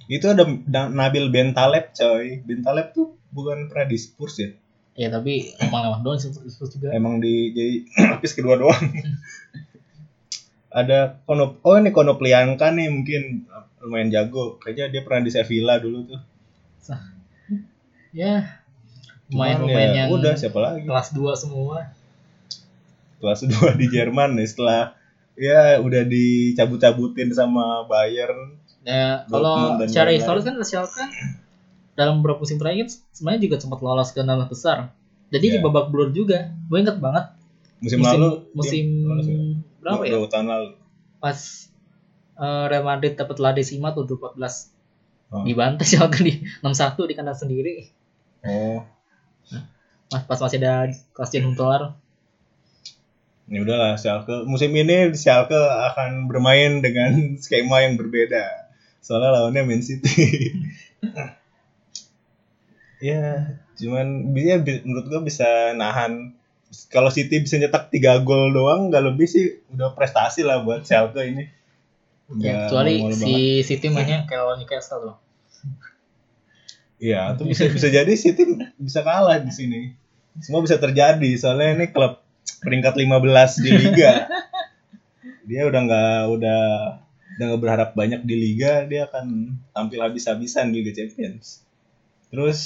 Itu 0.06 0.30
ada 0.30 0.46
Da- 0.70 0.86
Nabil 0.86 1.34
Bentaleb, 1.34 1.90
coy. 1.98 2.38
Bentaleb 2.46 2.94
tuh 2.94 3.18
bukan 3.34 3.66
pernah 3.66 3.90
di 3.90 3.98
Spurs 3.98 4.38
ya? 4.38 4.54
ya 4.96 5.10
tapi 5.10 5.50
emang 5.58 5.82
lewat 5.82 6.00
doang 6.06 6.20
sih 6.22 6.30
Spurs 6.30 6.72
juga 6.78 6.94
Emang 6.94 7.18
di 7.18 7.50
jadi 7.50 7.82
lapis 8.14 8.38
kedua 8.38 8.54
doang. 8.54 8.78
ada 10.76 11.24
Konop 11.24 11.64
Oh, 11.64 11.80
ini 11.80 11.96
Konoplianka 11.96 12.68
nih 12.70 12.92
mungkin 12.92 13.48
lumayan 13.80 14.12
jago. 14.12 14.60
Kayaknya 14.60 14.86
dia 14.92 15.02
pernah 15.02 15.22
di 15.24 15.32
Sevilla 15.32 15.80
dulu 15.80 16.04
tuh. 16.06 16.20
ya 18.12 18.64
pemain-pemain 19.28 19.90
ya, 19.92 19.96
yang 20.06 20.10
udah 20.14 20.36
siapa 20.38 20.56
lagi? 20.56 20.86
kelas 20.86 21.12
2 21.12 21.36
semua 21.36 21.92
Kelas 23.18 23.42
2 23.44 23.76
di 23.76 23.86
Jerman 23.90 24.40
nih 24.40 24.48
setelah 24.48 24.96
ya 25.36 25.82
udah 25.84 26.06
dicabut-cabutin 26.06 27.34
sama 27.34 27.84
Bayern. 27.84 28.56
ya 28.86 29.26
kalau 29.28 29.76
secara 29.84 30.08
lain-lain. 30.08 30.16
historis 30.16 30.44
kan 30.46 30.56
Schalke 30.62 31.04
dalam 31.98 32.22
beberapa 32.22 32.40
musim 32.40 32.56
terakhir 32.56 32.88
sebenarnya 33.12 33.42
juga 33.44 33.56
sempat 33.60 33.80
lolos 33.82 34.14
ke 34.14 34.22
enam 34.22 34.46
besar 34.46 34.94
jadi 35.28 35.46
di 35.52 35.58
Ya. 35.58 35.64
babak 35.66 35.90
belur 35.90 36.14
juga 36.14 36.54
gue 36.70 36.78
inget 36.78 36.96
banget 37.02 37.34
Musim, 37.82 38.00
lalu 38.00 38.46
musim 38.56 38.86
ya? 39.86 39.94
berapa 39.94 40.04
ya 40.04 40.14
Dua 40.16 40.28
tahun 40.28 40.48
lalu. 40.48 40.70
pas 41.18 41.38
eh, 42.36 42.66
Real 42.68 42.84
Madrid 42.84 43.14
dapat 43.14 43.38
La 43.38 43.52
Decima 43.52 43.94
tuh 43.94 44.10
14 44.10 44.74
Oh. 45.26 45.42
dibantai 45.42 45.82
Schalke 45.84 46.22
di 46.22 46.38
6-1 46.62 47.02
di 47.02 47.14
kandang 47.14 47.34
sendiri 47.36 47.90
Oh, 48.42 48.86
pas, 50.08 50.22
pas 50.22 50.38
masih 50.38 50.62
ada 50.62 50.86
Christian 51.12 51.50
Huntelaar 51.50 51.98
Ya 53.46 53.62
udahlah 53.62 53.94
Schalke 53.96 54.46
musim 54.46 54.70
ini 54.72 55.14
Schalke 55.14 55.58
akan 55.58 56.26
bermain 56.26 56.82
dengan 56.82 57.14
skema 57.44 57.82
yang 57.82 57.94
berbeda. 57.94 58.70
Soalnya 59.02 59.34
lawannya 59.34 59.66
Man 59.66 59.82
City. 59.82 60.50
ya, 63.02 63.54
cuman 63.78 64.34
dia 64.34 64.58
bi- 64.58 64.82
menurut 64.82 65.06
gua 65.06 65.22
bisa 65.22 65.46
nahan 65.74 66.34
kalau 66.90 67.14
City 67.14 67.42
bisa 67.42 67.56
nyetak 67.62 67.94
3 67.94 68.26
gol 68.26 68.52
doang 68.52 68.90
nggak 68.90 69.04
lebih 69.04 69.28
sih 69.30 69.62
udah 69.72 69.94
prestasi 69.94 70.44
lah 70.44 70.66
buat 70.66 70.84
Schalke 70.84 71.22
ini. 71.24 71.46
Ya, 72.42 72.66
kecuali 72.66 73.06
si 73.14 73.22
banget. 73.22 73.66
City 73.70 73.88
mainnya 73.94 74.26
kayak 74.26 74.42
lawan 74.42 74.58
Newcastle 74.58 75.02
loh. 75.14 75.18
Iya, 76.98 77.38
itu 77.38 77.44
bisa 77.46 77.70
bisa 77.70 77.88
jadi 77.94 78.14
City 78.18 78.58
bisa 78.82 79.06
kalah 79.06 79.38
di 79.38 79.54
sini. 79.54 79.94
Semua 80.42 80.66
bisa 80.66 80.82
terjadi 80.82 81.32
soalnya 81.38 81.78
ini 81.78 81.86
klub 81.94 82.20
peringkat 82.66 82.98
15 82.98 83.62
di 83.62 83.70
liga. 83.72 84.26
Dia 85.46 85.70
udah 85.70 85.82
nggak 85.86 86.22
udah 86.34 86.64
udah 87.36 87.46
nggak 87.52 87.62
berharap 87.62 87.90
banyak 87.94 88.26
di 88.26 88.36
liga, 88.36 88.88
dia 88.90 89.06
akan 89.06 89.60
tampil 89.76 90.00
habis-habisan 90.02 90.72
di 90.72 90.82
Liga 90.82 90.96
Champions. 90.96 91.62
Terus 92.32 92.60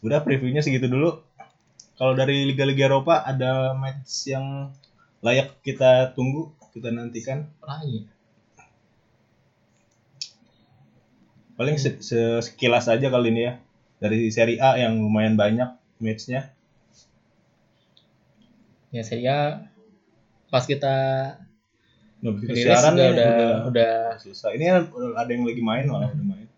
udah 0.00 0.24
previewnya 0.24 0.64
segitu 0.64 0.88
dulu. 0.88 1.20
Kalau 2.00 2.16
dari 2.16 2.48
liga-liga 2.48 2.88
Eropa 2.88 3.20
ada 3.20 3.76
match 3.76 4.32
yang 4.32 4.72
layak 5.20 5.60
kita 5.60 6.16
tunggu, 6.16 6.48
kita 6.72 6.88
nantikan. 6.88 7.44
Lagi. 7.60 8.08
Paling 11.60 11.76
se- 11.76 12.00
se- 12.00 12.40
sekilas 12.40 12.88
aja 12.88 13.12
kali 13.12 13.28
ini 13.28 13.52
ya. 13.52 13.60
Dari 14.00 14.32
Serie 14.32 14.56
A 14.64 14.80
yang 14.80 14.96
lumayan 14.96 15.36
banyak 15.36 15.76
matchnya. 16.00 16.48
Ya 18.96 19.04
Serie 19.04 19.28
A 19.28 19.68
pas 20.48 20.64
kita 20.64 20.96
Nah, 22.20 22.32
rilis 22.36 22.64
siaran 22.64 22.96
nih, 22.96 23.12
udah 23.12 23.32
udah 23.68 23.92
selesai. 24.20 24.56
Ini 24.56 24.88
ada 25.16 25.28
yang 25.28 25.44
lagi 25.44 25.60
main 25.60 25.84
malah 25.84 26.08
udah 26.12 26.26
main. 26.32 26.48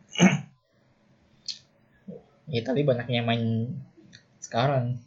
ya 2.47 2.63
tapi 2.63 2.87
banyaknya 2.87 3.23
yang 3.23 3.27
main 3.27 3.43
sekarang. 4.39 5.03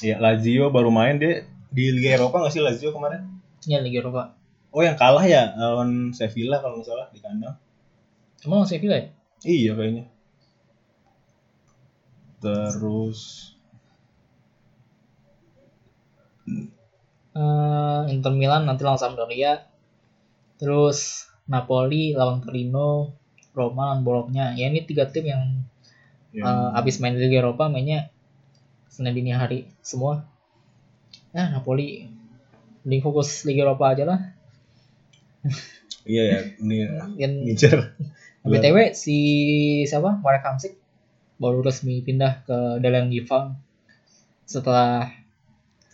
Ya 0.00 0.16
Lazio 0.16 0.72
baru 0.72 0.88
main 0.88 1.20
dia 1.20 1.44
di 1.68 1.92
Liga 1.92 2.16
Eropa 2.16 2.40
nggak 2.40 2.52
sih 2.52 2.62
Lazio 2.64 2.90
kemarin? 2.90 3.28
Ya 3.68 3.78
Liga 3.84 4.00
Eropa. 4.00 4.32
Oh 4.72 4.80
yang 4.80 4.96
kalah 4.96 5.24
ya 5.26 5.52
lawan 5.58 6.16
Sevilla 6.16 6.62
kalau 6.64 6.80
nggak 6.80 6.88
salah 6.88 7.06
di 7.12 7.20
kandang. 7.20 7.56
Emang 8.40 8.64
masih 8.64 8.80
Sevilla 8.80 8.96
ya? 8.96 9.06
Iya 9.44 9.72
kayaknya. 9.76 10.04
Terus 12.40 13.50
Eh, 17.30 18.02
Inter 18.10 18.34
Milan 18.34 18.66
nanti 18.66 18.82
lawan 18.82 18.98
Sampdoria. 18.98 19.62
Terus 20.58 21.30
Napoli 21.46 22.12
lawan 22.12 22.42
Torino, 22.42 23.14
Roma 23.54 23.94
lawan 23.94 24.02
Bologna. 24.02 24.52
Ya 24.58 24.66
ini 24.66 24.82
tiga 24.82 25.06
tim 25.06 25.30
yang 25.30 25.42
yang 26.34 26.46
eh, 26.46 26.78
abis 26.78 26.98
main 26.98 27.14
Liga 27.14 27.42
Eropa 27.42 27.70
mainnya 27.70 28.10
Senin 28.90 29.14
dini 29.14 29.30
hari 29.30 29.70
semua. 29.80 30.26
Ya 31.30 31.46
Napoli 31.48 32.10
mending 32.82 33.06
fokus 33.06 33.46
Liga 33.46 33.62
Eropa 33.62 33.94
aja 33.94 34.02
lah. 34.02 34.20
iya 36.10 36.22
ya 36.26 36.38
ini 36.58 36.76
Yang 37.16 37.32
ngincer. 37.46 37.78
BTW 38.50 38.96
si 38.96 39.16
siapa? 39.86 40.18
Marek 40.18 40.42
Hamsik 40.42 40.74
baru 41.40 41.64
resmi 41.64 42.02
pindah 42.04 42.44
ke 42.44 42.56
Dalian 42.82 43.08
Gifang 43.08 43.56
setelah 44.44 45.08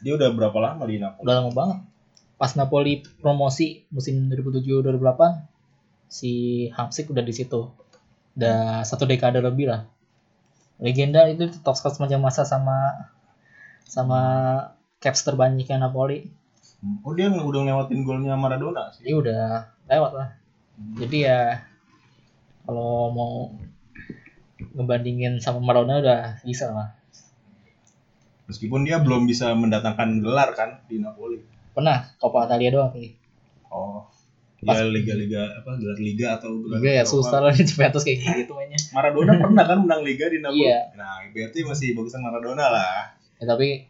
Dia 0.01 0.16
udah 0.18 0.28
berapa 0.34 0.59
lama 0.59 0.82
di 0.88 0.99
Napoli? 0.99 1.22
udah 1.26 1.34
lama 1.42 1.51
banget. 1.53 1.78
Pas 2.36 2.53
Napoli 2.57 3.05
promosi 3.20 3.84
musim 3.92 4.28
2007-2008 4.32 5.47
si 6.09 6.32
Hamsik 6.72 7.12
udah 7.12 7.24
di 7.24 7.34
situ. 7.34 7.61
Udah 8.36 8.84
satu 8.84 9.09
dekade 9.09 9.40
lebih 9.40 9.72
lah. 9.72 9.88
Legenda 10.77 11.24
itu 11.29 11.49
top 11.64 11.77
score 11.77 11.95
sepanjang 11.97 12.20
masa 12.20 12.45
sama 12.45 13.09
sama 13.89 14.20
caps 15.01 15.24
terbanyaknya 15.24 15.81
Napoli. 15.81 16.29
Oh 17.03 17.16
dia 17.16 17.33
udah 17.33 17.61
ngelewatin 17.64 18.05
golnya 18.05 18.37
Maradona 18.37 18.93
sih. 18.93 19.09
Dia 19.09 19.16
udah 19.16 19.43
lewat 19.89 20.12
lah. 20.12 20.29
Jadi 21.01 21.18
ya 21.24 21.64
kalau 22.68 23.09
mau 23.14 23.33
ngebandingin 24.77 25.41
sama 25.41 25.64
Maradona 25.64 26.05
udah 26.05 26.22
bisa 26.45 26.68
lah. 26.72 26.93
Meskipun 28.47 28.87
dia 28.87 29.01
belum 29.03 29.27
bisa 29.27 29.51
mendatangkan 29.57 30.22
gelar 30.22 30.53
kan 30.55 30.85
di 30.87 31.01
Napoli. 31.01 31.41
Pernah 31.72 32.14
Coppa 32.20 32.47
Italia 32.47 32.70
doang 32.72 32.93
sih. 32.95 33.16
Oh. 33.72 34.07
Pas- 34.59 34.79
Ya 34.79 34.89
liga-liga 34.89 35.43
apa 35.55 35.77
gelar 35.77 36.01
liga 36.01 36.27
atau 36.35 36.57
gelar 36.59 36.81
Juga 36.81 36.91
ya 36.91 37.05
susah 37.05 37.39
lah 37.41 37.53
Juventus 37.53 38.01
kayak 38.01 38.19
gitu 38.41 38.53
mainnya. 38.53 38.81
Maradona 38.91 39.37
pernah 39.43 39.65
kan 39.65 39.79
menang 39.79 40.01
liga 40.01 40.27
di 40.27 40.41
Napoli. 40.41 40.65
Iya. 40.65 40.97
Nah, 40.97 41.29
berarti 41.29 41.59
masih 41.61 41.89
bagusan 41.93 42.21
Maradona 42.21 42.67
lah. 42.67 43.13
Ya, 43.37 43.45
tapi 43.45 43.85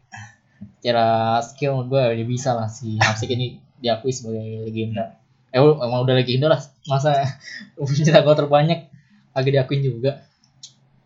secara 0.76 1.06
skill 1.40 1.86
gue 1.86 2.02
ya 2.14 2.24
bisa 2.24 2.50
lah 2.52 2.66
si 2.66 2.98
Hamsik 2.98 3.30
ini 3.30 3.58
diakui 3.78 4.10
sebagai 4.10 4.42
legenda. 4.62 5.14
Eh 5.48 5.58
u- 5.58 5.78
emang 5.78 6.02
udah 6.02 6.14
legenda 6.14 6.48
lah 6.48 6.58
masa 6.84 7.14
pencetak 7.78 8.22
gol 8.22 8.34
terbanyak 8.34 8.90
agak 9.30 9.52
diakuin 9.52 9.82
juga. 9.82 10.26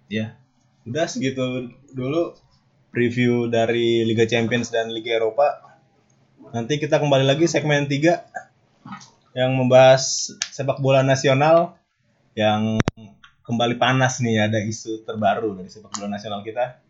Ya. 0.06 0.40
Udah 0.82 1.04
segitu 1.04 1.68
dulu 1.90 2.32
preview 2.88 3.46
dari 3.46 4.02
Liga 4.02 4.24
Champions 4.24 4.68
dan 4.68 4.88
Liga 4.88 5.14
Eropa. 5.14 5.76
Nanti 6.50 6.76
kita 6.76 6.96
kembali 6.96 7.22
lagi 7.22 7.44
segmen 7.44 7.84
3 7.84 8.49
yang 9.30 9.54
membahas 9.54 10.34
sepak 10.50 10.82
bola 10.82 11.06
nasional 11.06 11.78
yang 12.34 12.82
kembali 13.46 13.78
panas 13.78 14.18
nih 14.18 14.50
ada 14.50 14.58
isu 14.58 15.06
terbaru 15.06 15.54
dari 15.54 15.70
sepak 15.70 15.94
bola 15.94 16.10
nasional 16.10 16.42
kita. 16.42 16.82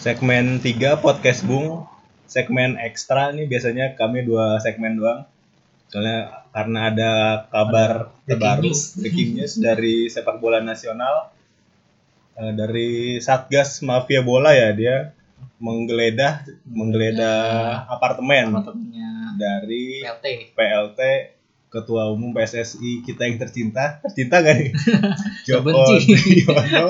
Segmen 0.00 0.64
3 0.64 1.04
podcast 1.04 1.44
Bung. 1.44 1.84
Segmen 2.28 2.80
ekstra 2.80 3.32
nih 3.32 3.44
biasanya 3.44 3.92
kami 3.92 4.24
dua 4.24 4.56
segmen 4.64 4.96
doang. 4.96 5.28
Soalnya 5.92 6.48
karena 6.52 6.80
ada 6.92 7.12
kabar 7.52 8.12
terbaru, 8.24 8.72
news. 8.72 8.96
breaking 8.96 9.36
news 9.36 9.56
dari 9.60 10.08
sepak 10.08 10.40
bola 10.40 10.60
nasional 10.64 11.32
dari 12.38 13.18
Satgas 13.18 13.82
Mafia 13.82 14.22
Bola 14.22 14.54
ya 14.54 14.70
dia 14.70 14.96
menggeledah 15.58 16.46
menggeledah 16.64 17.38
apartemen 17.88 18.54
Temennya 18.54 19.10
dari 19.34 20.02
PLT. 20.02 20.26
PLT 20.54 21.00
Ketua 21.68 22.08
Umum 22.08 22.30
PSSI 22.30 23.02
kita 23.02 23.26
yang 23.26 23.36
tercinta 23.36 23.98
tercinta 24.00 24.40
gak 24.40 24.54
nih 24.54 24.70
Joko. 25.50 25.68
Driono 25.98 26.86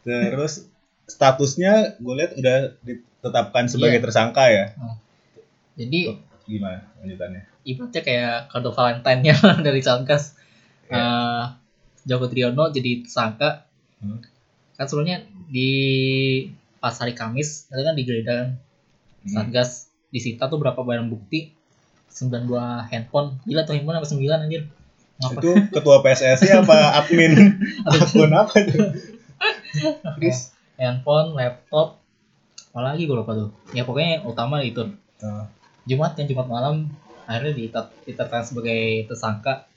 terus 0.06 0.64
statusnya 1.04 1.98
gue 1.98 2.14
lihat 2.14 2.32
udah 2.34 2.56
ditetapkan 2.80 3.66
sebagai 3.66 3.98
Iya. 3.98 4.04
tersangka 4.06 4.44
ya 4.48 4.66
Jadi 5.74 6.08
gimana 6.46 6.86
lanjutannya 6.98 7.42
ibaratnya 7.60 8.00
kayak 8.00 8.36
kado 8.48 8.72
Valentine-nya 8.72 9.36
dari 9.66 9.84
Satgas. 9.84 10.32
Eh, 10.88 11.44
Joko 12.02 12.26
Triono 12.26 12.72
jadi 12.72 13.04
tersangka. 13.04 13.68
Hmm. 14.00 14.20
Kan 14.76 14.84
sebelumnya 14.88 15.22
di 15.48 15.70
pas 16.80 16.96
hari 16.96 17.12
Kamis 17.12 17.68
itu 17.68 17.82
kan 17.84 17.94
digeledah 17.96 18.34
kan. 18.34 18.48
Hmm. 19.20 19.32
Satgas 19.36 19.70
disita 20.10 20.48
tuh 20.48 20.58
berapa 20.58 20.80
barang 20.80 21.08
bukti? 21.08 21.52
9 22.10 22.50
buah 22.50 22.90
handphone. 22.90 23.38
Gila 23.46 23.62
tuh 23.62 23.78
handphone 23.78 24.02
sampai 24.02 24.10
9 24.18 24.44
anjir? 24.48 24.62
Ngapa? 25.20 25.38
Itu 25.38 25.50
ketua 25.70 25.96
PSSI 26.00 26.48
apa 26.64 26.76
admin? 27.04 27.32
Akun 27.86 28.32
apa 28.32 28.56
tuh 28.66 28.88
Terus? 30.18 30.50
handphone 30.80 31.36
laptop. 31.36 32.00
Apalagi 32.72 33.04
gue 33.04 33.16
lupa 33.16 33.36
tuh. 33.36 33.50
Ya 33.76 33.84
pokoknya 33.84 34.24
utama 34.24 34.64
itu. 34.64 34.90
Nah, 35.20 35.46
Jumat 35.84 36.16
kan 36.16 36.24
Jumat 36.24 36.48
malam. 36.48 36.88
Akhirnya 37.28 37.54
ditet- 37.54 37.94
ditetapkan 38.08 38.42
sebagai 38.42 39.06
tersangka. 39.06 39.68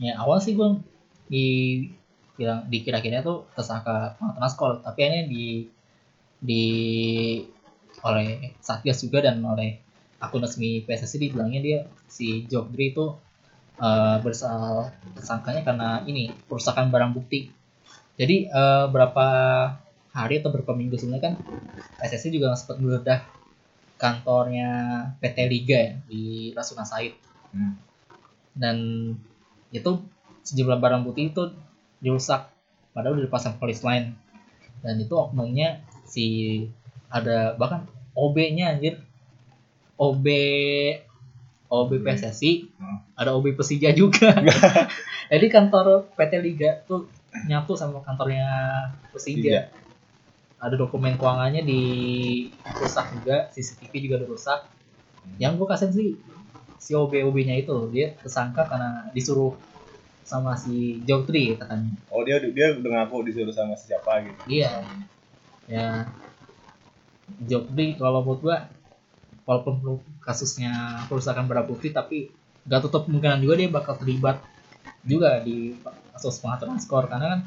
Ya 0.00 0.16
awal 0.16 0.40
sih 0.40 0.56
gue 0.56 0.80
di 1.28 1.46
bilang 2.34 2.66
dikira-kira 2.66 3.22
tuh 3.22 3.46
tersangka 3.54 4.18
pengaturan 4.18 4.50
skor 4.50 4.72
tapi 4.82 4.98
akhirnya 5.06 5.24
di 5.30 5.46
di 6.44 6.64
oleh 8.04 8.52
satgas 8.58 9.00
juga 9.06 9.24
dan 9.24 9.40
oleh 9.40 9.78
akun 10.18 10.42
resmi 10.42 10.82
PSSI 10.84 11.16
dibilangnya 11.30 11.60
dia 11.62 11.80
si 12.10 12.44
Jogdri 12.50 12.92
itu 12.92 13.14
eh, 13.78 14.16
bersalah 14.20 14.90
tersangkanya 15.14 15.62
karena 15.62 15.88
ini 16.04 16.32
perusakan 16.48 16.90
barang 16.90 17.12
bukti. 17.14 17.48
Jadi 18.18 18.50
eh, 18.50 18.86
berapa 18.90 19.26
hari 20.14 20.42
atau 20.42 20.50
berapa 20.50 20.72
minggu 20.74 20.98
sebelumnya 20.98 21.32
kan 21.32 21.34
PSSI 22.02 22.28
juga 22.34 22.54
sempat 22.54 22.78
menggeledah 22.78 23.20
kantornya 23.98 24.70
PT 25.22 25.38
Liga 25.46 25.78
ya 25.78 25.92
di 26.10 26.50
Rasuna 26.52 26.84
Said. 26.84 27.14
Hmm. 27.54 27.78
dan 28.58 28.76
itu 29.70 29.90
sejumlah 30.42 30.82
barang 30.82 31.06
bukti 31.06 31.30
itu 31.30 31.54
dirusak 32.04 32.52
padahal 32.92 33.16
udah 33.16 33.24
dipasang 33.24 33.56
polis 33.56 33.80
lain 33.80 34.12
dan 34.84 35.00
itu 35.00 35.16
oknumnya 35.16 35.80
si 36.04 36.26
ada 37.08 37.56
bahkan 37.56 37.88
OB-nya 38.12 38.76
anjir. 38.76 39.00
OB 39.94 40.26
OB 41.70 41.90
PSSI 42.02 42.66
Hmm. 42.74 42.98
ada 43.14 43.30
OB 43.38 43.54
Persija 43.54 43.94
juga. 43.94 44.34
Jadi 45.32 45.46
kantor 45.48 46.10
PT 46.18 46.32
Liga 46.42 46.82
tuh 46.84 47.08
nyatu 47.46 47.78
sama 47.78 48.02
kantornya 48.02 48.44
Persija. 49.14 49.70
Ada 50.58 50.74
dokumen 50.74 51.14
keuangannya 51.14 51.62
dirusak 51.62 53.06
juga 53.16 53.48
CCTV 53.54 53.92
juga 54.02 54.16
dirusak 54.22 54.60
yang 55.40 55.56
gue 55.56 55.66
kasihan 55.66 55.92
sih 55.94 56.20
si 56.76 56.92
OB 56.92 57.16
OB 57.32 57.36
nya 57.48 57.56
itu 57.56 57.72
dia 57.88 58.12
tersangka 58.20 58.68
karena 58.68 59.08
disuruh 59.16 59.56
sama 60.24 60.56
si 60.56 61.04
Jogri 61.04 61.54
katanya. 61.60 61.92
Oh 62.08 62.24
dia 62.24 62.40
dia 62.40 62.72
udah 62.74 62.90
ngaku 63.04 63.28
disuruh 63.28 63.52
sama 63.52 63.76
siapa 63.76 64.24
gitu. 64.24 64.40
iya. 64.48 64.72
Ya. 65.68 66.08
Jogri 67.44 67.96
kalau 68.00 68.24
menurut 68.24 68.40
gua 68.40 68.56
walaupun 69.44 69.74
perlu- 69.80 70.06
kasusnya 70.24 71.04
perusahaan 71.08 71.44
barang 71.44 71.68
bukti 71.68 71.92
tapi 71.92 72.32
gak 72.64 72.88
tutup 72.88 73.04
kemungkinan 73.04 73.44
juga 73.44 73.54
dia 73.60 73.68
bakal 73.68 74.00
terlibat 74.00 74.40
juga 75.04 75.40
di 75.44 75.76
kasus 76.16 76.40
pengaturan 76.40 76.80
skor 76.80 77.04
karena 77.12 77.36
kan 77.36 77.40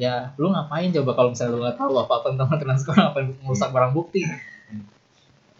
ya 0.00 0.32
lu 0.40 0.48
ngapain 0.48 0.88
coba 0.88 1.12
kalau 1.12 1.28
misalnya 1.36 1.52
lu 1.52 1.60
nggak 1.60 1.76
tahu 1.76 1.92
apa 2.00 2.12
apa 2.16 2.26
tentang 2.32 2.48
pengaturan 2.48 2.76
skor 2.80 2.96
ngapain 2.96 3.28
merusak 3.44 3.68
barang 3.68 3.92
bukti? 3.92 4.24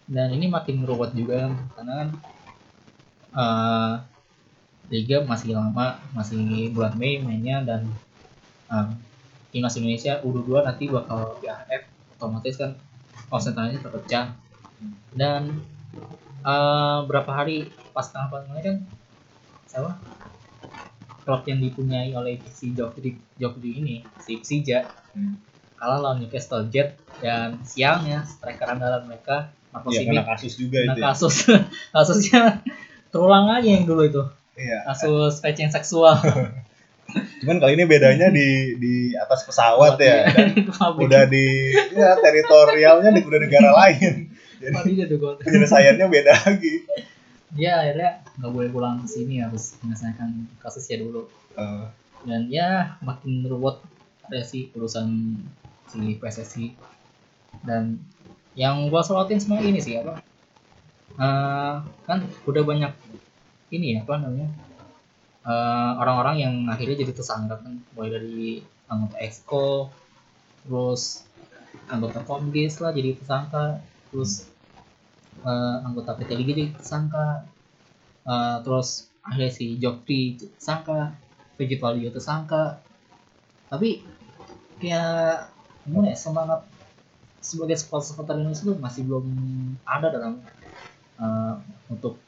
Dan 0.09 0.29
ini 0.37 0.49
makin 0.49 0.85
ruwet 0.89 1.13
juga 1.13 1.53
karena 1.77 1.93
kan 2.01 2.09
eh, 3.33 3.93
liga 4.93 5.25
masih 5.25 5.57
lama 5.57 5.97
masih 6.13 6.69
bulan 6.71 6.93
Mei 7.01 7.17
mainnya 7.19 7.65
dan 7.65 7.89
eh, 8.69 8.87
timnas 9.49 9.73
Indonesia 9.75 10.21
U22 10.21 10.63
nanti 10.63 10.85
bakal 10.87 11.41
di 11.41 11.49
AFF 11.49 11.83
otomatis 12.21 12.55
kan 12.61 12.77
konsentrasinya 13.27 13.81
terpecah 13.81 14.27
dan 15.17 15.65
eh, 16.45 16.99
berapa 17.09 17.31
hari 17.33 17.73
pas 17.91 18.05
tanggal 18.07 18.45
kemarin 18.45 18.65
kan 18.65 18.77
siapa 19.69 19.93
klub 21.23 21.43
yang 21.47 21.61
dipunyai 21.63 22.13
oleh 22.13 22.37
si 22.51 22.73
Jokri 22.73 23.17
Jokri 23.37 23.71
ini 23.81 23.97
si 24.21 24.37
Persija 24.37 25.01
Hmm. 25.13 25.37
kalah 25.77 26.01
lawan 26.01 26.25
Newcastle 26.25 26.73
Jet 26.73 26.97
dan 27.21 27.61
siangnya 27.69 28.25
striker 28.25 28.65
andalan 28.65 29.05
mereka 29.05 29.53
Marco 29.69 29.93
Iya 29.93 30.09
Simic 30.09 30.09
kena 30.09 30.25
kasus 30.25 30.53
juga 30.57 30.79
kena 30.81 30.93
itu. 30.97 31.01
ya. 31.01 31.05
kasus 31.13 31.35
kasusnya 31.93 32.43
terulang 33.13 33.53
aja 33.53 33.69
yang 33.77 33.85
dulu 33.85 34.09
itu 34.09 34.25
Iya. 34.53 34.79
kasus 34.87 35.41
pelecehan 35.41 35.73
seksual 35.73 36.17
Cuman 37.13 37.61
kali 37.61 37.77
ini 37.77 37.85
bedanya 37.85 38.33
di 38.33 38.73
di 38.81 38.95
atas 39.13 39.45
pesawat 39.45 40.01
ya. 40.01 40.25
Dan 40.33 40.65
pabrik. 40.73 41.13
udah 41.13 41.29
di 41.29 41.75
ya 41.93 42.17
teritorialnya 42.17 43.13
di 43.13 43.21
udah 43.21 43.41
negara 43.43 43.71
lain. 43.85 44.33
Jadi 44.63 45.05
penyelesaiannya 45.45 46.07
beda 46.09 46.33
lagi. 46.49 46.87
dia 47.53 47.85
akhirnya 47.85 48.25
nggak 48.41 48.49
boleh 48.49 48.71
pulang 48.73 49.05
ke 49.05 49.09
sini 49.13 49.45
harus 49.45 49.77
menyelesaikan 49.85 50.49
kasusnya 50.57 51.05
dulu 51.05 51.29
Eh, 51.53 51.85
dan 52.25 52.49
ya 52.49 52.97
makin 53.05 53.45
ruwet 53.45 53.85
ada 54.25 54.41
sih 54.41 54.73
urusan 54.73 55.37
si 55.93 56.17
PSSI 56.17 56.73
dan 57.69 58.01
yang 58.57 58.89
gua 58.89 59.05
sorotin 59.05 59.37
semua 59.37 59.61
ini 59.61 59.85
sih 59.85 60.01
apa 60.01 60.17
Eh, 61.13 61.75
kan 62.09 62.19
udah 62.49 62.63
banyak 62.65 62.93
ini 63.73 63.97
ya 63.97 64.05
apa 64.05 64.15
namanya 64.21 64.49
eh, 65.49 65.93
orang-orang 65.99 66.37
yang 66.39 66.55
akhirnya 66.69 67.03
jadi 67.03 67.13
tersangka 67.17 67.57
kan. 67.65 67.73
Mulai 67.97 68.11
dari 68.13 68.47
anggota 68.87 69.17
exco 69.19 69.89
terus 70.63 71.25
anggota 71.89 72.21
komdis 72.23 72.79
lah 72.79 72.93
jadi 72.93 73.17
tersangka 73.17 73.81
terus 74.13 74.47
eh, 75.43 75.77
anggota 75.83 76.15
PT 76.21 76.31
Liga 76.37 76.53
jadi 76.55 76.65
tersangka 76.77 77.53
Eh, 78.23 78.57
terus 78.63 79.11
akhirnya 79.23 79.51
si 79.51 79.67
Jokri 79.83 80.39
tersangka 80.39 81.19
Vegetal 81.59 81.99
juga 81.99 82.11
tersangka. 82.19 82.65
Tapi 83.67 84.03
kayak 84.79 85.51
gimana 85.87 86.15
ya 86.15 86.19
semangat 86.19 86.61
sebagai 87.43 87.75
supporter 87.83 88.39
Indonesia 88.39 88.71
itu 88.71 88.75
masih 88.79 89.03
belum 89.07 89.27
ada 89.83 90.07
dalam 90.15 90.35
eh, 91.19 91.55
untuk 91.91 92.19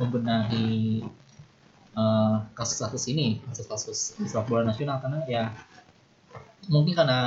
membenahi 0.00 1.02
eh, 1.92 2.36
kasus-kasus 2.56 3.10
ini 3.12 3.40
kasus-kasus 3.48 4.16
sepak 4.22 4.46
bola 4.48 4.68
nasional. 4.68 5.00
Karena 5.02 5.20
ya 5.28 5.44
mungkin 6.70 6.94
karena 6.94 7.20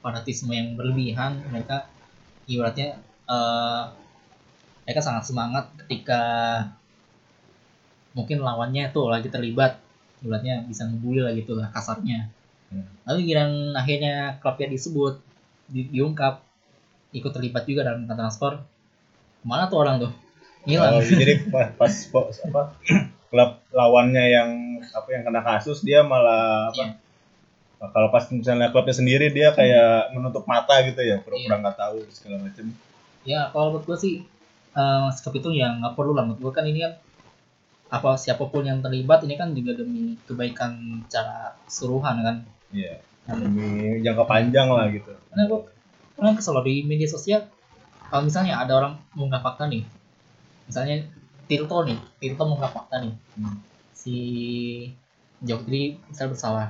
fanatisme 0.00 0.54
yang 0.54 0.78
berlebihan 0.78 1.42
mereka 1.52 1.86
ibaratnya 2.48 2.98
eh, 3.28 3.84
mereka 4.88 5.00
sangat 5.04 5.28
semangat 5.28 5.64
ketika 5.84 6.22
mungkin 8.16 8.40
lawannya 8.40 8.88
tuh 8.90 9.12
lagi 9.12 9.28
terlibat 9.28 9.78
ibaratnya 10.24 10.64
bisa 10.66 10.88
ngebully 10.88 11.22
lah 11.22 11.34
gitu 11.36 11.54
lah 11.54 11.70
kasarnya. 11.70 12.32
Hmm. 12.68 12.84
lalu 13.08 13.32
giliran 13.32 13.72
akhirnya 13.72 14.36
klubnya 14.44 14.68
disebut 14.68 15.16
di- 15.72 15.88
diungkap 15.88 16.44
ikut 17.16 17.32
terlibat 17.32 17.64
juga 17.64 17.88
dalam 17.88 18.04
transfer 18.04 18.60
mana 19.40 19.72
tuh 19.72 19.80
orang 19.80 20.04
tuh 20.04 20.12
oh, 20.64 20.68
hilang 20.68 20.92
jadi 21.04 21.34
pas, 21.52 21.94
pas 22.10 22.34
apa 22.46 22.62
klub 23.28 23.50
lawannya 23.70 24.24
yang 24.32 24.50
apa 24.94 25.08
yang 25.12 25.22
kena 25.22 25.40
kasus 25.44 25.84
dia 25.84 26.00
malah 26.02 26.72
apa 26.72 26.96
Iya. 27.78 27.94
kalau 27.94 28.08
pas 28.10 28.26
misalnya 28.34 28.74
klubnya 28.74 28.90
sendiri 28.90 29.30
dia 29.30 29.54
kayak 29.54 30.10
menutup 30.10 30.42
mata 30.50 30.82
gitu 30.82 30.98
ya 30.98 31.22
pura-pura 31.22 31.54
Iya. 31.54 31.62
nggak 31.62 31.76
tahu 31.78 31.98
segala 32.10 32.36
macam 32.42 32.66
ya 33.22 33.40
kalau 33.54 33.70
menurut 33.76 33.84
gue 33.86 33.98
sih 34.00 34.14
eh 34.78 35.06
sikap 35.10 35.34
itu 35.34 35.50
ya 35.58 35.74
nggak 35.74 35.98
perlu 35.98 36.14
lah. 36.14 36.22
Menurut 36.22 36.38
gue 36.38 36.52
kan 36.54 36.62
ini 36.62 36.86
kan 36.86 36.94
apa 37.88 38.14
siapa 38.20 38.46
pun 38.46 38.62
yang 38.62 38.78
terlibat 38.84 39.24
ini 39.26 39.34
kan 39.34 39.50
juga 39.56 39.74
demi 39.74 40.14
kebaikan 40.28 41.02
secara 41.08 41.56
keseluruhan 41.66 42.16
kan. 42.22 42.36
Iya. 42.70 43.02
demi 43.28 44.00
jangka 44.00 44.24
panjang 44.24 44.68
lah 44.72 44.88
gitu. 44.88 45.12
Karena 45.12 45.44
gue 45.50 45.60
pernah 46.16 46.32
kesel 46.38 46.56
di 46.64 46.86
media 46.86 47.08
sosial 47.10 47.44
kalau 48.08 48.24
misalnya 48.24 48.56
ada 48.56 48.72
orang 48.78 48.96
mengunggah 49.12 49.42
fakta 49.44 49.68
nih 49.68 49.84
misalnya 50.68 51.08
Tirto 51.48 51.80
nih. 51.88 51.96
Tirto 52.20 52.44
mengunggah 52.44 52.70
fakta 52.70 53.00
nih? 53.00 53.14
Hmm. 53.40 53.56
si 53.98 54.16
Jokri 55.42 55.98
misalnya 56.06 56.30
bersalah. 56.36 56.68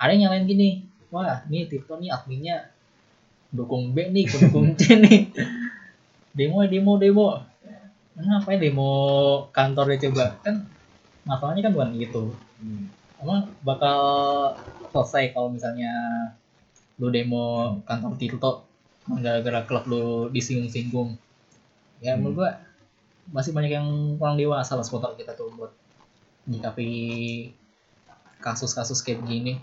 Ada 0.00 0.10
yang 0.16 0.20
nyalain 0.26 0.48
gini. 0.48 0.82
Wah 1.12 1.44
ini 1.46 1.68
Tirto 1.68 2.00
nih 2.00 2.08
adminnya 2.10 2.72
dukung 3.52 3.92
B 3.92 4.08
nih 4.10 4.24
dukung 4.26 4.74
C 4.74 4.96
nih. 5.04 5.28
Demo 6.32 6.64
demo 6.64 6.96
demo. 6.96 7.28
Ngapain 8.16 8.58
demo 8.58 8.90
kantornya 9.52 10.08
coba? 10.08 10.40
Kan 10.40 10.64
masalahnya 11.28 11.68
kan 11.68 11.72
bukan 11.76 11.90
gitu. 12.00 12.32
Hmm. 12.58 12.88
emang 13.22 13.46
bakal 13.62 14.00
selesai 14.90 15.30
kalau 15.30 15.54
misalnya 15.54 15.92
lu 16.98 17.12
demo 17.12 17.78
kantor 17.86 18.16
Tirto 18.18 18.52
gara-gara 19.20 19.62
klub 19.68 19.84
lu 19.86 20.04
disinggung-singgung. 20.32 21.14
Ya 22.02 22.16
Hmm. 22.16 22.24
menurut 22.26 22.36
gua 22.42 22.50
masih 23.30 23.54
banyak 23.54 23.72
yang 23.78 23.86
kurang 24.18 24.34
dewasa 24.34 24.74
lah 24.74 24.82
supporter 24.82 25.14
kita 25.14 25.38
tuh 25.38 25.52
buat 25.54 25.70
nyikapi 26.50 26.90
kasus-kasus 28.42 28.98
kayak 29.06 29.22
begini 29.22 29.62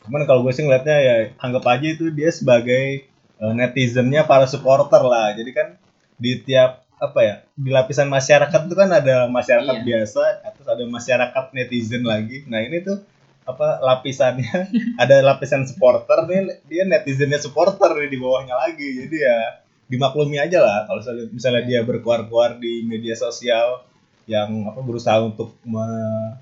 Cuman 0.00 0.24
kalau 0.24 0.40
gue 0.46 0.52
sih 0.54 0.64
ngeliatnya 0.64 0.96
ya 0.96 1.14
anggap 1.36 1.64
aja 1.68 1.86
itu 1.92 2.08
dia 2.14 2.30
sebagai 2.32 3.04
eh, 3.36 3.52
netizennya 3.52 4.24
para 4.24 4.48
supporter 4.48 5.02
lah. 5.04 5.36
Jadi 5.36 5.50
kan 5.52 5.76
di 6.16 6.40
tiap 6.40 6.88
apa 7.00 7.20
ya 7.24 7.34
di 7.56 7.72
lapisan 7.72 8.12
masyarakat 8.12 8.60
itu 8.68 8.76
kan 8.76 8.88
ada 8.92 9.24
masyarakat 9.28 9.76
Iya. 9.80 9.84
biasa, 9.84 10.22
terus 10.52 10.68
ada 10.68 10.84
masyarakat 10.84 11.44
netizen 11.56 12.04
lagi. 12.04 12.44
Nah 12.48 12.60
ini 12.60 12.80
tuh 12.84 13.00
apa 13.44 13.80
lapisannya 13.80 14.68
ada 15.02 15.20
lapisan 15.24 15.64
supporter 15.68 16.28
nih 16.28 16.64
dia 16.68 16.84
netizennya 16.88 17.40
supporter 17.40 17.92
nih 17.96 18.08
di 18.08 18.18
bawahnya 18.20 18.56
lagi. 18.56 19.04
Jadi 19.04 19.16
ya 19.20 19.59
dimaklumi 19.90 20.38
aja 20.38 20.62
lah 20.62 20.86
kalau 20.86 21.02
misalnya, 21.02 21.24
misalnya 21.34 21.62
dia 21.66 21.80
berkuar-kuar 21.82 22.62
di 22.62 22.86
media 22.86 23.18
sosial 23.18 23.82
yang 24.30 24.70
apa 24.70 24.78
berusaha 24.78 25.18
untuk 25.18 25.58
me- 25.66 26.38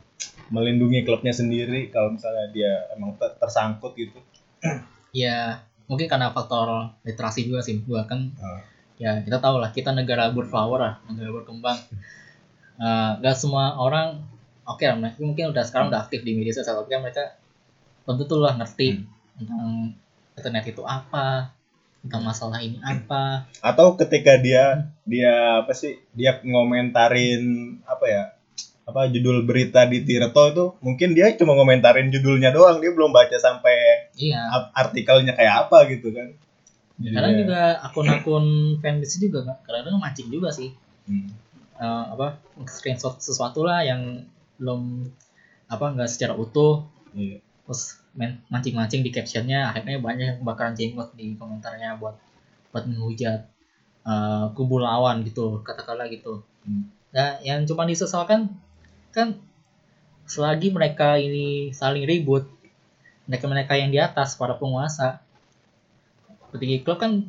melindungi 0.53 1.05
klubnya 1.05 1.33
sendiri 1.33 1.89
kalau 1.89 2.13
misalnya 2.13 2.53
dia 2.53 2.73
emang 2.93 3.17
ter- 3.17 3.37
tersangkut 3.41 3.97
gitu. 3.97 4.21
ya 5.17 5.65
mungkin 5.89 6.05
karena 6.05 6.29
faktor 6.29 6.93
literasi 7.01 7.49
juga 7.49 7.65
sih 7.65 7.81
gua 7.81 8.05
kan 8.05 8.29
Ah. 8.37 8.61
ya 9.01 9.25
kita 9.25 9.41
tahu 9.41 9.57
lah 9.57 9.73
kita 9.73 9.89
negara 9.97 10.29
berflower 10.29 10.81
lah 10.81 10.95
negara 11.09 11.33
berkembang 11.33 11.79
gak 13.19 13.37
semua 13.37 13.75
orang 13.81 14.21
oke 14.69 14.85
lah 14.85 14.97
mereka 14.99 15.19
mungkin 15.25 15.49
udah 15.51 15.65
sekarang 15.65 15.89
udah 15.89 16.05
aktif 16.05 16.21
di 16.23 16.37
media 16.37 16.53
sosial 16.53 16.85
tapi 16.85 16.93
kan 16.93 17.01
mereka 17.01 17.25
tentu 18.05 18.23
tuh 18.29 18.41
lah 18.45 18.53
ngerti 18.57 19.01
tentang 19.39 19.97
internet 20.37 20.65
itu 20.69 20.83
apa 20.85 21.57
tentang 22.09 22.25
masalah 22.25 22.65
ini 22.65 22.81
apa. 22.81 23.45
Atau 23.61 24.01
ketika 24.01 24.41
dia 24.41 24.89
dia 25.05 25.61
apa 25.61 25.77
sih 25.77 26.01
dia 26.17 26.41
ngomentarin 26.41 27.77
apa 27.85 28.05
ya 28.09 28.25
apa 28.89 29.13
judul 29.13 29.45
berita 29.45 29.85
di 29.85 30.01
Tirto 30.01 30.49
itu 30.49 30.65
mungkin 30.81 31.13
dia 31.13 31.29
cuma 31.37 31.53
ngomentarin 31.53 32.09
judulnya 32.09 32.49
doang 32.57 32.81
dia 32.81 32.89
belum 32.89 33.13
baca 33.13 33.37
sampai 33.37 34.09
iya. 34.17 34.49
artikelnya 34.73 35.37
kayak 35.37 35.69
apa 35.69 35.85
gitu 35.93 36.09
kan. 36.17 36.33
Jadi 36.99 37.15
kadang 37.15 37.35
ya, 37.37 37.39
juga 37.45 37.61
akun-akun 37.85 38.47
fanbase 38.81 39.21
juga 39.21 39.45
nggak- 39.45 39.61
kadang-kadang 39.69 40.01
mancing 40.01 40.29
juga 40.33 40.49
sih. 40.51 40.73
Hmm, 41.05 41.29
Eh, 41.79 42.05
apa 42.11 42.43
screenshot 42.67 43.23
sesuatu 43.23 43.63
lah 43.63 43.87
yang 43.87 44.27
belum 44.59 45.07
apa 45.71 45.95
nggak 45.95 46.11
secara 46.11 46.35
utuh. 46.35 46.89
Iya. 47.13 47.45
terus 47.69 48.01
mancing-mancing 48.51 49.01
di 49.01 49.11
captionnya 49.11 49.71
akhirnya 49.71 50.03
banyak 50.03 50.27
yang 50.27 50.39
kebakaran 50.43 50.75
jenggot 50.75 51.15
di 51.15 51.39
komentarnya 51.39 51.97
buat 51.97 52.19
buat 52.71 52.85
menghujat 52.85 53.41
eh, 54.05 54.45
kubu 54.53 54.83
lawan 54.83 55.23
gitu 55.23 55.63
katakanlah 55.63 56.11
gitu 56.11 56.43
Hmm. 56.59 56.91
nah 57.09 57.39
yang 57.41 57.65
cuma 57.65 57.87
disesalkan 57.87 58.53
kan 59.09 59.39
selagi 60.29 60.69
mereka 60.69 61.17
ini 61.17 61.73
saling 61.73 62.05
ribut 62.05 62.45
mereka 63.25 63.49
mereka 63.49 63.73
yang 63.73 63.89
di 63.89 63.97
atas 63.97 64.37
para 64.37 64.53
penguasa 64.53 65.23
petinggi 66.51 66.83
klub 66.83 66.99
kan 66.99 67.25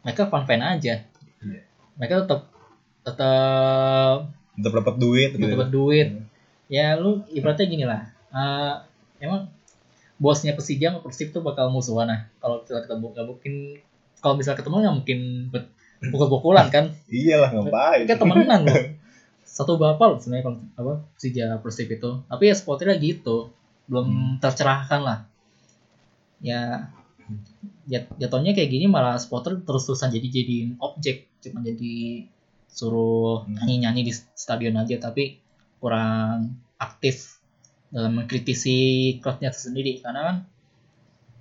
mereka 0.00 0.28
fan 0.28 0.44
fan 0.44 0.62
aja 0.62 1.04
Iya. 1.38 1.60
mereka 1.96 2.24
tetap 2.24 2.40
tetap 3.02 4.16
untuk 4.56 4.72
dapat 4.72 4.94
duit 4.96 5.30
gitu. 5.34 5.44
dapat 5.44 5.68
duit 5.68 6.08
ya 6.68 6.96
lu 6.96 7.20
ibaratnya 7.28 7.66
gini 7.66 7.84
lah 7.84 8.02
eh, 8.30 8.74
emang 9.20 9.52
bosnya 10.18 10.52
Persija 10.52 10.90
sama 10.90 11.00
Persib 11.00 11.30
tuh 11.30 11.40
bakal 11.40 11.70
musuhan 11.70 12.10
nah 12.10 12.20
kalau 12.42 12.66
kita 12.66 12.82
ketemu 12.84 13.06
nggak 13.14 13.26
mungkin 13.26 13.54
kalau 14.18 14.34
misalnya 14.34 14.58
ketemu 14.58 14.74
nggak 14.82 14.96
mungkin 14.98 15.18
pukul-pukulan 16.10 16.66
kan. 16.70 16.94
Iyalah 17.06 17.50
ngapain? 17.54 18.06
Mereka 18.06 18.18
temenan 18.18 18.60
loh. 18.66 18.78
Satu 19.46 19.74
bapak 19.78 20.06
loh 20.10 20.18
sebenarnya 20.18 20.44
kalau 20.46 20.58
apa 20.74 20.92
Persija 21.14 21.58
Persib 21.62 21.88
itu. 21.90 22.10
Tapi 22.26 22.42
ya 22.50 22.54
sportnya 22.54 22.98
gitu. 22.98 23.50
Belum 23.86 24.38
tercerahkan 24.38 25.00
lah. 25.02 25.18
Ya 26.38 26.90
jat- 27.86 28.10
jatuhnya 28.14 28.54
kayak 28.54 28.70
gini 28.70 28.86
malah 28.86 29.18
supporter 29.18 29.58
terus-terusan 29.58 30.10
jadi 30.10 30.28
jadiin 30.30 30.70
objek. 30.78 31.26
Cuma 31.42 31.62
jadi 31.62 32.26
suruh 32.68 33.42
Hmm. 33.42 33.58
nyanyi-nyanyi 33.58 34.02
di 34.06 34.12
stadion 34.12 34.76
aja 34.76 34.98
tapi 35.00 35.38
kurang 35.78 36.58
aktif 36.76 37.37
dalam 37.88 38.12
mengkritisi 38.20 38.76
klubnya 39.22 39.48
sendiri 39.52 40.00
karena 40.04 40.20
kan 40.28 40.36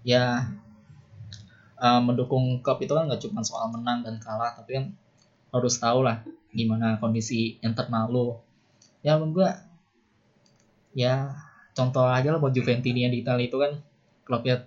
ya 0.07 0.23
eh, 1.79 2.01
mendukung 2.03 2.63
klub 2.63 2.79
itu 2.79 2.93
kan 2.95 3.07
nggak 3.07 3.21
cuma 3.27 3.43
soal 3.43 3.67
menang 3.71 4.03
dan 4.05 4.15
kalah 4.19 4.55
tapi 4.55 4.79
kan 4.79 4.85
harus 5.51 5.75
tahu 5.79 6.03
lah 6.03 6.23
gimana 6.51 6.97
kondisi 6.97 7.59
internal 7.63 8.07
lo 8.09 8.27
ya 9.03 9.19
gua 9.19 9.53
ya 10.97 11.35
contoh 11.77 12.09
aja 12.09 12.33
lah 12.33 12.39
buat 12.41 12.55
Juventini 12.55 13.05
yang 13.05 13.13
di 13.13 13.21
Italia 13.21 13.45
itu 13.45 13.57
kan 13.61 13.71
klubnya 14.25 14.65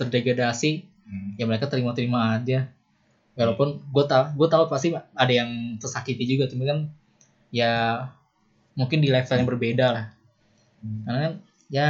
terdegradasi 0.00 0.90
Hmm. 1.10 1.34
ya 1.34 1.44
mereka 1.44 1.66
terima-terima 1.66 2.38
aja. 2.38 2.70
Walaupun 3.34 3.82
gue 3.82 4.04
tau 4.06 4.30
gue 4.30 4.48
tahu 4.50 4.64
pasti 4.70 4.94
ada 4.94 5.32
yang 5.32 5.74
tersakiti 5.82 6.22
juga 6.22 6.46
cuma 6.46 6.66
kan 6.70 6.78
ya 7.50 8.04
mungkin 8.78 9.02
di 9.02 9.10
level 9.10 9.34
yang 9.34 9.48
berbeda 9.48 9.86
lah 9.90 10.06
Hmm. 10.80 11.02
karena 11.04 11.18
kan 11.20 11.32
ya 11.68 11.88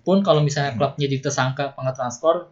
pun 0.00 0.20
kalau 0.20 0.40
misalnya 0.40 0.74
klubnya 0.74 1.06
jadi 1.06 1.22
tersangka 1.22 1.72
pengetransfer 1.72 2.48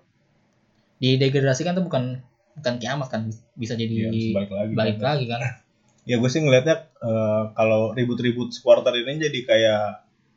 di 0.97 1.17
degradasi 1.17 1.65
kan 1.65 1.75
itu 1.75 1.83
bukan 1.83 2.21
bukan 2.55 2.75
kiamat 2.77 3.09
kan 3.09 3.27
bisa 3.55 3.73
jadi 3.73 3.89
Iya, 3.89 4.37
balik 4.37 4.51
lagi 4.53 4.73
balik 4.77 4.99
lagi 5.01 5.25
kan 5.27 5.41
ya 6.09 6.17
gue 6.17 6.29
sih 6.29 6.41
ngelihatnya 6.41 6.77
eh, 7.01 7.43
kalau 7.53 7.91
ribut-ribut 7.91 8.53
supporter 8.53 8.93
ini 8.95 9.17
jadi 9.19 9.39
kayak 9.43 9.85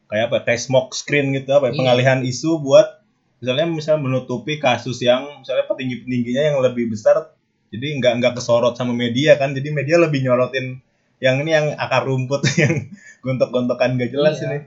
kayak 0.08 0.24
apa 0.30 0.38
kayak 0.44 0.62
smoke 0.62 0.94
screen 0.94 1.34
gitu 1.34 1.52
apa 1.52 1.68
ya, 1.68 1.72
Iya. 1.74 1.80
pengalihan 1.80 2.20
isu 2.22 2.60
buat 2.60 3.04
misalnya 3.44 3.68
misalnya 3.68 4.02
menutupi 4.02 4.56
kasus 4.56 5.04
yang 5.04 5.44
misalnya 5.44 5.68
petinggi 5.68 6.08
petingginya 6.08 6.44
yang 6.48 6.58
lebih 6.64 6.88
besar 6.88 7.28
jadi 7.70 8.00
nggak 8.00 8.14
nggak 8.24 8.34
kesorot 8.40 8.80
sama 8.80 8.96
media 8.96 9.36
kan 9.36 9.52
jadi 9.52 9.68
media 9.68 10.00
lebih 10.00 10.24
nyorotin 10.24 10.80
yang 11.20 11.44
ini 11.44 11.52
yang 11.52 11.68
akar 11.76 12.08
rumput 12.08 12.40
yang 12.62 12.88
gontok-gontokan 13.20 14.00
gak 14.00 14.12
jelas 14.12 14.40
Iya. 14.40 14.48
ini 14.48 14.60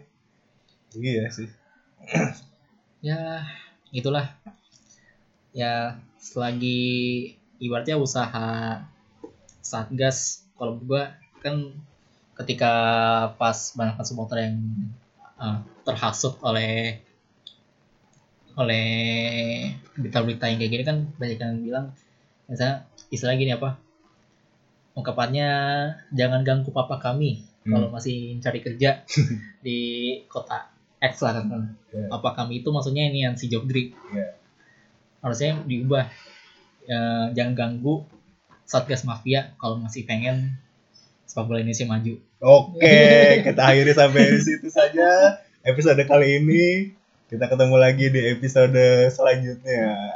iya 1.01 1.25
sih. 1.29 1.49
Ya 3.05 3.45
itulah. 3.93 4.33
Ya 5.53 6.01
selagi 6.21 6.81
ibaratnya 7.61 7.97
usaha 7.97 8.83
satgas 9.65 10.45
kalau 10.57 10.77
gua 10.81 11.17
kan 11.41 11.73
ketika 12.37 12.73
pas 13.41 13.57
banyak 13.73 13.97
supporter 14.05 14.51
yang 14.51 14.57
uh, 15.41 15.65
terhasut 15.89 16.37
oleh 16.45 17.01
oleh 18.57 18.89
berita-berita 19.97 20.49
yang 20.49 20.59
kayak 20.61 20.73
gini 20.73 20.85
kan 20.85 20.99
banyak 21.21 21.39
yang 21.41 21.61
bilang 21.61 21.87
misalnya 22.49 22.85
istilah 23.13 23.37
gini 23.37 23.53
apa? 23.57 23.81
Ungkapannya 24.97 25.49
jangan 26.17 26.41
ganggu 26.41 26.73
papa 26.73 26.97
kami 26.97 27.45
kalau 27.67 27.91
masih 27.93 28.39
cari 28.41 28.65
kerja 28.65 29.05
di 29.67 29.79
kota 30.31 30.76
X 31.01 31.21
lah 31.21 31.33
kan 31.41 31.77
Iya. 31.93 32.09
apa 32.11 32.29
kami 32.35 32.61
itu 32.61 32.69
maksudnya 32.73 33.09
ini 33.09 33.25
yang 33.25 33.35
si 33.37 33.47
Jogdri 33.47 33.93
Iya. 34.13 34.37
harusnya 35.21 35.61
diubah 35.65 36.07
Ya, 36.87 37.35
jangan 37.35 37.59
ganggu 37.59 38.07
satgas 38.63 39.03
mafia 39.03 39.59
kalau 39.59 39.83
masih 39.83 40.07
pengen 40.07 40.55
sepak 41.27 41.51
bola 41.51 41.59
Indonesia 41.59 41.83
maju 41.83 42.15
Oke, 42.39 43.03
kita 43.51 43.59
akhiri 43.59 43.91
sampai 43.91 44.39
di 44.39 44.39
situ 44.39 44.71
saja 44.71 45.43
episode 45.67 45.99
kali 46.07 46.39
ini. 46.39 46.95
Kita 47.27 47.51
ketemu 47.51 47.75
lagi 47.75 48.07
di 48.07 48.23
episode 48.31 48.79
selanjutnya. 49.11 50.15